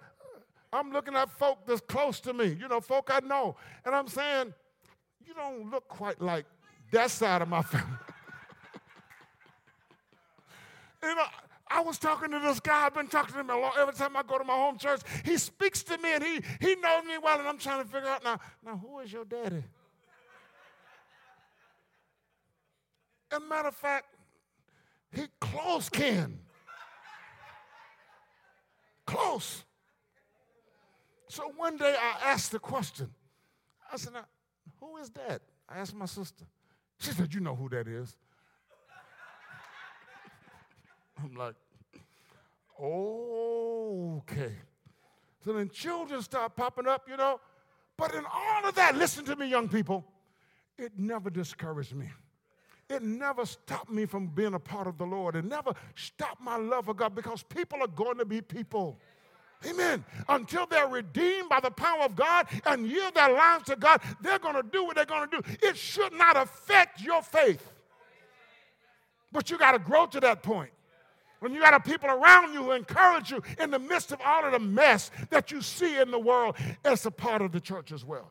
I'm 0.72 0.92
looking 0.92 1.16
at 1.16 1.28
folk 1.30 1.66
that's 1.66 1.80
close 1.80 2.20
to 2.20 2.32
me, 2.32 2.56
you 2.60 2.68
know, 2.68 2.80
folk 2.80 3.10
I 3.12 3.18
know. 3.18 3.56
And 3.84 3.96
I'm 3.96 4.06
saying, 4.06 4.54
you 5.26 5.34
don't 5.34 5.68
look 5.68 5.88
quite 5.88 6.22
like 6.22 6.46
that 6.92 7.10
side 7.10 7.42
of 7.42 7.48
my 7.48 7.62
family. 7.62 7.88
you 11.02 11.16
know, 11.16 11.26
I 11.70 11.80
was 11.82 11.98
talking 11.98 12.32
to 12.32 12.40
this 12.40 12.58
guy, 12.58 12.86
I've 12.86 12.94
been 12.94 13.06
talking 13.06 13.32
to 13.34 13.40
him 13.40 13.50
a 13.50 13.56
lot. 13.56 13.74
Every 13.78 13.94
time 13.94 14.16
I 14.16 14.24
go 14.24 14.38
to 14.38 14.44
my 14.44 14.54
home 14.54 14.76
church, 14.76 15.02
he 15.24 15.38
speaks 15.38 15.84
to 15.84 15.96
me 15.98 16.14
and 16.14 16.24
he, 16.24 16.40
he 16.60 16.74
knows 16.74 17.04
me 17.04 17.16
well, 17.22 17.38
and 17.38 17.48
I'm 17.48 17.58
trying 17.58 17.82
to 17.82 17.88
figure 17.88 18.08
out 18.08 18.24
now, 18.24 18.40
now 18.64 18.76
who 18.76 18.98
is 18.98 19.12
your 19.12 19.24
daddy? 19.24 19.62
As 23.30 23.38
a 23.38 23.40
matter 23.40 23.68
of 23.68 23.76
fact, 23.76 24.06
he 25.12 25.22
close 25.40 25.88
kin. 25.88 26.40
Close. 29.06 29.64
So 31.28 31.52
one 31.56 31.76
day 31.76 31.94
I 31.96 32.30
asked 32.30 32.50
the 32.50 32.58
question. 32.58 33.10
I 33.92 33.96
said, 33.96 34.12
who 34.80 34.96
is 34.96 35.10
that? 35.10 35.42
I 35.68 35.78
asked 35.78 35.94
my 35.94 36.06
sister. 36.06 36.44
She 36.98 37.12
said, 37.12 37.32
you 37.32 37.40
know 37.40 37.54
who 37.54 37.68
that 37.68 37.86
is. 37.86 38.16
I'm 41.22 41.34
like, 41.34 41.54
okay. 42.80 44.52
So 45.44 45.52
then 45.52 45.70
children 45.70 46.22
start 46.22 46.56
popping 46.56 46.86
up, 46.86 47.08
you 47.08 47.16
know. 47.16 47.40
But 47.96 48.14
in 48.14 48.24
all 48.32 48.66
of 48.66 48.74
that, 48.76 48.96
listen 48.96 49.24
to 49.26 49.36
me, 49.36 49.46
young 49.46 49.68
people, 49.68 50.04
it 50.78 50.92
never 50.96 51.30
discouraged 51.30 51.94
me. 51.94 52.08
It 52.88 53.02
never 53.02 53.46
stopped 53.46 53.90
me 53.90 54.04
from 54.06 54.26
being 54.26 54.54
a 54.54 54.58
part 54.58 54.86
of 54.86 54.98
the 54.98 55.06
Lord. 55.06 55.36
It 55.36 55.44
never 55.44 55.72
stopped 55.94 56.40
my 56.40 56.56
love 56.56 56.86
for 56.86 56.94
God 56.94 57.14
because 57.14 57.42
people 57.42 57.82
are 57.82 57.88
going 57.88 58.18
to 58.18 58.24
be 58.24 58.40
people. 58.40 58.98
Amen. 59.68 60.04
Until 60.28 60.66
they're 60.66 60.88
redeemed 60.88 61.48
by 61.48 61.60
the 61.60 61.70
power 61.70 62.00
of 62.00 62.16
God 62.16 62.46
and 62.64 62.86
yield 62.86 63.14
their 63.14 63.32
lives 63.32 63.64
to 63.64 63.76
God, 63.76 64.00
they're 64.22 64.38
going 64.38 64.54
to 64.56 64.62
do 64.62 64.84
what 64.84 64.96
they're 64.96 65.04
going 65.04 65.28
to 65.28 65.36
do. 65.36 65.56
It 65.62 65.76
should 65.76 66.14
not 66.14 66.36
affect 66.36 67.00
your 67.00 67.22
faith. 67.22 67.70
But 69.30 69.50
you 69.50 69.58
got 69.58 69.72
to 69.72 69.78
grow 69.78 70.06
to 70.06 70.20
that 70.20 70.42
point. 70.42 70.70
When 71.40 71.54
you 71.54 71.60
got 71.60 71.74
a 71.74 71.80
people 71.80 72.10
around 72.10 72.52
you 72.52 72.64
who 72.64 72.72
encourage 72.72 73.30
you 73.30 73.42
in 73.58 73.70
the 73.70 73.78
midst 73.78 74.12
of 74.12 74.20
all 74.24 74.44
of 74.44 74.52
the 74.52 74.58
mess 74.58 75.10
that 75.30 75.50
you 75.50 75.62
see 75.62 75.98
in 75.98 76.10
the 76.10 76.18
world 76.18 76.56
as 76.84 77.04
a 77.06 77.10
part 77.10 77.42
of 77.42 77.50
the 77.50 77.60
church 77.60 77.92
as 77.92 78.04
well. 78.04 78.30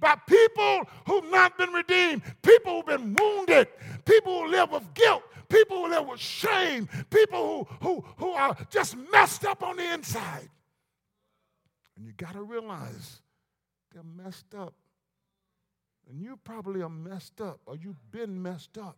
by 0.00 0.16
people 0.26 0.84
who've 1.06 1.30
not 1.30 1.56
been 1.58 1.70
redeemed, 1.72 2.22
people 2.42 2.76
who've 2.76 2.86
been 2.86 3.14
wounded, 3.14 3.68
people 4.04 4.42
who 4.42 4.50
live 4.50 4.70
with 4.70 4.94
guilt, 4.94 5.22
people 5.48 5.84
who 5.84 5.90
live 5.90 6.06
with 6.06 6.20
shame, 6.20 6.88
people 7.10 7.66
who, 7.80 7.86
who, 7.88 8.04
who 8.16 8.30
are 8.30 8.56
just 8.70 8.96
messed 9.10 9.44
up 9.44 9.62
on 9.62 9.76
the 9.76 9.92
inside. 9.92 10.48
And 11.96 12.06
you 12.06 12.12
got 12.12 12.34
to 12.34 12.42
realize 12.42 13.20
they're 13.92 14.02
messed 14.02 14.54
up. 14.54 14.74
And 16.08 16.20
you 16.22 16.38
probably 16.42 16.80
are 16.80 16.88
messed 16.88 17.40
up, 17.40 17.60
or 17.66 17.76
you've 17.76 18.10
been 18.10 18.40
messed 18.40 18.78
up. 18.78 18.96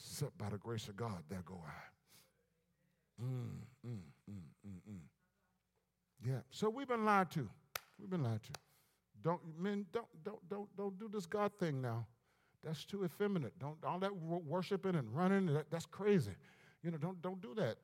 Except 0.00 0.36
by 0.38 0.48
the 0.48 0.58
grace 0.58 0.88
of 0.88 0.96
God, 0.96 1.22
there 1.28 1.42
go 1.44 1.62
I. 1.66 3.22
Mm, 3.22 3.60
mm, 3.86 3.98
mm, 4.30 4.34
mm, 4.66 4.90
mm. 4.90 5.00
Yeah. 6.26 6.40
So 6.50 6.70
we've 6.70 6.88
been 6.88 7.04
lied 7.04 7.30
to. 7.32 7.48
We've 7.98 8.08
been 8.08 8.24
lied 8.24 8.42
to. 8.42 8.52
Don't 9.22 9.40
men 9.58 9.84
don't 9.92 10.06
don't 10.24 10.48
don't 10.48 10.76
don't 10.76 10.98
do 10.98 11.08
this 11.12 11.26
God 11.26 11.52
thing 11.58 11.82
now. 11.82 12.06
That's 12.64 12.84
too 12.84 13.04
effeminate. 13.04 13.58
Don't 13.58 13.76
all 13.84 13.98
that 13.98 14.14
worshiping 14.16 14.94
and 14.94 15.14
running. 15.14 15.46
That, 15.46 15.70
that's 15.70 15.86
crazy. 15.86 16.32
You 16.82 16.90
know, 16.90 16.98
don't 16.98 17.20
don't 17.20 17.40
do 17.42 17.54
that. 17.56 17.76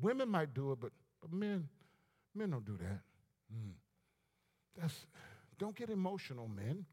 Women 0.00 0.28
might 0.28 0.54
do 0.54 0.72
it, 0.72 0.78
but, 0.80 0.92
but 1.20 1.32
men 1.32 1.68
men 2.34 2.50
don't 2.50 2.64
do 2.64 2.76
that. 2.76 3.00
Mm. 3.52 3.72
That's 4.80 5.06
don't 5.58 5.74
get 5.74 5.90
emotional, 5.90 6.48
men. 6.48 6.84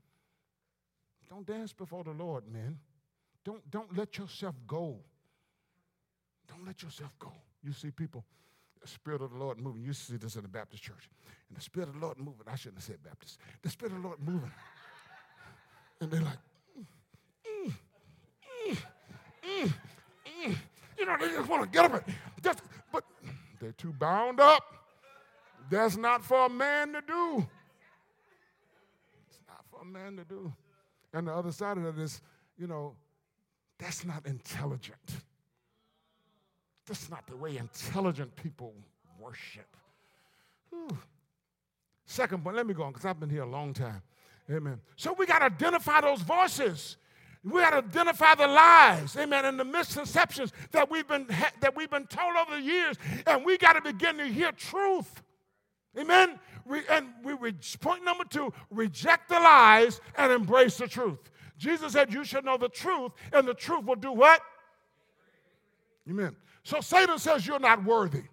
Don't 1.30 1.46
dance 1.46 1.74
before 1.74 2.04
the 2.04 2.12
Lord, 2.12 2.44
men. 2.52 2.80
Don't 3.46 3.72
don't 3.72 3.96
let 3.96 4.18
yourself 4.18 4.56
go. 4.68 4.98
Don't 6.50 6.66
let 6.66 6.84
yourself 6.84 7.12
go. 7.20 7.32
You 7.64 7.72
see 7.72 7.92
people 7.92 8.26
the 8.86 8.92
Spirit 8.92 9.22
of 9.22 9.32
the 9.32 9.38
Lord 9.38 9.60
moving. 9.60 9.84
You 9.84 9.94
see 9.94 10.18
this 10.18 10.36
in 10.36 10.44
the 10.44 10.48
Baptist 10.48 10.84
church. 10.84 11.10
And 11.50 11.58
the 11.58 11.62
Spirit 11.62 11.90
of 11.90 11.96
the 11.96 12.02
Lord 12.02 12.20
moving. 12.20 12.42
I 12.48 12.56
shouldn't 12.56 12.78
have 12.78 12.84
said 12.84 12.98
Baptist. 13.04 13.40
The 13.64 13.70
Spirit 13.70 13.94
of 13.94 14.02
the 14.02 14.08
Lord 14.08 14.20
moving. 14.20 14.52
And 16.02 16.12
they're 16.12 16.22
like, 16.22 16.38
mm, 16.78 17.74
mm, 18.68 18.78
mm, 19.44 19.74
mm. 20.44 20.56
you 21.00 21.06
know, 21.06 21.16
they 21.20 21.30
just 21.30 21.50
want 21.50 21.64
to 21.64 21.70
get 21.70 21.86
up 21.86 22.08
and 22.08 22.16
just, 22.44 22.62
but 22.92 23.04
they're 23.60 23.72
too 23.72 23.94
bound 23.94 24.40
up. 24.40 24.64
That's 25.70 25.98
not 25.98 26.24
for 26.24 26.46
a 26.46 26.50
man 26.50 26.94
to 26.94 27.02
do. 27.02 27.48
It's 29.28 29.40
not 29.48 29.66
for 29.72 29.82
a 29.82 29.86
man 29.86 30.18
to 30.18 30.26
do. 30.26 30.54
And 31.14 31.28
the 31.28 31.34
other 31.34 31.52
side 31.52 31.78
of 31.78 31.84
that 31.84 31.98
is, 32.00 32.22
you 32.58 32.68
know, 32.68 32.94
that's 33.80 34.06
not 34.06 34.26
intelligent. 34.26 34.98
That's 36.88 37.10
not 37.10 37.26
the 37.28 37.36
way 37.36 37.58
intelligent 37.58 38.36
people 38.36 38.74
worship. 39.20 39.76
Whew. 40.70 40.98
Second 42.06 42.44
point, 42.44 42.56
let 42.56 42.68
me 42.68 42.74
go 42.74 42.84
on 42.84 42.92
because 42.92 43.06
I've 43.06 43.20
been 43.20 43.30
here 43.30 43.44
a 43.44 43.50
long 43.50 43.74
time. 43.74 44.02
Amen. 44.50 44.80
So 44.96 45.14
we 45.14 45.26
got 45.26 45.40
to 45.40 45.46
identify 45.46 46.02
those 46.02 46.22
voices. 46.22 46.98
We 47.44 47.62
got 47.62 47.72
to 47.72 47.78
identify 47.78 48.34
the 48.34 48.48
lies, 48.48 49.16
amen, 49.18 49.46
and 49.46 49.60
the 49.60 49.66
misconceptions 49.66 50.52
that 50.72 50.90
we've 50.90 51.08
been 51.08 51.28
that 51.60 51.76
we've 51.76 51.90
been 51.92 52.08
told 52.08 52.36
over 52.36 52.56
the 52.56 52.62
years, 52.62 52.98
and 53.28 53.46
we 53.46 53.60
got 53.60 53.74
to 53.74 53.82
begin 53.82 54.18
to 54.18 54.26
hear 54.26 54.52
truth, 54.52 55.22
amen. 55.96 56.40
We, 56.66 56.82
and 56.90 57.08
we, 57.24 57.36
we 57.36 57.54
point 57.80 58.04
number 58.04 58.24
two: 58.24 58.52
reject 58.72 59.30
the 59.30 59.40
lies 59.40 60.02
and 60.18 60.32
embrace 60.32 60.80
the 60.80 60.88
truth. 60.88 61.20
Jesus 61.58 61.94
said, 61.94 62.14
"You 62.14 62.24
should 62.24 62.46
know 62.46 62.58
the 62.58 62.70
truth, 62.70 63.12
and 63.32 63.48
the 63.48 63.54
truth 63.54 63.86
will 63.86 63.96
do 63.96 64.12
what?" 64.12 64.42
Amen. 66.10 66.36
So 66.64 66.82
Satan 66.82 67.18
says 67.20 67.46
you're 67.48 67.60
not 67.60 67.84
worthy. 67.84 68.24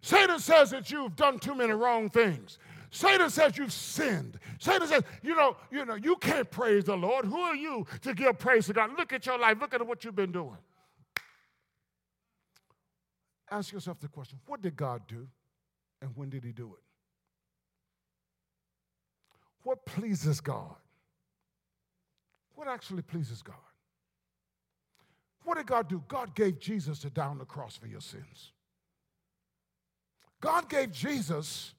Satan 0.00 0.38
says 0.38 0.70
that 0.70 0.90
you've 0.90 1.14
done 1.16 1.38
too 1.38 1.54
many 1.54 1.72
wrong 1.72 2.10
things. 2.10 2.58
Satan 2.90 3.30
says 3.30 3.56
you've 3.56 3.72
sinned. 3.72 4.38
Satan 4.58 4.86
says, 4.86 5.02
you 5.22 5.34
know, 5.34 5.56
you 5.70 5.86
know, 5.86 5.94
you 5.94 6.16
can't 6.16 6.50
praise 6.50 6.84
the 6.84 6.96
Lord. 6.96 7.24
Who 7.24 7.38
are 7.38 7.54
you 7.54 7.86
to 8.02 8.12
give 8.12 8.38
praise 8.38 8.66
to 8.66 8.74
God? 8.74 8.90
Look 8.98 9.14
at 9.14 9.24
your 9.24 9.38
life. 9.38 9.58
Look 9.60 9.72
at 9.72 9.86
what 9.86 10.04
you've 10.04 10.14
been 10.14 10.32
doing. 10.32 10.58
Ask 13.50 13.72
yourself 13.72 13.98
the 14.00 14.08
question, 14.08 14.38
what 14.46 14.60
did 14.60 14.76
God 14.76 15.06
do 15.06 15.26
and 16.02 16.10
when 16.16 16.28
did 16.28 16.44
he 16.44 16.52
do 16.52 16.74
it? 16.74 16.82
What 19.62 19.86
pleases 19.86 20.40
God? 20.40 20.81
What 22.54 22.68
actually 22.68 23.02
pleases 23.02 23.42
God? 23.42 23.56
What 25.44 25.56
did 25.56 25.66
God 25.66 25.88
do? 25.88 26.02
God 26.06 26.34
gave 26.34 26.60
Jesus 26.60 27.00
to 27.00 27.10
die 27.10 27.26
on 27.26 27.38
the 27.38 27.44
cross 27.44 27.76
for 27.76 27.86
your 27.86 28.00
sins. 28.00 28.52
God 30.40 30.68
gave 30.68 30.92
Jesus 30.92 31.74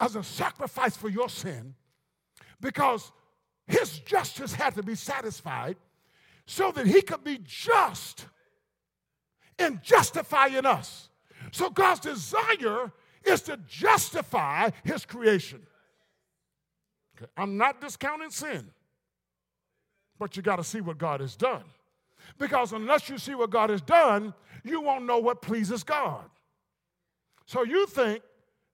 as 0.00 0.16
a 0.16 0.22
sacrifice 0.22 0.96
for 0.96 1.08
your 1.08 1.28
sin 1.28 1.74
because 2.60 3.12
his 3.66 4.00
justice 4.00 4.52
had 4.52 4.74
to 4.74 4.82
be 4.82 4.94
satisfied 4.94 5.76
so 6.46 6.72
that 6.72 6.86
he 6.86 7.02
could 7.02 7.24
be 7.24 7.38
just 7.42 8.26
in 9.58 9.80
justifying 9.82 10.66
us. 10.66 11.08
So 11.52 11.70
God's 11.70 12.00
desire 12.00 12.92
is 13.24 13.42
to 13.42 13.56
justify 13.68 14.70
his 14.84 15.04
creation. 15.04 15.62
Okay. 17.16 17.30
I'm 17.36 17.56
not 17.56 17.80
discounting 17.80 18.30
sin, 18.30 18.70
but 20.22 20.36
you 20.36 20.42
got 20.42 20.54
to 20.54 20.62
see 20.62 20.80
what 20.80 20.98
God 20.98 21.18
has 21.18 21.34
done. 21.34 21.64
Because 22.38 22.72
unless 22.72 23.08
you 23.08 23.18
see 23.18 23.34
what 23.34 23.50
God 23.50 23.70
has 23.70 23.82
done, 23.82 24.32
you 24.62 24.80
won't 24.80 25.04
know 25.04 25.18
what 25.18 25.42
pleases 25.42 25.82
God. 25.82 26.22
So 27.44 27.64
you 27.64 27.88
think 27.88 28.22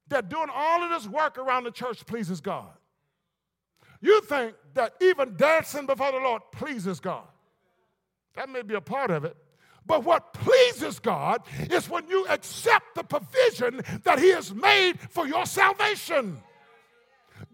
that 0.08 0.28
doing 0.28 0.48
all 0.54 0.82
of 0.82 0.90
this 0.90 1.08
work 1.08 1.38
around 1.38 1.64
the 1.64 1.70
church 1.70 2.04
pleases 2.04 2.42
God. 2.42 2.68
You 4.02 4.20
think 4.20 4.56
that 4.74 4.92
even 5.00 5.36
dancing 5.38 5.86
before 5.86 6.12
the 6.12 6.18
Lord 6.18 6.42
pleases 6.52 7.00
God. 7.00 7.24
That 8.34 8.50
may 8.50 8.60
be 8.60 8.74
a 8.74 8.82
part 8.82 9.10
of 9.10 9.24
it. 9.24 9.34
But 9.86 10.04
what 10.04 10.34
pleases 10.34 10.98
God 10.98 11.40
is 11.70 11.88
when 11.88 12.06
you 12.08 12.26
accept 12.28 12.94
the 12.94 13.04
provision 13.04 13.80
that 14.04 14.18
He 14.18 14.28
has 14.32 14.52
made 14.52 15.00
for 15.00 15.26
your 15.26 15.46
salvation. 15.46 16.42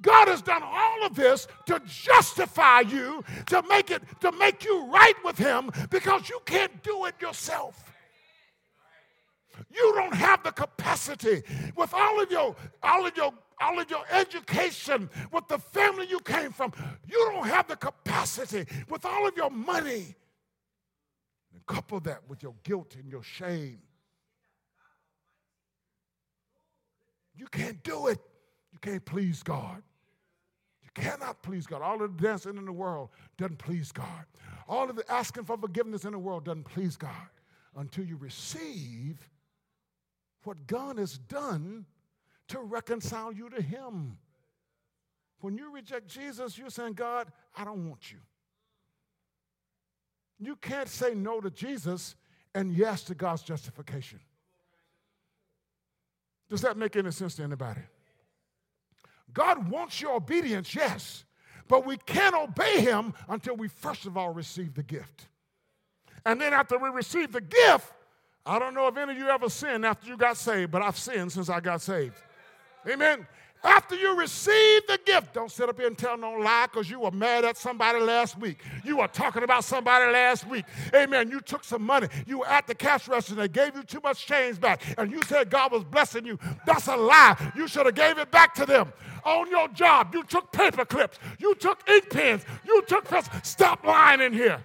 God 0.01 0.29
has 0.29 0.43
done 0.43 0.63
all 0.63 1.07
of 1.07 1.15
this 1.15 1.47
to 1.67 1.81
justify 1.87 2.81
you, 2.81 3.25
to 3.47 3.63
make 3.69 3.91
it, 3.91 4.03
to 4.21 4.33
make 4.33 4.65
you 4.65 4.87
right 4.91 5.15
with 5.25 5.39
Him, 5.39 5.71
because 5.91 6.29
you 6.29 6.41
can't 6.45 6.83
do 6.83 7.05
it 7.07 7.15
yourself. 7.21 7.93
You 9.71 9.93
don't 9.95 10.15
have 10.15 10.43
the 10.43 10.53
capacity 10.53 11.43
with 11.77 11.95
all 11.95 12.21
of 12.21 12.31
your, 12.31 12.57
all 12.83 13.07
of 13.07 13.17
your, 13.17 13.33
all 13.61 13.79
of 13.79 13.89
your 13.91 14.05
education, 14.11 15.09
with 15.33 15.47
the 15.49 15.59
family 15.59 16.07
you 16.09 16.21
came 16.21 16.53
from. 16.53 16.73
You 17.09 17.31
don't 17.33 17.47
have 17.47 17.69
the 17.69 17.77
capacity 17.77 18.67
with 18.89 19.05
all 19.05 19.29
of 19.29 19.37
your 19.37 19.51
money. 19.51 20.15
And 21.53 21.67
couple 21.67 22.01
that 22.01 22.29
with 22.29 22.43
your 22.43 22.55
guilt 22.65 22.97
and 22.99 23.09
your 23.09 23.23
shame. 23.23 23.79
You 27.37 27.47
can't 27.47 27.83
do 27.83 28.09
it. 28.09 28.19
Can't 28.85 29.05
please 29.07 29.43
God. 29.43 29.83
You 30.83 30.91
cannot 30.93 31.43
please 31.43 31.67
God. 31.67 31.81
All 31.81 32.03
of 32.03 32.19
the 32.19 32.23
dancing 32.23 32.59
in 32.59 32.67
the 32.67 32.73
world 32.73 33.09
doesn't 33.39 33.57
please 33.57 33.91
God. 33.91 34.27
All 34.69 34.91
of 34.91 34.97
the 34.97 35.11
asking 35.11 35.45
for 35.45 35.57
forgiveness 35.57 36.05
in 36.05 36.13
the 36.13 36.19
world 36.19 36.45
doesn't 36.45 36.65
please 36.65 36.95
God 36.95 37.11
until 37.77 38.05
you 38.05 38.19
receive 38.19 39.27
what 40.43 40.67
God 40.67 40.99
has 40.99 41.17
done 41.17 41.87
to 42.49 42.61
reconcile 42.61 43.33
you 43.33 43.49
to 43.49 43.63
Him. 43.63 44.19
When 45.41 45.57
you 45.57 45.73
reject 45.73 46.07
Jesus, 46.07 46.59
you're 46.59 46.69
saying, 46.69 46.93
God, 46.93 47.33
I 47.57 47.65
don't 47.65 47.89
want 47.89 48.13
you. 48.13 48.19
You 50.39 50.57
can't 50.57 50.91
say 50.91 51.15
no 51.15 51.41
to 51.41 51.49
Jesus 51.49 52.17
and 52.55 52.71
yes 52.75 53.03
to 53.05 53.15
God's 53.15 53.43
justification. 53.43 54.21
Does 56.51 56.61
that 56.61 56.77
make 56.77 56.97
any 56.97 57.13
sense 57.13 57.35
to 57.37 57.45
anybody? 57.45 57.81
God 59.35 59.69
wants 59.69 60.01
your 60.01 60.15
obedience, 60.15 60.75
yes, 60.75 61.25
but 61.69 61.85
we 61.85 61.97
can't 61.97 62.35
obey 62.35 62.81
Him 62.81 63.13
until 63.29 63.57
we 63.57 63.69
first 63.69 64.07
of 64.07 64.17
all 64.17 64.31
receive 64.33 64.75
the 64.75 64.83
gift. 64.83 65.29
And 66.25 66.41
then 66.41 66.53
after 66.53 66.79
we 66.79 66.89
receive 66.89 67.33
the 67.33 67.41
gift, 67.41 67.93
I 68.47 68.59
don't 68.59 68.75
know 68.75 68.87
if 68.89 68.97
any 68.97 69.13
of 69.13 69.19
you 69.19 69.29
ever 69.29 69.49
sinned 69.49 69.85
after 69.85 70.07
you 70.07 70.17
got 70.17 70.37
saved, 70.37 70.71
but 70.71 70.83
I've 70.83 70.99
sinned 70.99 71.33
since 71.33 71.49
I 71.49 71.61
got 71.61 71.81
saved. 71.81 72.17
Amen. 72.89 73.27
After 73.65 73.95
you 73.95 74.15
receive 74.19 74.87
the 74.87 74.99
gift, 75.07 75.33
don't 75.33 75.51
sit 75.51 75.71
up 75.71 75.79
here 75.79 75.87
and 75.87 75.97
tell 75.97 76.19
no 76.19 76.33
lie 76.33 76.67
because 76.71 76.91
you 76.91 77.01
were 77.01 77.11
mad 77.11 77.47
at 77.47 77.57
somebody 77.57 77.99
last 77.99 78.39
week. 78.39 78.59
You 78.85 78.99
were 78.99 79.09
talking 79.09 79.43
about 79.43 79.65
somebody 79.65 80.13
last 80.13 80.47
week. 80.47 80.67
Amen. 80.95 81.31
You 81.31 81.41
took 81.41 81.65
some 81.65 81.83
money. 81.83 82.09
You 82.27 82.41
were 82.41 82.47
at 82.47 82.67
the 82.67 82.75
cash 82.75 83.09
register. 83.09 83.35
They 83.37 83.49
gave 83.49 83.75
you 83.75 83.83
too 83.83 84.01
much 84.05 84.27
change 84.27 84.61
back. 84.61 84.83
And 84.99 85.11
you 85.11 85.23
said 85.23 85.49
God 85.49 85.73
was 85.73 85.83
blessing 85.83 86.27
you. 86.27 86.39
That's 86.67 86.89
a 86.89 86.97
lie. 86.97 87.37
You 87.57 87.67
should 87.67 87.87
have 87.87 87.95
gave 87.95 88.19
it 88.19 88.31
back 88.31 88.55
to 88.57 88.67
them. 88.67 88.93
On 89.25 89.49
your 89.51 89.69
job, 89.69 90.15
you 90.15 90.23
took 90.25 90.53
paper 90.53 90.85
clips. 90.85 91.19
You 91.39 91.55
took 91.55 91.89
ink 91.89 92.11
pens. 92.11 92.45
You 92.67 92.83
took 92.83 93.09
pencils. 93.09 93.35
Stop 93.49 93.83
lying 93.83 94.21
in 94.21 94.35
here. 94.35 94.63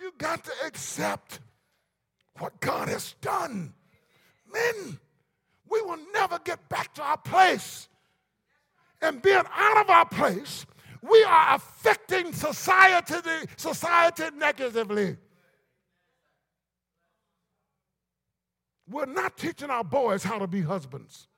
You 0.00 0.07
got 0.18 0.44
to 0.44 0.52
accept 0.66 1.40
what 2.38 2.60
God 2.60 2.88
has 2.88 3.14
done. 3.20 3.72
Men, 4.52 4.98
we 5.68 5.80
will 5.82 5.98
never 6.12 6.38
get 6.40 6.68
back 6.68 6.94
to 6.94 7.02
our 7.02 7.16
place. 7.16 7.88
And 9.00 9.22
being 9.22 9.42
out 9.54 9.80
of 9.80 9.90
our 9.90 10.06
place, 10.06 10.66
we 11.02 11.22
are 11.24 11.54
affecting 11.54 12.32
society, 12.32 13.14
society 13.56 14.24
negatively. 14.36 15.16
We're 18.90 19.06
not 19.06 19.36
teaching 19.36 19.70
our 19.70 19.84
boys 19.84 20.24
how 20.24 20.38
to 20.38 20.46
be 20.46 20.62
husbands. 20.62 21.28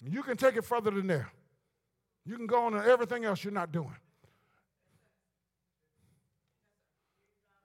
You 0.00 0.22
can 0.22 0.36
take 0.36 0.56
it 0.56 0.64
further 0.64 0.90
than 0.90 1.06
there. 1.06 1.30
You 2.24 2.36
can 2.36 2.46
go 2.46 2.64
on 2.64 2.72
to 2.72 2.84
everything 2.84 3.24
else 3.24 3.42
you're 3.42 3.52
not 3.52 3.72
doing. 3.72 3.96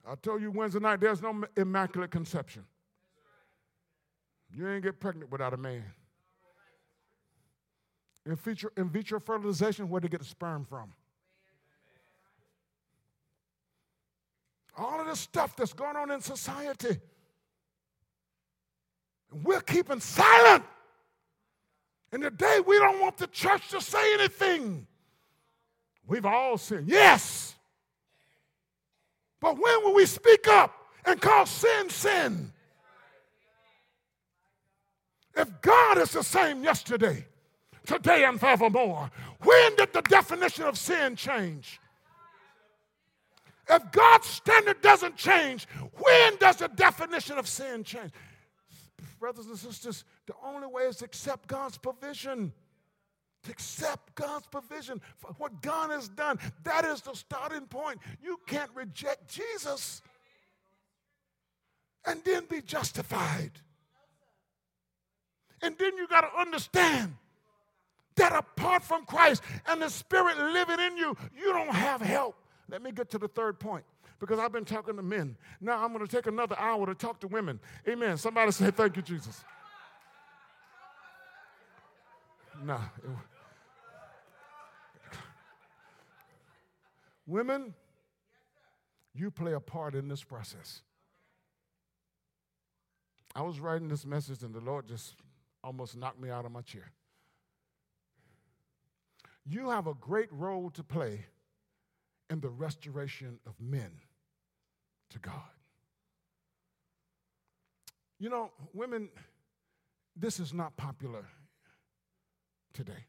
I 0.09 0.15
told 0.15 0.41
you 0.41 0.51
Wednesday 0.51 0.79
night, 0.79 1.01
there's 1.01 1.21
no 1.21 1.43
immaculate 1.57 2.11
conception. 2.11 2.63
You 4.53 4.69
ain't 4.69 4.83
get 4.83 4.99
pregnant 4.99 5.31
without 5.31 5.53
a 5.53 5.57
man. 5.57 5.83
In 8.25 8.35
vitro, 8.35 8.69
in 8.77 8.89
vitro 8.89 9.19
fertilization, 9.19 9.89
where 9.89 9.99
to 10.01 10.07
get 10.07 10.19
the 10.19 10.25
sperm 10.25 10.65
from? 10.65 10.93
All 14.77 15.01
of 15.01 15.07
this 15.07 15.19
stuff 15.19 15.55
that's 15.55 15.73
going 15.73 15.95
on 15.95 16.11
in 16.11 16.21
society. 16.21 16.99
We're 19.31 19.61
keeping 19.61 19.99
silent. 19.99 20.63
And 22.11 22.21
today 22.23 22.61
we 22.65 22.77
don't 22.77 23.01
want 23.01 23.17
the 23.17 23.27
church 23.27 23.69
to 23.69 23.81
say 23.81 24.13
anything. 24.13 24.87
We've 26.05 26.25
all 26.25 26.57
sinned. 26.57 26.87
Yes. 26.87 27.46
But 29.39 29.57
when 29.59 29.83
will 29.83 29.93
we 29.93 30.05
speak 30.05 30.47
up 30.47 30.73
and 31.05 31.21
call 31.21 31.45
sin 31.45 31.89
sin? 31.89 32.51
If 35.35 35.61
God 35.61 35.99
is 35.99 36.11
the 36.11 36.23
same 36.23 36.63
yesterday, 36.63 37.25
today, 37.85 38.23
and 38.23 38.39
forevermore, 38.39 39.11
when 39.43 39.75
did 39.75 39.93
the 39.93 40.01
definition 40.01 40.65
of 40.65 40.77
sin 40.77 41.15
change? 41.15 41.79
If 43.69 43.91
God's 43.91 44.27
standard 44.27 44.81
doesn't 44.81 45.15
change, 45.15 45.67
when 45.99 46.37
does 46.37 46.55
the 46.57 46.69
definition 46.69 47.37
of 47.37 47.47
sin 47.47 47.83
change? 47.83 48.11
Brothers 49.19 49.47
and 49.47 49.57
sisters, 49.57 50.05
the 50.25 50.33
only 50.43 50.67
way 50.67 50.83
is 50.83 50.97
to 50.97 51.05
accept 51.05 51.47
God's 51.47 51.77
provision. 51.77 52.53
Accept 53.49 54.15
God's 54.15 54.47
provision 54.47 55.01
for 55.17 55.31
what 55.37 55.61
God 55.61 55.91
has 55.91 56.07
done. 56.09 56.39
That 56.63 56.85
is 56.85 57.01
the 57.01 57.13
starting 57.13 57.65
point. 57.67 57.99
You 58.21 58.39
can't 58.47 58.71
reject 58.73 59.27
Jesus 59.29 60.01
and 62.05 62.21
then 62.23 62.45
be 62.49 62.61
justified. 62.61 63.51
And 65.61 65.77
then 65.77 65.97
you 65.97 66.07
got 66.07 66.21
to 66.21 66.39
understand 66.39 67.15
that 68.15 68.33
apart 68.33 68.83
from 68.83 69.05
Christ 69.05 69.43
and 69.67 69.81
the 69.81 69.89
Spirit 69.89 70.37
living 70.37 70.79
in 70.79 70.97
you, 70.97 71.15
you 71.37 71.53
don't 71.53 71.73
have 71.73 72.01
help. 72.01 72.35
Let 72.69 72.81
me 72.81 72.91
get 72.91 73.09
to 73.11 73.17
the 73.17 73.27
third 73.27 73.59
point 73.59 73.85
because 74.19 74.39
I've 74.39 74.51
been 74.51 74.65
talking 74.65 74.95
to 74.95 75.03
men. 75.03 75.37
Now 75.61 75.83
I'm 75.83 75.93
going 75.93 76.05
to 76.05 76.11
take 76.13 76.27
another 76.27 76.57
hour 76.59 76.85
to 76.85 76.95
talk 76.95 77.19
to 77.21 77.27
women. 77.27 77.59
Amen. 77.87 78.17
Somebody 78.17 78.51
say, 78.51 78.71
Thank 78.71 78.95
you, 78.95 79.01
Jesus. 79.01 79.43
No. 82.63 82.79
Women, 87.27 87.73
you 89.13 89.29
play 89.29 89.53
a 89.53 89.59
part 89.59 89.93
in 89.93 90.07
this 90.07 90.23
process. 90.23 90.81
I 93.35 93.41
was 93.41 93.59
writing 93.59 93.89
this 93.89 94.05
message, 94.05 94.41
and 94.41 94.55
the 94.55 94.61
Lord 94.61 94.87
just 94.87 95.15
almost 95.63 95.97
knocked 95.97 96.19
me 96.19 96.29
out 96.29 96.45
of 96.45 96.51
my 96.51 96.61
chair. 96.61 96.91
You 99.45 99.69
have 99.69 99.87
a 99.87 99.93
great 99.93 100.31
role 100.31 100.69
to 100.71 100.83
play 100.83 101.25
in 102.29 102.39
the 102.39 102.49
restoration 102.49 103.39
of 103.45 103.53
men 103.59 103.91
to 105.09 105.19
God. 105.19 105.33
You 108.19 108.29
know, 108.29 108.51
women, 108.73 109.09
this 110.15 110.39
is 110.39 110.53
not 110.53 110.75
popular 110.75 111.25
today. 112.73 113.05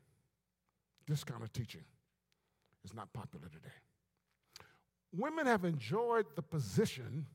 This 1.07 1.25
kind 1.25 1.43
of 1.43 1.53
teaching 1.53 1.85
is 2.85 2.95
not 2.95 3.13
popular 3.13 3.49
today. 3.49 3.75
Women 5.13 5.47
have 5.47 5.65
enjoyed 5.65 6.27
the 6.37 6.43
position 6.43 7.27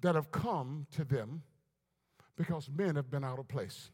that 0.00 0.14
have 0.14 0.30
come 0.30 0.86
to 0.92 1.04
them 1.04 1.42
because 2.36 2.70
men 2.70 2.96
have 2.96 3.10
been 3.10 3.24
out 3.24 3.38
of 3.38 3.48
place. 3.48 3.90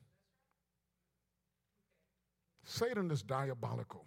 Satan 2.62 3.10
is 3.10 3.22
diabolical. 3.22 4.06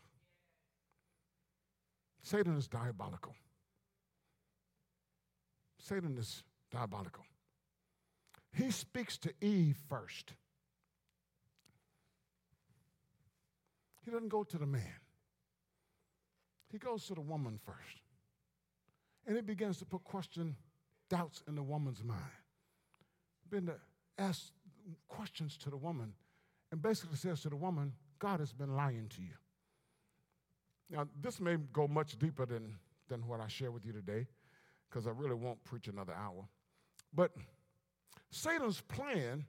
Satan 2.21 2.57
is 2.57 2.67
diabolical. 2.67 3.35
Satan 5.79 6.17
is 6.17 6.43
diabolical. 6.71 7.23
He 8.53 8.71
speaks 8.71 9.17
to 9.19 9.33
Eve 9.41 9.77
first. 9.87 10.33
He 14.03 14.11
doesn't 14.11 14.29
go 14.29 14.43
to 14.43 14.57
the 14.57 14.65
man. 14.65 14.99
He 16.71 16.77
goes 16.77 17.05
to 17.07 17.13
the 17.13 17.21
woman 17.21 17.59
first. 17.65 18.06
And 19.27 19.37
it 19.37 19.45
begins 19.45 19.77
to 19.79 19.85
put 19.85 20.05
question, 20.05 20.55
doubts 21.09 21.43
in 21.47 21.55
the 21.55 21.63
woman's 21.63 22.03
mind. 22.03 22.21
Begin 23.49 23.67
to 23.67 23.75
ask 24.17 24.51
questions 25.09 25.57
to 25.57 25.69
the 25.69 25.77
woman 25.77 26.13
and 26.71 26.81
basically 26.81 27.17
says 27.17 27.41
to 27.41 27.49
the 27.49 27.55
woman, 27.55 27.93
God 28.19 28.39
has 28.39 28.53
been 28.53 28.75
lying 28.75 29.09
to 29.15 29.21
you. 29.21 29.35
Now, 30.89 31.07
this 31.21 31.41
may 31.41 31.57
go 31.73 31.87
much 31.87 32.17
deeper 32.17 32.45
than, 32.45 32.75
than 33.09 33.27
what 33.27 33.41
I 33.41 33.47
share 33.47 33.71
with 33.71 33.85
you 33.85 33.91
today, 33.91 34.27
because 34.89 35.05
I 35.05 35.11
really 35.11 35.35
won't 35.35 35.63
preach 35.65 35.87
another 35.87 36.13
hour. 36.13 36.47
But 37.13 37.31
Satan's 38.31 38.81
plan 38.81 39.45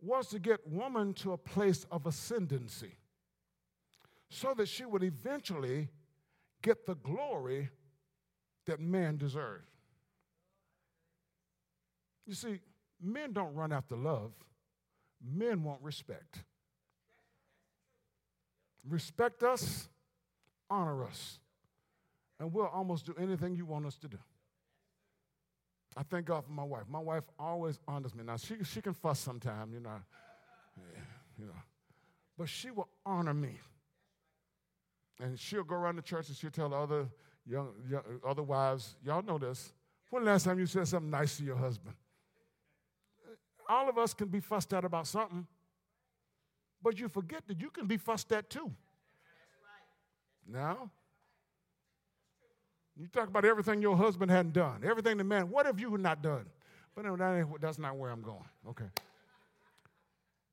was 0.00 0.28
to 0.28 0.38
get 0.38 0.66
woman 0.68 1.14
to 1.14 1.32
a 1.32 1.38
place 1.38 1.86
of 1.90 2.06
ascendancy 2.06 2.98
so 4.28 4.54
that 4.54 4.68
she 4.68 4.84
would 4.84 5.02
eventually 5.02 5.88
get 6.62 6.86
the 6.86 6.96
glory 6.96 7.70
that 8.66 8.80
man 8.80 9.16
deserved. 9.16 9.64
You 12.26 12.34
see, 12.34 12.60
men 13.00 13.32
don't 13.32 13.54
run 13.54 13.72
after 13.72 13.96
love, 13.96 14.32
men 15.24 15.62
want 15.62 15.80
respect. 15.82 16.42
Respect 18.88 19.42
us, 19.42 19.88
honor 20.68 21.04
us, 21.04 21.38
and 22.38 22.52
we'll 22.52 22.66
almost 22.66 23.06
do 23.06 23.14
anything 23.18 23.56
you 23.56 23.64
want 23.64 23.86
us 23.86 23.96
to 23.96 24.08
do. 24.08 24.18
I 25.96 26.02
thank 26.02 26.26
God 26.26 26.44
for 26.44 26.52
my 26.52 26.62
wife. 26.62 26.84
My 26.88 26.98
wife 26.98 27.24
always 27.38 27.78
honors 27.88 28.14
me. 28.14 28.22
Now 28.22 28.36
she 28.36 28.56
she 28.64 28.82
can 28.82 28.92
fuss 28.92 29.18
sometimes, 29.18 29.72
you 29.72 29.80
know, 29.80 30.00
yeah, 30.76 31.00
you 31.38 31.46
know, 31.46 31.62
but 32.36 32.48
she 32.48 32.70
will 32.70 32.88
honor 33.04 33.34
me. 33.34 33.58
And 35.18 35.38
she'll 35.38 35.64
go 35.64 35.76
around 35.76 35.96
the 35.96 36.02
church 36.02 36.28
and 36.28 36.36
she'll 36.36 36.50
tell 36.50 36.68
the 36.68 36.76
other 36.76 37.08
young, 37.48 37.72
young 37.88 38.02
y'all 39.04 39.22
know 39.22 39.38
this. 39.38 39.72
When 40.10 40.24
the 40.24 40.30
last 40.30 40.44
time 40.44 40.58
you 40.58 40.66
said 40.66 40.86
something 40.88 41.10
nice 41.10 41.36
to 41.38 41.44
your 41.44 41.56
husband? 41.56 41.94
All 43.68 43.88
of 43.88 43.98
us 43.98 44.14
can 44.14 44.28
be 44.28 44.40
fussed 44.40 44.72
at 44.72 44.84
about 44.84 45.06
something, 45.06 45.46
but 46.82 46.98
you 46.98 47.08
forget 47.08 47.42
that 47.48 47.60
you 47.60 47.70
can 47.70 47.86
be 47.86 47.96
fussed 47.96 48.30
at 48.32 48.48
too. 48.48 48.70
Now, 50.48 50.90
you 52.96 53.08
talk 53.08 53.28
about 53.28 53.44
everything 53.44 53.82
your 53.82 53.96
husband 53.96 54.30
hadn't 54.30 54.52
done, 54.52 54.82
everything 54.84 55.16
the 55.16 55.24
man, 55.24 55.50
what 55.50 55.66
have 55.66 55.80
you 55.80 55.98
not 55.98 56.22
done? 56.22 56.46
But 56.94 57.04
no, 57.04 57.16
that 57.16 57.46
that's 57.60 57.78
not 57.78 57.96
where 57.96 58.10
I'm 58.10 58.22
going. 58.22 58.48
Okay. 58.68 58.86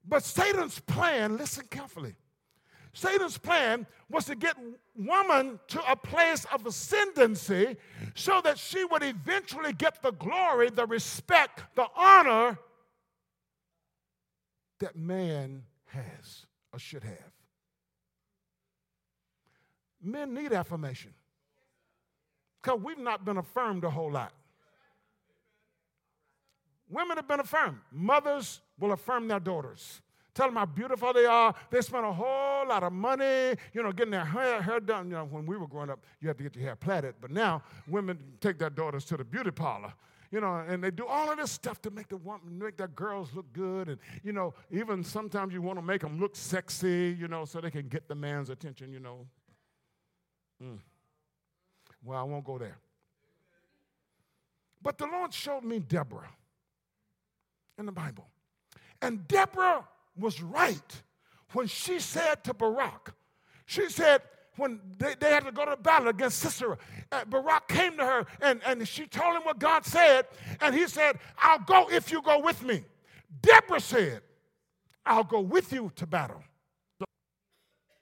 But 0.06 0.24
Satan's 0.24 0.80
plan, 0.80 1.38
listen 1.38 1.66
carefully. 1.70 2.16
Satan's 2.94 3.39
plan 3.39 3.88
was 4.10 4.26
to 4.26 4.36
get 4.36 4.56
woman 4.96 5.60
to 5.68 5.91
a 5.91 5.96
place 5.96 6.46
of 6.54 6.66
ascendancy 6.66 7.76
so 8.14 8.39
that 8.41 8.60
she 8.60 8.86
would 8.86 9.02
eventually 9.02 9.74
get 9.74 10.02
the 10.04 10.12
glory, 10.12 10.70
the 10.70 10.86
respect, 10.86 11.64
the 11.76 11.88
honor 11.96 12.58
that 14.80 14.96
man 14.96 15.64
has 15.86 16.46
or 16.72 16.78
should 16.78 17.04
have. 17.04 17.32
Men 20.02 20.36
need 20.36 20.54
affirmation 20.54 21.14
because 22.62 22.80
we've 22.80 23.00
not 23.00 23.26
been 23.26 23.38
affirmed 23.38 23.84
a 23.86 23.89
whole 23.89 24.12
lot. 24.12 24.34
Women 26.89 27.18
have 27.18 27.28
been 27.28 27.39
affirmed. 27.39 27.80
Mothers 27.91 28.62
will 28.78 28.91
affirm 28.91 29.28
their 29.28 29.39
daughters. 29.39 30.02
Tell 30.34 30.48
them 30.48 30.56
how 30.56 30.66
beautiful 30.66 31.14
they 31.14 31.26
are. 31.26 31.54
They 31.70 31.82
spend 31.82 32.06
a 32.06 32.14
whole 32.14 32.68
lot 32.68 32.84
of 32.84 32.92
money, 32.92 33.56
you 33.74 33.84
know, 33.84 33.92
getting 33.92 34.12
their 34.12 34.26
hair, 34.26 34.62
hair 34.62 34.80
done. 34.80 35.10
You 35.10 35.18
know, 35.18 35.26
when 35.26 35.46
we 35.46 35.58
were 35.58 35.68
growing 35.68 35.92
up, 35.92 36.04
you 36.20 36.28
had 36.28 36.38
to 36.38 36.44
get 36.44 36.56
your 36.56 36.66
hair 36.66 36.76
plaited. 36.76 37.16
But 37.22 37.32
now 37.32 37.62
women 37.88 38.18
take 38.42 38.58
their 38.58 38.72
daughters 38.72 39.06
to 39.06 39.18
the 39.18 39.24
beauty 39.24 39.52
parlor 39.52 39.94
you 40.34 40.42
know, 40.42 40.64
and 40.68 40.84
they 40.84 40.90
do 40.90 41.06
all 41.06 41.30
of 41.30 41.38
this 41.38 41.52
stuff 41.52 41.80
to 41.84 41.92
make 41.92 42.08
the 42.08 42.18
woman, 42.18 42.58
make 42.58 42.76
their 42.76 42.88
girls 42.88 43.30
look 43.36 43.46
good, 43.54 43.88
and 43.88 44.00
you 44.24 44.34
know, 44.34 44.56
even 44.72 45.04
sometimes 45.04 45.54
you 45.54 45.62
want 45.62 45.78
to 45.78 45.86
make 45.86 46.02
them 46.02 46.20
look 46.20 46.36
sexy, 46.36 47.16
you 47.20 47.28
know, 47.28 47.46
so 47.46 47.62
they 47.62 47.70
can 47.70 47.88
get 47.88 48.08
the 48.08 48.16
man's 48.16 48.50
attention, 48.50 48.92
you 48.92 49.00
know. 49.00 49.28
Mm. 50.62 50.80
Well, 52.04 52.20
I 52.20 52.24
won't 52.24 52.44
go 52.44 52.58
there. 52.58 52.80
But 54.82 54.98
the 54.98 55.06
Lord 55.06 55.32
showed 55.32 55.64
me 55.64 55.78
Deborah 55.78 56.32
in 57.78 57.86
the 57.86 57.92
Bible, 57.92 58.26
and 59.04 59.28
Deborah 59.28 59.88
was 60.18 60.41
right 60.41 61.01
when 61.53 61.68
she 61.68 61.99
said 61.99 62.43
to 62.43 62.53
Barak, 62.53 63.14
she 63.66 63.89
said, 63.89 64.22
when 64.57 64.80
they, 64.99 65.16
they 65.20 65.32
had 65.32 65.45
to 65.45 65.51
go 65.51 65.66
to 65.66 65.76
battle 65.76 66.09
against 66.09 66.39
Sisera. 66.39 66.78
Uh, 67.11 67.26
Barak 67.26 67.68
came 67.68 67.97
to 67.97 68.05
her 68.05 68.26
and, 68.41 68.61
and 68.66 68.88
she 68.88 69.07
told 69.07 69.36
him 69.36 69.43
what 69.43 69.59
God 69.59 69.86
said, 69.86 70.28
and 70.61 70.76
he 70.76 70.88
said, 70.88 71.18
I'll 71.39 71.59
go 71.59 71.89
if 71.89 72.11
you 72.11 72.22
go 72.22 72.39
with 72.39 72.64
me. 72.64 72.84
Deborah 73.41 73.80
said, 73.80 74.22
I'll 75.05 75.24
go 75.24 75.41
with 75.41 75.74
you 75.74 75.91
to 75.95 76.05
battle. 76.05 76.43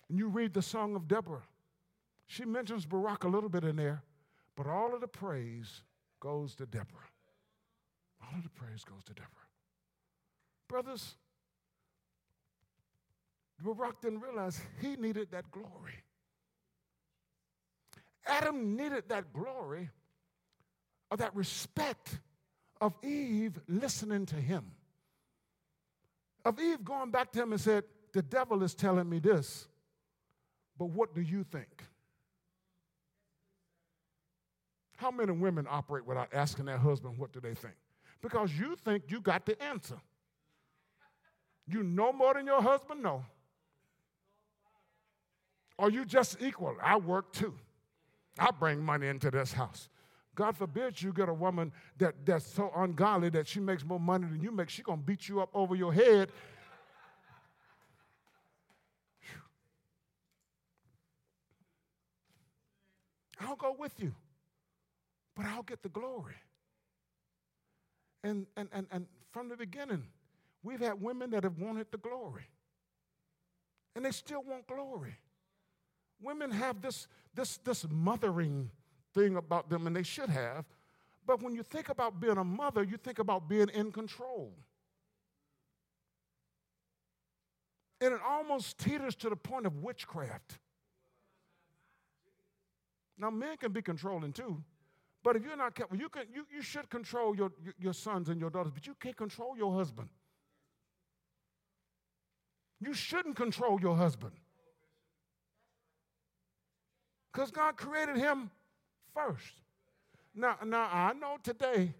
And 0.09 0.19
you 0.19 0.27
read 0.27 0.53
the 0.53 0.61
song 0.61 0.95
of 0.95 1.07
Deborah. 1.07 1.43
She 2.27 2.45
mentions 2.45 2.85
Barak 2.85 3.23
a 3.23 3.29
little 3.29 3.49
bit 3.49 3.63
in 3.63 3.77
there, 3.77 4.03
but 4.55 4.67
all 4.67 4.93
of 4.93 5.01
the 5.01 5.07
praise 5.07 5.83
goes 6.19 6.53
to 6.55 6.65
Deborah. 6.65 7.09
All 8.21 8.37
of 8.37 8.43
the 8.43 8.49
praise 8.49 8.83
goes 8.83 9.03
to 9.05 9.13
Deborah. 9.13 9.27
Brothers, 10.67 11.15
Barak 13.63 14.01
didn't 14.01 14.19
realize 14.19 14.59
he 14.81 14.95
needed 14.95 15.29
that 15.31 15.51
glory. 15.51 16.03
Adam 18.25 18.75
needed 18.75 19.03
that 19.09 19.33
glory 19.33 19.89
or 21.09 21.17
that 21.17 21.35
respect 21.35 22.19
of 22.79 22.93
Eve 23.03 23.59
listening 23.67 24.25
to 24.27 24.35
him. 24.35 24.65
Of 26.45 26.59
Eve 26.59 26.83
going 26.83 27.11
back 27.11 27.31
to 27.33 27.41
him 27.41 27.51
and 27.51 27.61
said, 27.61 27.83
The 28.13 28.21
devil 28.21 28.63
is 28.63 28.73
telling 28.73 29.09
me 29.09 29.19
this, 29.19 29.67
but 30.77 30.85
what 30.85 31.13
do 31.13 31.21
you 31.21 31.43
think? 31.43 31.83
How 34.97 35.11
many 35.11 35.31
women 35.31 35.67
operate 35.69 36.05
without 36.05 36.29
asking 36.31 36.65
their 36.65 36.77
husband 36.77 37.17
what 37.17 37.33
do 37.33 37.39
they 37.39 37.55
think? 37.55 37.73
Because 38.21 38.51
you 38.53 38.75
think 38.75 39.05
you 39.09 39.19
got 39.19 39.45
the 39.47 39.61
answer. 39.61 39.97
You 41.67 41.83
know 41.83 42.13
more 42.13 42.35
than 42.35 42.45
your 42.45 42.61
husband 42.61 43.01
know. 43.01 43.23
Or 45.81 45.89
you 45.89 46.05
just 46.05 46.37
equal. 46.39 46.75
I 46.79 46.95
work 46.97 47.33
too. 47.33 47.55
I 48.37 48.51
bring 48.51 48.83
money 48.83 49.07
into 49.07 49.31
this 49.31 49.51
house. 49.51 49.89
God 50.35 50.55
forbid 50.55 51.01
you 51.01 51.11
get 51.11 51.27
a 51.27 51.33
woman 51.33 51.73
that, 51.97 52.23
that's 52.23 52.45
so 52.45 52.71
ungodly 52.75 53.29
that 53.31 53.47
she 53.47 53.59
makes 53.59 53.83
more 53.83 53.99
money 53.99 54.27
than 54.27 54.41
you 54.41 54.51
make. 54.51 54.69
She's 54.69 54.85
going 54.85 54.99
to 54.99 55.03
beat 55.03 55.27
you 55.27 55.41
up 55.41 55.49
over 55.55 55.73
your 55.73 55.91
head. 55.91 56.31
I'll 63.39 63.55
go 63.55 63.75
with 63.77 63.99
you, 63.99 64.13
but 65.35 65.47
I'll 65.47 65.63
get 65.63 65.81
the 65.81 65.89
glory. 65.89 66.35
And, 68.23 68.45
and, 68.55 68.69
and, 68.71 68.85
and 68.91 69.07
from 69.31 69.49
the 69.49 69.57
beginning, 69.57 70.03
we've 70.61 70.79
had 70.79 71.01
women 71.01 71.31
that 71.31 71.43
have 71.43 71.57
wanted 71.57 71.87
the 71.89 71.97
glory, 71.97 72.45
and 73.95 74.05
they 74.05 74.11
still 74.11 74.43
want 74.43 74.67
glory. 74.67 75.17
Women 76.21 76.51
have 76.51 76.81
this, 76.81 77.07
this, 77.33 77.57
this 77.57 77.85
mothering 77.89 78.69
thing 79.13 79.37
about 79.37 79.69
them, 79.69 79.87
and 79.87 79.95
they 79.95 80.03
should 80.03 80.29
have. 80.29 80.65
But 81.25 81.41
when 81.41 81.55
you 81.55 81.63
think 81.63 81.89
about 81.89 82.19
being 82.19 82.37
a 82.37 82.43
mother, 82.43 82.83
you 82.83 82.97
think 82.97 83.19
about 83.19 83.47
being 83.47 83.69
in 83.69 83.91
control. 83.91 84.53
And 87.99 88.13
it 88.13 88.19
almost 88.27 88.79
teeters 88.79 89.15
to 89.17 89.29
the 89.29 89.35
point 89.35 89.65
of 89.65 89.77
witchcraft. 89.77 90.57
Now, 93.17 93.29
men 93.29 93.57
can 93.57 93.71
be 93.71 93.83
controlling 93.83 94.33
too, 94.33 94.63
but 95.23 95.35
if 95.35 95.43
you're 95.43 95.55
not 95.55 95.75
careful, 95.75 95.95
you, 95.97 96.09
can, 96.09 96.23
you, 96.33 96.47
you 96.51 96.63
should 96.63 96.89
control 96.89 97.35
your, 97.35 97.51
your 97.79 97.93
sons 97.93 98.29
and 98.29 98.39
your 98.41 98.49
daughters, 98.49 98.71
but 98.73 98.87
you 98.87 98.95
can't 98.99 99.15
control 99.15 99.55
your 99.55 99.75
husband. 99.75 100.09
You 102.79 102.95
shouldn't 102.95 103.35
control 103.35 103.79
your 103.79 103.95
husband. 103.95 104.33
Because 107.31 107.51
God 107.51 107.77
created 107.77 108.17
him 108.17 108.49
first. 109.13 109.61
Now, 110.35 110.57
now 110.65 110.89
I 110.91 111.13
know 111.13 111.37
today, 111.43 111.93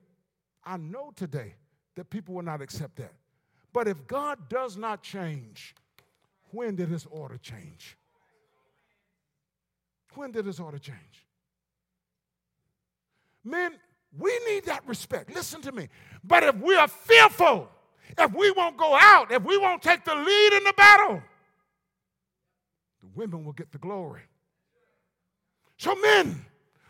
I 0.63 0.77
know 0.77 1.11
today 1.15 1.55
that 1.95 2.09
people 2.09 2.35
will 2.35 2.43
not 2.43 2.61
accept 2.61 2.97
that. 2.97 3.13
But 3.73 3.87
if 3.87 4.05
God 4.07 4.49
does 4.49 4.77
not 4.77 5.01
change, 5.01 5.75
when 6.51 6.75
did 6.75 6.89
his 6.89 7.05
order 7.09 7.37
change? 7.37 7.97
When 10.15 10.31
did 10.31 10.45
his 10.45 10.59
order 10.59 10.79
change? 10.79 11.25
Men, 13.43 13.73
we 14.17 14.37
need 14.47 14.65
that 14.65 14.85
respect. 14.85 15.33
Listen 15.33 15.61
to 15.61 15.71
me. 15.71 15.87
But 16.23 16.43
if 16.43 16.55
we 16.57 16.75
are 16.75 16.87
fearful, 16.87 17.69
if 18.17 18.33
we 18.33 18.51
won't 18.51 18.75
go 18.75 18.95
out, 18.99 19.31
if 19.31 19.43
we 19.43 19.57
won't 19.57 19.81
take 19.81 20.03
the 20.03 20.13
lead 20.13 20.53
in 20.53 20.63
the 20.65 20.73
battle, 20.75 21.21
the 22.99 23.07
women 23.15 23.45
will 23.45 23.53
get 23.53 23.71
the 23.71 23.77
glory. 23.77 24.21
So, 25.81 25.95
men, 25.95 26.45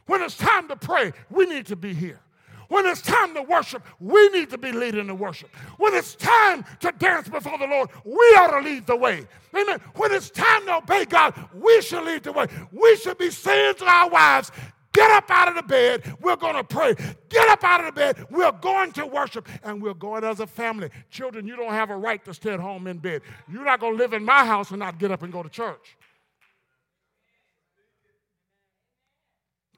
when 0.06 0.22
it's 0.22 0.36
time 0.36 0.68
to 0.68 0.76
pray, 0.76 1.14
we 1.30 1.46
need 1.46 1.66
to 1.68 1.78
be 1.78 1.94
here. 1.94 2.20
When 2.68 2.86
it's 2.86 3.02
time 3.02 3.34
to 3.36 3.42
worship, 3.42 3.86
we 4.02 4.28
need 4.32 4.50
to 4.50 4.58
be 4.58 4.74
leading 4.74 5.08
the 5.08 5.16
worship. 5.16 5.48
When 5.78 5.94
it's 5.94 6.14
time 6.16 6.66
to 6.82 6.92
dance 6.92 7.30
before 7.30 7.58
the 7.58 7.68
Lord, 7.68 7.90
we 8.04 8.26
ought 8.38 8.52
to 8.52 8.60
lead 8.60 8.86
the 8.88 8.98
way. 8.98 9.26
Amen. 9.56 9.80
When 9.96 10.12
it's 10.12 10.30
time 10.30 10.66
to 10.66 10.76
obey 10.80 11.06
God, 11.06 11.34
we 11.54 11.82
should 11.82 12.04
lead 12.04 12.24
the 12.24 12.34
way. 12.34 12.48
We 12.74 12.98
should 12.98 13.18
be 13.18 13.32
saying 13.32 13.76
to 13.76 13.86
our 13.86 14.10
wives, 14.10 14.52
Get 14.92 15.10
up 15.12 15.32
out 15.32 15.48
of 15.48 15.56
the 15.56 15.64
bed. 15.64 16.18
We're 16.20 16.36
going 16.36 16.56
to 16.56 16.64
pray. 16.66 16.94
Get 17.30 17.48
up 17.48 17.64
out 17.64 17.80
of 17.80 17.86
the 17.86 17.92
bed. 17.94 18.28
We're 18.30 18.52
going 18.52 18.92
to 18.92 19.06
worship 19.06 19.48
and 19.64 19.82
we're 19.82 19.94
going 19.94 20.26
as 20.26 20.42
a 20.42 20.48
family. 20.48 20.90
Children, 21.10 21.48
you 21.48 21.56
don't 21.56 21.72
have 21.72 21.92
a 21.92 21.96
right 21.96 22.22
to 22.26 22.34
stay 22.34 22.52
at 22.52 22.60
home 22.60 22.88
in 22.88 22.98
bed. 22.98 23.22
You're 23.50 23.64
not 23.64 23.80
going 23.80 23.94
to 23.94 23.98
live 23.98 24.12
in 24.12 24.26
my 24.26 24.44
house 24.44 24.72
and 24.72 24.80
not 24.80 25.00
get 25.00 25.12
up 25.12 25.24
and 25.24 25.32
go 25.32 25.44
to 25.44 25.50
church. 25.50 25.96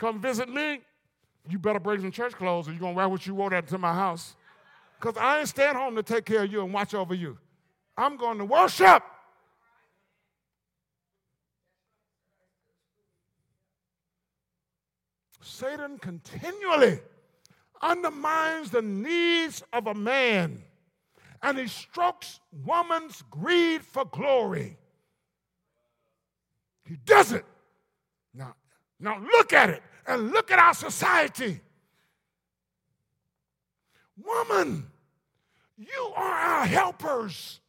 Come 0.03 0.19
visit 0.19 0.49
me, 0.49 0.81
you 1.47 1.57
better 1.57 1.79
bring 1.79 2.01
some 2.01 2.11
church 2.11 2.33
clothes 2.33 2.67
or 2.67 2.71
you're 2.71 2.79
going 2.81 2.93
to 2.93 2.97
wear 2.97 3.07
what 3.07 3.25
you 3.25 3.33
wore 3.33 3.49
that 3.49 3.65
to 3.69 3.77
my 3.77 3.93
house. 3.93 4.35
Because 4.99 5.15
I 5.15 5.39
ain't 5.39 5.47
staying 5.47 5.75
home 5.75 5.95
to 5.95 6.03
take 6.03 6.25
care 6.25 6.43
of 6.43 6.51
you 6.51 6.61
and 6.61 6.73
watch 6.73 6.93
over 6.93 7.13
you. 7.13 7.37
I'm 7.97 8.17
going 8.17 8.37
to 8.39 8.43
worship. 8.43 9.01
Satan 15.41 15.97
continually 15.99 16.99
undermines 17.81 18.71
the 18.71 18.81
needs 18.81 19.63
of 19.71 19.87
a 19.87 19.93
man 19.93 20.63
and 21.41 21.57
he 21.57 21.67
strokes 21.67 22.41
woman's 22.65 23.23
greed 23.29 23.85
for 23.85 24.03
glory. 24.03 24.77
He 26.83 26.97
does 27.05 27.31
it. 27.31 27.45
Now, 28.33 28.55
now 28.99 29.21
look 29.21 29.53
at 29.53 29.69
it 29.69 29.81
and 30.07 30.31
look 30.31 30.51
at 30.51 30.59
our 30.59 30.73
society. 30.73 31.61
Woman, 34.23 34.85
you 35.77 36.13
are 36.15 36.39
our 36.39 36.65
helpers. 36.65 37.59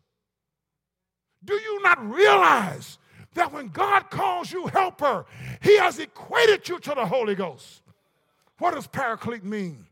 Do 1.45 1.55
you 1.55 1.83
not 1.83 2.05
realize 2.09 2.99
that 3.35 3.53
when 3.53 3.69
God 3.69 4.11
calls 4.11 4.53
you 4.53 4.67
helper, 4.67 5.27
He 5.61 5.77
has 5.79 5.99
equated 5.99 6.69
you 6.69 6.79
to 6.81 6.95
the 6.95 7.07
Holy 7.07 7.35
Ghost? 7.35 7.83
What 8.59 8.75
does 8.75 8.87
paraclete 8.87 9.45
mean? 9.45 9.87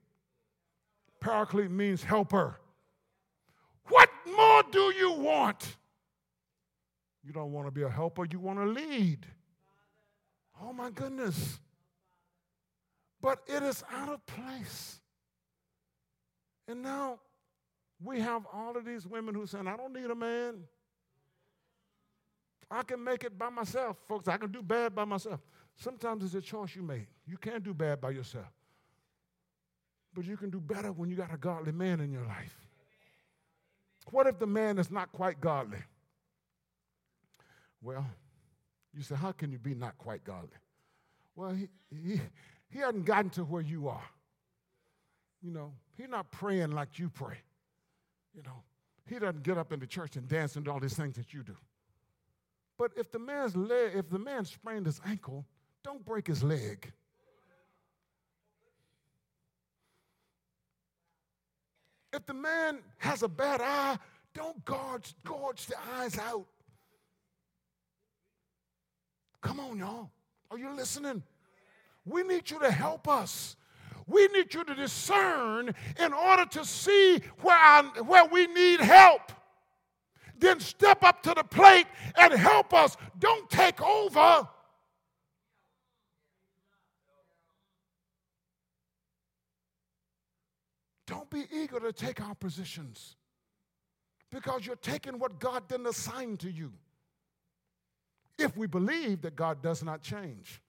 Paraclete 1.20 1.70
means 1.70 2.02
helper. 2.02 2.58
What 3.88 4.08
more 4.26 4.62
do 4.70 4.92
you 4.96 5.12
want? 5.12 5.76
You 7.24 7.32
don't 7.32 7.52
want 7.52 7.66
to 7.66 7.70
be 7.70 7.82
a 7.82 7.88
helper, 7.88 8.24
you 8.24 8.40
want 8.40 8.58
to 8.58 8.66
lead. 8.66 9.26
Oh 10.60 10.72
my 10.72 10.90
goodness. 10.90 11.58
But 13.22 13.38
it 13.46 13.62
is 13.62 13.82
out 13.90 14.08
of 14.08 14.26
place. 14.26 15.00
And 16.68 16.82
now 16.82 17.20
we 18.02 18.20
have 18.20 18.42
all 18.52 18.76
of 18.76 18.84
these 18.84 19.06
women 19.06 19.34
who 19.34 19.46
saying, 19.46 19.68
I 19.68 19.76
don't 19.76 19.92
need 19.94 20.10
a 20.10 20.14
man. 20.14 20.64
I 22.70 22.82
can 22.82 23.02
make 23.02 23.22
it 23.22 23.38
by 23.38 23.48
myself, 23.48 23.96
folks. 24.08 24.28
I 24.28 24.36
can 24.38 24.50
do 24.50 24.62
bad 24.62 24.94
by 24.94 25.04
myself. 25.04 25.40
Sometimes 25.76 26.24
it's 26.24 26.34
a 26.34 26.40
choice 26.40 26.74
you 26.74 26.82
make. 26.82 27.06
You 27.26 27.36
can't 27.36 27.62
do 27.62 27.72
bad 27.72 28.00
by 28.00 28.10
yourself. 28.10 28.50
But 30.14 30.24
you 30.24 30.36
can 30.36 30.50
do 30.50 30.60
better 30.60 30.90
when 30.92 31.08
you 31.08 31.16
got 31.16 31.32
a 31.32 31.36
godly 31.36 31.72
man 31.72 32.00
in 32.00 32.10
your 32.10 32.24
life. 32.24 32.56
What 34.10 34.26
if 34.26 34.38
the 34.38 34.46
man 34.46 34.78
is 34.78 34.90
not 34.90 35.12
quite 35.12 35.40
godly? 35.40 35.78
Well, 37.80 38.06
you 38.94 39.02
say, 39.02 39.14
how 39.14 39.32
can 39.32 39.52
you 39.52 39.58
be 39.58 39.74
not 39.74 39.96
quite 39.96 40.24
godly? 40.24 40.48
Well, 41.34 41.50
he, 41.50 41.68
he, 41.90 42.20
he 42.72 42.78
hasn't 42.78 43.04
gotten 43.04 43.30
to 43.30 43.44
where 43.44 43.62
you 43.62 43.88
are. 43.88 44.08
You 45.42 45.50
know, 45.50 45.72
he's 45.96 46.08
not 46.08 46.30
praying 46.30 46.72
like 46.72 46.98
you 46.98 47.10
pray. 47.10 47.36
You 48.34 48.42
know, 48.42 48.62
he 49.06 49.18
doesn't 49.18 49.42
get 49.42 49.58
up 49.58 49.72
in 49.72 49.80
the 49.80 49.86
church 49.86 50.16
and 50.16 50.26
dance 50.26 50.56
and 50.56 50.64
do 50.64 50.70
all 50.70 50.80
these 50.80 50.94
things 50.94 51.16
that 51.16 51.34
you 51.34 51.42
do. 51.42 51.56
But 52.78 52.92
if 52.96 53.12
the 53.12 53.18
man's 53.18 53.54
leg, 53.54 53.92
if 53.94 54.08
the 54.08 54.18
man 54.18 54.44
sprained 54.44 54.86
his 54.86 55.00
ankle, 55.06 55.44
don't 55.84 56.04
break 56.04 56.26
his 56.26 56.42
leg. 56.42 56.90
If 62.12 62.26
the 62.26 62.34
man 62.34 62.78
has 62.98 63.22
a 63.22 63.28
bad 63.28 63.60
eye, 63.60 63.98
don't 64.34 64.64
gorge, 64.64 65.14
gorge 65.24 65.66
the 65.66 65.76
eyes 65.96 66.18
out. 66.18 66.46
Come 69.40 69.60
on, 69.60 69.78
y'all. 69.78 70.10
Are 70.50 70.58
you 70.58 70.74
listening? 70.74 71.22
We 72.04 72.22
need 72.22 72.50
you 72.50 72.58
to 72.60 72.70
help 72.70 73.08
us. 73.08 73.56
We 74.06 74.26
need 74.28 74.52
you 74.52 74.64
to 74.64 74.74
discern 74.74 75.74
in 75.98 76.12
order 76.12 76.44
to 76.46 76.64
see 76.64 77.20
where, 77.40 77.56
I, 77.56 77.82
where 78.04 78.24
we 78.26 78.46
need 78.48 78.80
help. 78.80 79.32
Then 80.38 80.58
step 80.58 81.04
up 81.04 81.22
to 81.22 81.34
the 81.34 81.44
plate 81.44 81.86
and 82.16 82.32
help 82.32 82.74
us. 82.74 82.96
Don't 83.18 83.48
take 83.48 83.80
over. 83.80 84.48
Don't 91.06 91.28
be 91.28 91.44
eager 91.52 91.78
to 91.78 91.92
take 91.92 92.22
our 92.22 92.34
positions 92.34 93.16
because 94.30 94.66
you're 94.66 94.76
taking 94.76 95.18
what 95.18 95.38
God 95.38 95.68
didn't 95.68 95.86
assign 95.86 96.38
to 96.38 96.50
you. 96.50 96.72
If 98.38 98.56
we 98.56 98.66
believe 98.66 99.20
that 99.22 99.36
God 99.36 99.62
does 99.62 99.82
not 99.82 100.02
change. 100.02 100.61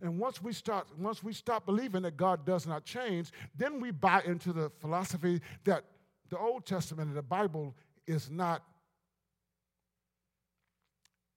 And 0.00 0.18
once 0.18 0.40
we 0.42 0.52
start, 0.52 0.86
once 0.96 1.22
we 1.22 1.32
stop 1.32 1.66
believing 1.66 2.02
that 2.02 2.16
God 2.16 2.44
does 2.44 2.66
not 2.66 2.84
change, 2.84 3.30
then 3.56 3.80
we 3.80 3.90
buy 3.90 4.22
into 4.24 4.52
the 4.52 4.70
philosophy 4.80 5.40
that 5.64 5.84
the 6.30 6.38
Old 6.38 6.66
Testament 6.66 7.08
and 7.08 7.16
the 7.16 7.22
Bible 7.22 7.74
is 8.06 8.30
not, 8.30 8.62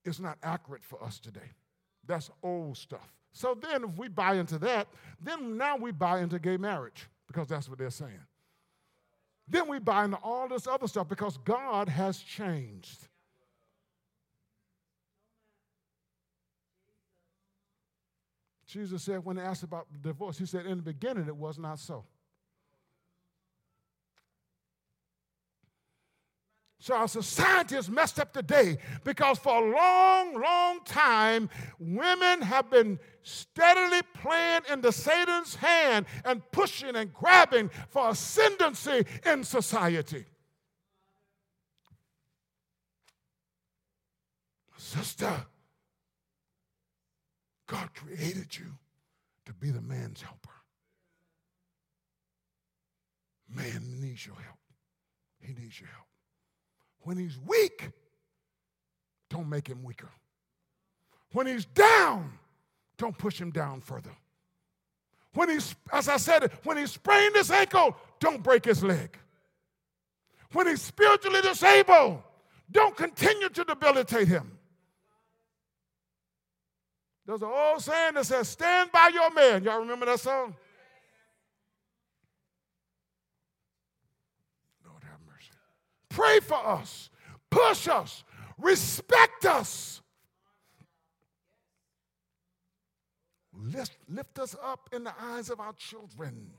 is 0.06 0.20
not 0.20 0.38
accurate 0.44 0.84
for 0.84 1.04
us 1.04 1.20
today. 1.20 1.52
That's 2.06 2.30
old 2.44 2.78
stuff. 2.78 3.12
So 3.34 3.58
then 3.60 3.84
if 3.84 3.98
we 3.98 4.08
buy 4.10 4.36
into 4.36 4.58
that, 4.60 4.88
then 5.22 5.58
now 5.58 5.78
we 5.78 5.92
buy 5.92 6.20
into 6.20 6.38
gay 6.40 6.58
marriage 6.58 7.08
because 7.28 7.48
that's 7.48 7.70
what 7.70 7.80
they're 7.80 7.90
saying. 7.90 8.20
Then 9.48 9.68
we 9.68 9.80
buy 9.80 10.06
into 10.06 10.18
all 10.18 10.48
this 10.48 10.68
other 10.68 10.88
stuff 10.88 11.08
because 11.08 11.38
God 11.38 11.90
has 11.90 12.20
changed. 12.20 13.08
Jesus 18.72 19.04
said 19.04 19.26
when 19.26 19.38
asked 19.38 19.64
about 19.64 19.86
divorce, 20.02 20.38
he 20.38 20.46
said, 20.46 20.66
In 20.66 20.78
the 20.78 20.84
beginning, 20.84 21.28
it 21.28 21.36
was 21.36 21.60
not 21.60 21.78
so. 21.78 22.06
So 26.80 26.96
our 26.96 27.10
society 27.10 27.76
is 27.76 27.90
messed 27.90 28.18
up 28.18 28.32
today 28.32 28.78
because 29.04 29.38
for 29.40 29.62
a 29.62 29.76
long, 29.76 30.42
long 30.42 30.80
time, 30.86 31.50
women 31.80 32.42
have 32.42 32.72
been 32.72 32.98
steadily 33.24 34.02
playing 34.14 34.62
into 34.72 34.92
Satan's 34.94 35.54
hand 35.56 36.06
and 36.24 36.42
pushing 36.52 36.96
and 36.96 37.14
grabbing 37.14 37.70
for 37.90 38.10
ascendancy 38.12 39.06
in 39.26 39.44
society. 39.44 40.24
Sister, 44.78 45.46
God 47.72 47.90
created 47.96 48.58
you 48.58 48.66
to 49.46 49.54
be 49.54 49.72
the 49.72 49.82
man's 49.82 50.22
helper. 50.22 50.50
Man 53.48 54.02
needs 54.02 54.26
your 54.26 54.36
help. 54.36 54.58
He 55.40 55.54
needs 55.54 55.80
your 55.80 55.88
help. 55.88 56.06
When 57.04 57.16
he's 57.16 57.40
weak, 57.40 57.90
don't 59.30 59.48
make 59.48 59.68
him 59.68 59.84
weaker. 59.84 60.10
When 61.32 61.48
he's 61.48 61.64
down, 61.64 62.34
don't 62.98 63.18
push 63.18 63.40
him 63.40 63.52
down 63.52 63.80
further. 63.80 64.12
When 65.34 65.48
he's, 65.48 65.74
as 65.94 66.10
I 66.10 66.18
said, 66.18 66.52
when 66.66 66.76
he 66.76 66.86
sprained 66.86 67.38
his 67.38 67.52
ankle, 67.52 67.96
don't 68.20 68.44
break 68.44 68.66
his 68.66 68.84
leg. 68.84 69.18
When 70.52 70.68
he's 70.68 70.82
spiritually 70.82 71.40
disabled, 71.40 72.22
don't 72.70 72.98
continue 72.98 73.48
to 73.48 73.64
debilitate 73.64 74.28
him. 74.28 74.58
There's 77.32 77.44
an 77.44 77.48
old 77.48 77.82
saying 77.82 78.16
that 78.16 78.26
says, 78.26 78.50
Stand 78.50 78.92
by 78.92 79.10
your 79.14 79.34
man. 79.34 79.64
Y'all 79.64 79.80
remember 79.80 80.06
that 80.06 80.20
song? 80.20 80.54
Lord 84.86 85.02
have 85.04 85.18
mercy. 85.26 85.52
Pray 86.10 86.42
for 86.42 86.58
us, 86.58 87.10
push 87.50 87.88
us, 87.88 88.26
respect 88.58 89.46
us. 89.46 90.02
Lift, 93.58 93.96
lift 94.10 94.38
us 94.38 94.54
up 94.62 94.90
in 94.92 95.06
the 95.06 95.14
eyes 95.18 95.50
of 95.50 95.62
our 95.62 95.72
children. 95.78 96.52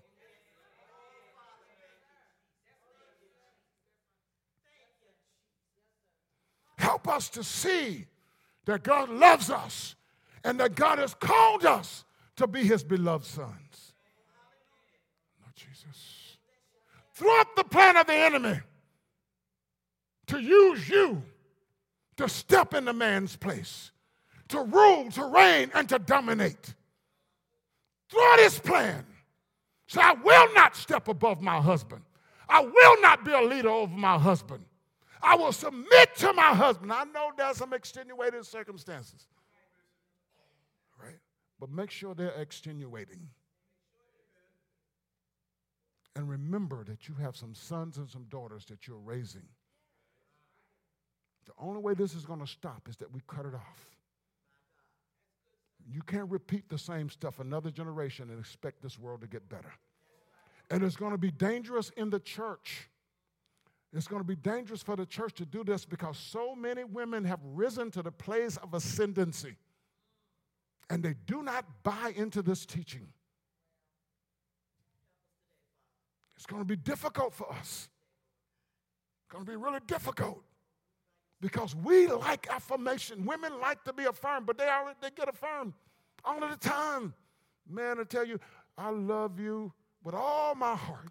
Help 6.78 7.08
us 7.08 7.28
to 7.28 7.44
see 7.44 8.06
that 8.64 8.82
God 8.82 9.10
loves 9.10 9.50
us 9.50 9.96
and 10.44 10.58
that 10.60 10.74
God 10.74 10.98
has 10.98 11.14
called 11.14 11.64
us 11.64 12.04
to 12.36 12.46
be 12.46 12.64
his 12.64 12.82
beloved 12.82 13.24
sons. 13.24 13.94
Lord 15.40 15.54
Jesus. 15.54 16.36
Throw 17.14 17.40
up 17.40 17.54
the 17.56 17.64
plan 17.64 17.96
of 17.96 18.06
the 18.06 18.14
enemy 18.14 18.60
to 20.26 20.40
use 20.40 20.88
you 20.88 21.22
to 22.16 22.28
step 22.28 22.74
into 22.74 22.92
man's 22.92 23.36
place, 23.36 23.90
to 24.48 24.62
rule, 24.62 25.10
to 25.10 25.24
reign, 25.26 25.70
and 25.74 25.88
to 25.88 25.98
dominate. 25.98 26.74
Throw 28.08 28.36
this 28.36 28.58
plan. 28.58 29.06
So 29.86 30.00
I 30.00 30.12
will 30.12 30.54
not 30.54 30.76
step 30.76 31.08
above 31.08 31.40
my 31.42 31.60
husband. 31.60 32.02
I 32.48 32.60
will 32.60 33.00
not 33.00 33.24
be 33.24 33.32
a 33.32 33.40
leader 33.40 33.70
over 33.70 33.94
my 33.94 34.18
husband. 34.18 34.64
I 35.22 35.36
will 35.36 35.52
submit 35.52 36.16
to 36.16 36.32
my 36.32 36.54
husband. 36.54 36.92
I 36.92 37.04
know 37.04 37.30
there's 37.36 37.56
some 37.56 37.72
extenuating 37.72 38.42
circumstances? 38.42 39.26
But 41.62 41.70
make 41.70 41.92
sure 41.92 42.12
they're 42.12 42.30
extenuating. 42.30 43.28
And 46.16 46.28
remember 46.28 46.82
that 46.82 47.06
you 47.06 47.14
have 47.22 47.36
some 47.36 47.54
sons 47.54 47.98
and 47.98 48.10
some 48.10 48.24
daughters 48.24 48.64
that 48.64 48.88
you're 48.88 48.98
raising. 48.98 49.44
The 51.46 51.52
only 51.60 51.80
way 51.80 51.94
this 51.94 52.16
is 52.16 52.24
going 52.24 52.40
to 52.40 52.48
stop 52.48 52.88
is 52.88 52.96
that 52.96 53.12
we 53.12 53.20
cut 53.28 53.46
it 53.46 53.54
off. 53.54 53.86
You 55.88 56.02
can't 56.02 56.28
repeat 56.28 56.68
the 56.68 56.78
same 56.78 57.08
stuff 57.08 57.38
another 57.38 57.70
generation 57.70 58.28
and 58.30 58.40
expect 58.40 58.82
this 58.82 58.98
world 58.98 59.20
to 59.20 59.28
get 59.28 59.48
better. 59.48 59.72
And 60.68 60.82
it's 60.82 60.96
going 60.96 61.12
to 61.12 61.16
be 61.16 61.30
dangerous 61.30 61.90
in 61.90 62.10
the 62.10 62.18
church. 62.18 62.90
It's 63.92 64.08
going 64.08 64.20
to 64.20 64.26
be 64.26 64.34
dangerous 64.34 64.82
for 64.82 64.96
the 64.96 65.06
church 65.06 65.34
to 65.34 65.46
do 65.46 65.62
this 65.62 65.84
because 65.84 66.18
so 66.18 66.56
many 66.56 66.82
women 66.82 67.24
have 67.24 67.38
risen 67.44 67.92
to 67.92 68.02
the 68.02 68.10
place 68.10 68.56
of 68.56 68.74
ascendancy 68.74 69.54
and 70.90 71.02
they 71.02 71.14
do 71.26 71.42
not 71.42 71.64
buy 71.82 72.12
into 72.16 72.42
this 72.42 72.66
teaching. 72.66 73.08
It's 76.36 76.46
going 76.46 76.62
to 76.62 76.66
be 76.66 76.76
difficult 76.76 77.32
for 77.32 77.50
us. 77.52 77.88
It's 79.20 79.28
going 79.32 79.44
to 79.44 79.50
be 79.50 79.56
really 79.56 79.80
difficult 79.86 80.42
because 81.40 81.74
we 81.76 82.06
like 82.08 82.48
affirmation. 82.50 83.24
Women 83.26 83.60
like 83.60 83.84
to 83.84 83.92
be 83.92 84.04
affirmed, 84.04 84.46
but 84.46 84.58
they 84.58 84.68
already 84.68 84.98
they 85.00 85.10
get 85.10 85.28
affirmed 85.28 85.72
all 86.24 86.42
of 86.42 86.50
the 86.50 86.56
time. 86.56 87.14
Man, 87.68 87.98
I 88.00 88.04
tell 88.04 88.26
you, 88.26 88.40
I 88.76 88.90
love 88.90 89.38
you 89.38 89.72
with 90.02 90.14
all 90.14 90.54
my 90.54 90.74
heart. 90.74 91.10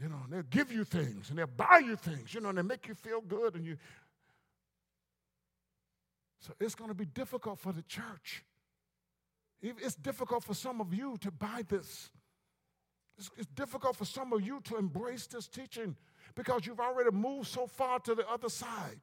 You 0.00 0.08
know, 0.08 0.20
they'll 0.30 0.42
give 0.42 0.72
you 0.72 0.84
things 0.84 1.28
and 1.28 1.38
they'll 1.38 1.46
buy 1.46 1.82
you 1.84 1.96
things, 1.96 2.32
you 2.34 2.40
know, 2.40 2.48
and 2.48 2.58
they 2.58 2.62
make 2.62 2.88
you 2.88 2.94
feel 2.94 3.20
good 3.20 3.54
and 3.54 3.64
you. 3.64 3.76
So 6.40 6.54
it's 6.58 6.74
going 6.74 6.88
to 6.88 6.94
be 6.94 7.04
difficult 7.04 7.58
for 7.58 7.72
the 7.72 7.82
church. 7.82 8.44
It's 9.62 9.94
difficult 9.94 10.42
for 10.42 10.54
some 10.54 10.80
of 10.80 10.94
you 10.94 11.16
to 11.20 11.30
buy 11.30 11.62
this. 11.68 12.10
It's, 13.18 13.30
it's 13.36 13.46
difficult 13.48 13.96
for 13.96 14.06
some 14.06 14.32
of 14.32 14.40
you 14.40 14.60
to 14.64 14.76
embrace 14.76 15.26
this 15.26 15.46
teaching 15.46 15.96
because 16.34 16.66
you've 16.66 16.80
already 16.80 17.10
moved 17.10 17.48
so 17.48 17.66
far 17.66 17.98
to 18.00 18.14
the 18.14 18.26
other 18.28 18.48
side. 18.48 19.00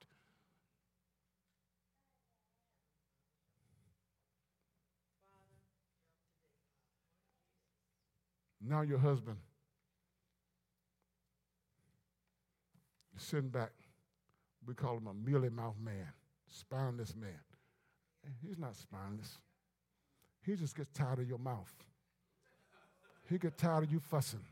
Now, 8.67 8.81
your 8.81 8.97
husband 8.97 9.37
is 13.15 13.23
sitting 13.23 13.49
back. 13.49 13.71
We 14.65 14.73
call 14.73 14.97
him 14.97 15.07
a 15.07 15.13
mealy 15.13 15.49
mouthed 15.49 15.79
man. 15.79 16.11
spineless 16.49 17.15
man. 17.15 17.39
He's 18.45 18.57
not 18.57 18.75
spineless. 18.75 19.37
He 20.47 20.55
just 20.55 20.77
gets 20.77 20.89
tired 20.93 21.19
of 21.19 21.27
your 21.27 21.37
mouth. 21.37 21.73
He 23.29 23.37
gets 23.37 23.61
tired 23.61 23.83
of 23.83 23.91
you 23.91 23.99
fussing. 23.99 24.45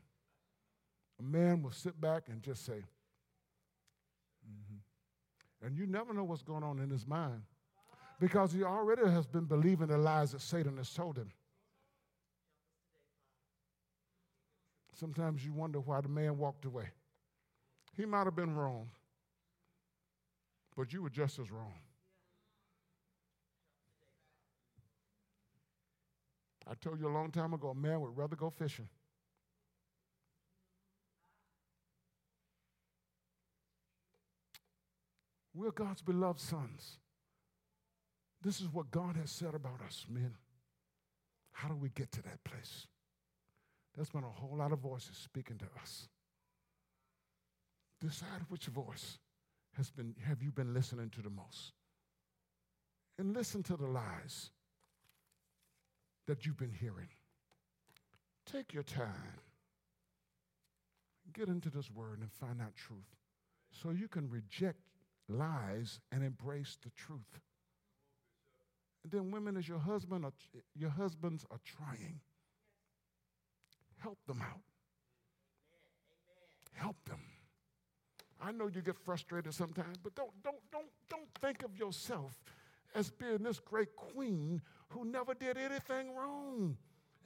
A 1.21 1.23
man 1.23 1.63
will 1.63 1.71
sit 1.71 1.99
back 2.01 2.23
and 2.27 2.43
just 2.43 2.65
say, 2.65 2.83
mm-hmm. 4.43 5.65
and 5.65 5.77
you 5.77 5.87
never 5.87 6.13
know 6.13 6.25
what's 6.25 6.43
going 6.43 6.63
on 6.63 6.79
in 6.79 6.89
his 6.89 7.07
mind 7.07 7.43
because 8.19 8.51
he 8.51 8.63
already 8.63 9.09
has 9.09 9.25
been 9.25 9.45
believing 9.45 9.87
the 9.87 9.97
lies 9.97 10.33
that 10.33 10.41
Satan 10.41 10.75
has 10.75 10.93
told 10.93 11.17
him. 11.17 11.31
Sometimes 14.93 15.45
you 15.45 15.53
wonder 15.53 15.79
why 15.79 16.01
the 16.01 16.09
man 16.09 16.37
walked 16.37 16.65
away. 16.65 16.89
He 17.95 18.05
might 18.05 18.25
have 18.25 18.35
been 18.35 18.53
wrong, 18.53 18.89
but 20.75 20.91
you 20.91 21.01
were 21.01 21.09
just 21.09 21.39
as 21.39 21.49
wrong. 21.51 21.73
I 26.67 26.73
told 26.73 26.99
you 26.99 27.07
a 27.07 27.13
long 27.13 27.31
time 27.31 27.53
ago, 27.53 27.69
a 27.69 27.75
man 27.75 28.01
would 28.01 28.17
rather 28.17 28.35
go 28.35 28.49
fishing. 28.49 28.89
We're 35.53 35.71
God's 35.71 36.01
beloved 36.01 36.39
sons. 36.39 36.97
This 38.41 38.59
is 38.59 38.67
what 38.67 38.91
God 38.91 39.15
has 39.15 39.31
said 39.31 39.53
about 39.53 39.79
us, 39.85 40.05
men. 40.09 40.35
How 41.53 41.69
do 41.69 41.75
we 41.75 41.89
get 41.89 42.11
to 42.13 42.21
that 42.23 42.43
place? 42.43 42.87
There's 43.95 44.09
been 44.09 44.25
a 44.25 44.29
whole 44.29 44.57
lot 44.57 44.73
of 44.73 44.79
voices 44.79 45.15
speaking 45.15 45.57
to 45.59 45.65
us. 45.81 46.09
Decide 48.01 48.41
which 48.49 48.65
voice 48.65 49.19
has 49.77 49.89
been, 49.89 50.15
have 50.27 50.41
you 50.43 50.51
been 50.51 50.73
listening 50.73 51.09
to 51.11 51.21
the 51.21 51.29
most? 51.29 51.71
And 53.17 53.33
listen 53.33 53.63
to 53.63 53.77
the 53.77 53.87
lies 53.87 54.51
that 56.27 56.45
you've 56.45 56.57
been 56.57 56.73
hearing. 56.73 57.09
Take 58.45 58.73
your 58.73 58.83
time. 58.83 59.39
Get 61.33 61.47
into 61.47 61.69
this 61.69 61.89
word 61.91 62.19
and 62.21 62.31
find 62.31 62.61
out 62.61 62.75
truth 62.75 63.15
so 63.71 63.89
you 63.89 64.07
can 64.07 64.29
reject 64.29 64.79
lies 65.27 65.99
and 66.11 66.23
embrace 66.23 66.77
the 66.83 66.91
truth. 66.91 67.41
And 69.03 69.11
then 69.11 69.31
women 69.31 69.57
as 69.57 69.67
your 69.67 69.79
husband 69.79 70.25
are, 70.25 70.33
your 70.75 70.89
husbands 70.89 71.45
are 71.51 71.59
trying. 71.65 72.19
Help 73.97 74.17
them 74.27 74.41
out. 74.41 74.61
Help 76.73 76.97
them. 77.05 77.19
I 78.41 78.51
know 78.51 78.67
you 78.67 78.81
get 78.81 78.97
frustrated 78.97 79.53
sometimes, 79.53 79.97
but 79.97 80.13
don't, 80.15 80.31
don't, 80.43 80.57
don't, 80.71 80.89
don't 81.09 81.29
think 81.41 81.63
of 81.63 81.77
yourself 81.77 82.43
as 82.95 83.11
being 83.11 83.43
this 83.43 83.59
great 83.59 83.95
queen 83.95 84.61
who 84.89 85.05
never 85.05 85.33
did 85.33 85.57
anything 85.57 86.15
wrong 86.15 86.77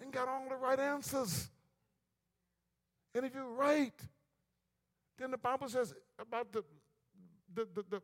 and 0.01 0.11
got 0.11 0.27
all 0.27 0.45
the 0.49 0.55
right 0.55 0.79
answers. 0.79 1.49
And 3.13 3.25
if 3.25 3.33
you're 3.33 3.53
right, 3.53 3.93
then 5.17 5.31
the 5.31 5.37
Bible 5.37 5.69
says 5.69 5.93
about 6.19 6.51
the, 6.51 6.63
the, 7.53 7.67
the, 7.75 7.83
the, 7.89 8.01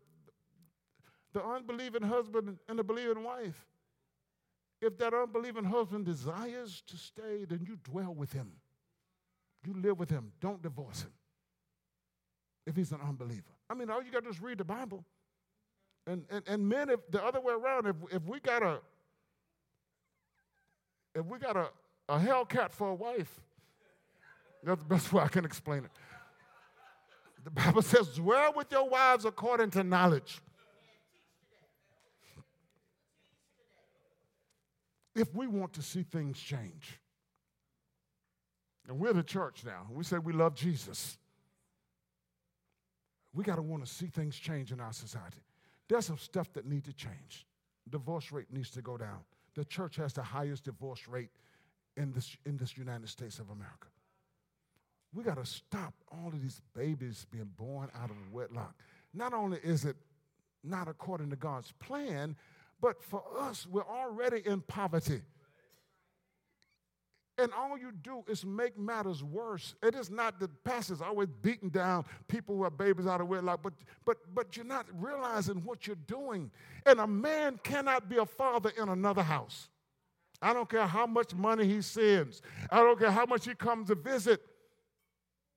the 1.34 1.44
unbelieving 1.44 2.04
husband 2.04 2.58
and 2.70 2.80
the 2.80 2.84
believing 2.84 3.24
wife. 3.24 3.66
If 4.82 4.98
that 5.00 5.14
unbelieving 5.14 5.64
husband 5.64 6.06
desires 6.06 6.84
to 6.88 6.98
stay, 6.98 7.46
then 7.48 7.66
you 7.68 7.78
dwell 7.84 8.14
with 8.14 8.34
him. 8.34 8.52
You 9.66 9.74
live 9.82 9.98
with 9.98 10.10
him. 10.10 10.32
Don't 10.40 10.62
divorce 10.62 11.04
him 11.04 11.14
if 12.68 12.76
he's 12.76 12.92
an 12.92 13.00
unbeliever. 13.02 13.44
I 13.70 13.74
mean, 13.74 13.90
all 13.90 14.04
you 14.04 14.12
got 14.12 14.20
to 14.20 14.26
do 14.26 14.30
is 14.30 14.42
read 14.42 14.60
the 14.60 14.66
Bible. 14.66 15.04
And, 16.08 16.24
and, 16.30 16.44
and 16.48 16.68
men, 16.68 16.90
if 16.90 17.00
the 17.10 17.24
other 17.24 17.42
way 17.42 17.54
around, 17.54 17.88
if, 17.88 17.96
if 18.12 18.24
we 18.28 18.40
got 18.40 18.62
a 18.62 18.80
if 21.16 21.26
we 21.26 21.40
got 21.40 21.56
a, 21.56 21.70
a 22.10 22.20
Hellcat 22.20 22.72
for 22.72 22.90
a 22.90 22.96
wife, 22.96 23.40
that's 24.64 24.82
the 24.82 24.88
best 24.88 25.14
way 25.14 25.24
I 25.24 25.30
can 25.30 25.46
explain 25.46 25.86
it. 25.86 25.92
The 27.46 27.52
Bible 27.52 27.82
says, 27.82 28.10
dwell 28.10 28.54
with 28.56 28.72
your 28.72 28.90
wives 28.90 29.24
according 29.24 29.70
to 29.72 29.84
knowledge. 29.84 30.42
If 35.16 35.34
we 35.34 35.48
want 35.48 35.72
to 35.74 35.82
see 35.82 36.04
things 36.04 36.38
change, 36.38 37.00
and 38.88 39.00
we're 39.00 39.14
the 39.14 39.24
church 39.24 39.64
now, 39.66 39.88
we 39.90 40.04
say 40.04 40.18
we 40.18 40.34
love 40.34 40.56
Jesus 40.56 41.18
we 43.36 43.44
got 43.44 43.58
to 43.58 43.62
want 43.62 43.86
to 43.86 43.92
see 43.92 44.08
things 44.08 44.38
change 44.38 44.72
in 44.72 44.80
our 44.80 44.94
society. 44.94 45.42
There's 45.88 46.06
some 46.06 46.18
stuff 46.18 46.52
that 46.54 46.66
needs 46.66 46.88
to 46.88 46.94
change. 46.94 47.46
Divorce 47.90 48.32
rate 48.32 48.52
needs 48.52 48.72
to 48.72 48.82
go 48.82 48.98
down. 48.98 49.20
The 49.56 49.66
church 49.66 49.96
has 49.98 50.14
the 50.14 50.24
highest 50.24 50.66
divorce 50.66 51.08
rate 51.08 51.30
in 51.96 52.12
this, 52.12 52.36
in 52.46 52.58
this 52.58 52.78
United 52.78 53.08
States 53.10 53.40
of 53.40 53.50
America. 53.50 53.88
We 55.14 55.24
got 55.24 55.38
to 55.38 55.46
stop 55.46 55.94
all 56.12 56.28
of 56.28 56.42
these 56.42 56.62
babies 56.76 57.26
being 57.32 57.50
born 57.58 57.90
out 57.96 58.10
of 58.10 58.18
wedlock. 58.34 58.76
Not 59.14 59.34
only 59.34 59.60
is 59.64 59.86
it 59.86 59.96
not 60.64 60.88
according 60.88 61.30
to 61.30 61.36
God's 61.36 61.72
plan, 61.74 62.36
but 62.82 63.02
for 63.02 63.24
us, 63.40 63.66
we're 63.66 63.88
already 63.88 64.42
in 64.46 64.62
poverty. 64.62 65.22
And 67.38 67.52
all 67.54 67.78
you 67.78 67.92
do 67.92 68.24
is 68.28 68.46
make 68.46 68.78
matters 68.78 69.22
worse. 69.22 69.76
It 69.84 69.94
is 69.94 70.10
not 70.10 70.40
that 70.40 70.64
pastors 70.64 71.02
always 71.02 71.28
beating 71.42 71.70
down 71.70 72.06
people 72.30 72.56
who 72.56 72.64
have 72.64 72.78
babies 72.78 73.08
out 73.08 73.20
of 73.20 73.28
wedlock, 73.28 73.62
but, 73.62 73.74
but, 74.06 74.18
but 74.34 74.56
you're 74.56 74.66
not 74.66 74.86
realizing 74.94 75.58
what 75.66 75.86
you're 75.86 75.98
doing. 76.08 76.50
And 76.86 77.00
a 77.00 77.08
man 77.08 77.60
cannot 77.62 78.08
be 78.08 78.18
a 78.18 78.26
father 78.26 78.72
in 78.78 78.88
another 78.88 79.24
house. 79.24 79.68
I 80.42 80.54
don't 80.54 80.70
care 80.70 80.88
how 80.88 81.06
much 81.06 81.34
money 81.34 81.66
he 81.66 81.82
sends, 81.82 82.42
I 82.70 82.78
don't 82.80 83.00
care 83.00 83.12
how 83.12 83.26
much 83.26 83.46
he 83.46 83.56
comes 83.56 83.88
to 83.88 83.96
visit. 83.96 84.42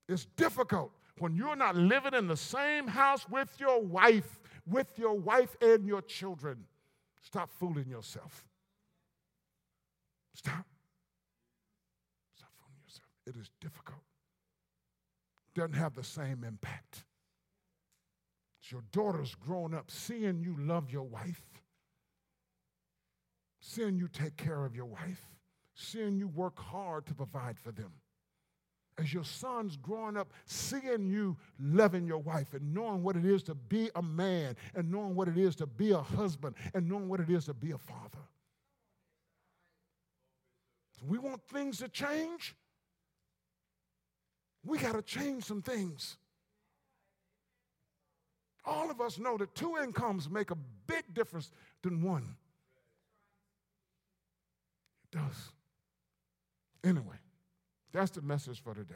It's 0.08 0.24
difficult 0.36 0.90
when 1.18 1.36
you're 1.36 1.56
not 1.56 1.76
living 1.76 2.14
in 2.14 2.26
the 2.26 2.36
same 2.36 2.86
house 2.86 3.28
with 3.28 3.50
your 3.58 3.82
wife, 3.82 4.40
with 4.66 4.98
your 4.98 5.14
wife 5.14 5.56
and 5.60 5.86
your 5.86 6.00
children. 6.02 6.64
Stop 7.20 7.50
fooling 7.58 7.88
yourself. 7.88 8.46
Stop 10.34 10.64
it 13.28 13.36
is 13.36 13.50
difficult. 13.60 14.00
Doesn't 15.54 15.74
have 15.74 15.94
the 15.94 16.04
same 16.04 16.44
impact. 16.46 17.04
It's 18.60 18.72
your 18.72 18.82
daughter's 18.92 19.34
grown 19.34 19.74
up 19.74 19.90
seeing 19.90 20.40
you 20.40 20.56
love 20.58 20.90
your 20.90 21.04
wife, 21.04 21.42
seeing 23.60 23.96
you 23.96 24.08
take 24.08 24.36
care 24.36 24.64
of 24.64 24.74
your 24.74 24.86
wife, 24.86 25.22
seeing 25.74 26.16
you 26.16 26.28
work 26.28 26.58
hard 26.58 27.06
to 27.06 27.14
provide 27.14 27.58
for 27.58 27.72
them. 27.72 27.92
As 28.98 29.14
your 29.14 29.24
son's 29.24 29.76
growing 29.76 30.16
up, 30.16 30.32
seeing 30.44 31.06
you 31.06 31.36
loving 31.60 32.06
your 32.06 32.18
wife 32.18 32.52
and 32.52 32.74
knowing 32.74 33.04
what 33.04 33.14
it 33.14 33.24
is 33.24 33.44
to 33.44 33.54
be 33.54 33.90
a 33.94 34.02
man 34.02 34.56
and 34.74 34.90
knowing 34.90 35.14
what 35.14 35.28
it 35.28 35.38
is 35.38 35.54
to 35.56 35.66
be 35.66 35.92
a 35.92 35.98
husband 35.98 36.56
and 36.74 36.88
knowing 36.88 37.08
what 37.08 37.20
it 37.20 37.30
is 37.30 37.44
to 37.44 37.54
be 37.54 37.70
a 37.70 37.78
father. 37.78 38.18
So 40.98 41.06
we 41.06 41.18
want 41.18 41.42
things 41.44 41.78
to 41.78 41.88
change 41.88 42.56
we 44.64 44.78
got 44.78 44.94
to 44.94 45.02
change 45.02 45.44
some 45.44 45.62
things. 45.62 46.16
All 48.64 48.90
of 48.90 49.00
us 49.00 49.18
know 49.18 49.36
that 49.38 49.54
two 49.54 49.76
incomes 49.82 50.28
make 50.28 50.50
a 50.50 50.58
big 50.86 51.14
difference 51.14 51.50
than 51.82 52.02
one. 52.02 52.36
It 55.04 55.16
does. 55.16 55.52
Anyway, 56.84 57.16
that's 57.92 58.10
the 58.10 58.22
message 58.22 58.62
for 58.62 58.74
today. 58.74 58.94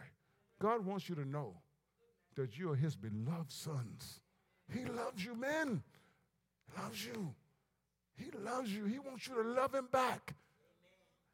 God 0.60 0.84
wants 0.84 1.09
you 1.09 1.14
to 1.14 1.24
know 1.24 1.55
that 2.36 2.59
you 2.59 2.70
are 2.70 2.76
his 2.76 2.97
beloved 2.97 3.51
sons. 3.51 4.20
He 4.72 4.84
loves 4.84 5.24
you, 5.24 5.34
man. 5.34 5.82
Loves 6.78 7.05
you. 7.05 7.34
He 8.16 8.30
loves 8.44 8.72
you. 8.72 8.84
He 8.84 8.98
wants 8.98 9.26
you 9.26 9.43
to 9.43 9.48
love 9.48 9.74
him 9.74 9.89
back. 9.90 10.34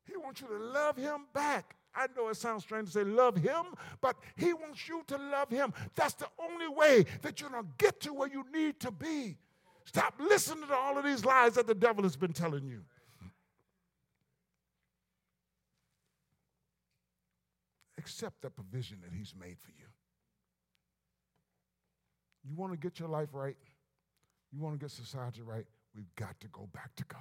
He 0.07 0.17
wants 0.17 0.41
you 0.41 0.47
to 0.49 0.59
love 0.59 0.97
him 0.97 1.27
back. 1.35 1.77
I 1.99 2.07
know 2.17 2.29
it 2.29 2.37
sounds 2.37 2.63
strange 2.63 2.87
to 2.87 2.93
say 2.93 3.05
love 3.05 3.37
him, 3.37 3.65
but 4.01 4.17
he 4.37 4.53
wants 4.53 4.89
you 4.89 5.03
to 5.09 5.19
love 5.19 5.51
him. 5.51 5.75
That's 5.97 6.15
the 6.15 6.29
only 6.39 6.69
way 6.69 7.05
that 7.23 7.41
you're 7.41 7.51
going 7.51 7.65
to 7.65 7.71
get 7.77 8.01
to 8.03 8.15
where 8.15 8.29
you 8.29 8.45
need 8.55 8.79
to 8.81 8.93
be. 8.93 9.37
Stop 9.85 10.15
listening 10.21 10.69
to 10.69 10.75
all 10.77 10.97
of 10.97 11.05
these 11.05 11.25
lies 11.25 11.55
that 11.55 11.67
the 11.67 11.75
devil 11.75 12.05
has 12.05 12.15
been 12.15 12.33
telling 12.33 12.69
you. 12.69 12.85
Accept 17.99 18.43
the 18.43 18.51
provision 18.51 18.99
that 19.03 19.13
he's 19.13 19.35
made 19.39 19.59
for 19.59 19.71
you. 19.71 19.87
You 22.49 22.55
want 22.55 22.73
to 22.73 22.79
get 22.79 23.01
your 23.01 23.09
life 23.09 23.31
right? 23.33 23.57
You 24.53 24.61
want 24.61 24.79
to 24.79 24.85
get 24.85 24.93
society 24.93 25.43
right? 25.43 25.67
We've 25.97 26.15
got 26.15 26.39
to 26.41 26.49
go 26.49 26.69
back 26.73 26.95
to 26.97 27.05
God. 27.05 27.21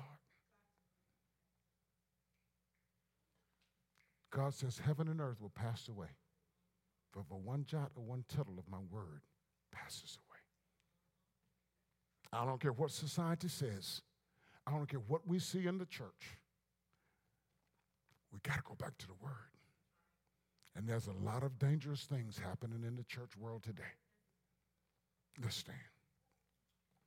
God 4.37 4.53
says, 4.53 4.79
Heaven 4.85 5.07
and 5.07 5.19
earth 5.19 5.41
will 5.41 5.49
pass 5.49 5.87
away, 5.87 6.09
but 7.11 7.25
for 7.27 7.39
one 7.39 7.65
jot 7.65 7.89
or 7.95 8.03
one 8.03 8.23
tittle 8.27 8.59
of 8.59 8.69
my 8.69 8.77
word 8.91 9.21
passes 9.71 10.15
away. 10.29 10.37
I 12.39 12.45
don't 12.45 12.61
care 12.61 12.71
what 12.71 12.91
society 12.91 13.47
says. 13.47 14.03
I 14.67 14.71
don't 14.71 14.87
care 14.87 15.01
what 15.07 15.27
we 15.27 15.39
see 15.39 15.65
in 15.65 15.79
the 15.79 15.87
church. 15.87 16.37
We 18.31 18.39
got 18.43 18.57
to 18.57 18.63
go 18.63 18.75
back 18.75 18.95
to 18.99 19.07
the 19.07 19.13
Word. 19.23 19.31
And 20.75 20.87
there's 20.87 21.07
a 21.07 21.25
lot 21.25 21.41
of 21.41 21.57
dangerous 21.57 22.03
things 22.03 22.37
happening 22.37 22.83
in 22.85 22.95
the 22.95 23.03
church 23.05 23.31
world 23.39 23.63
today. 23.63 23.95
Let's 25.41 25.55
stand. 25.55 25.77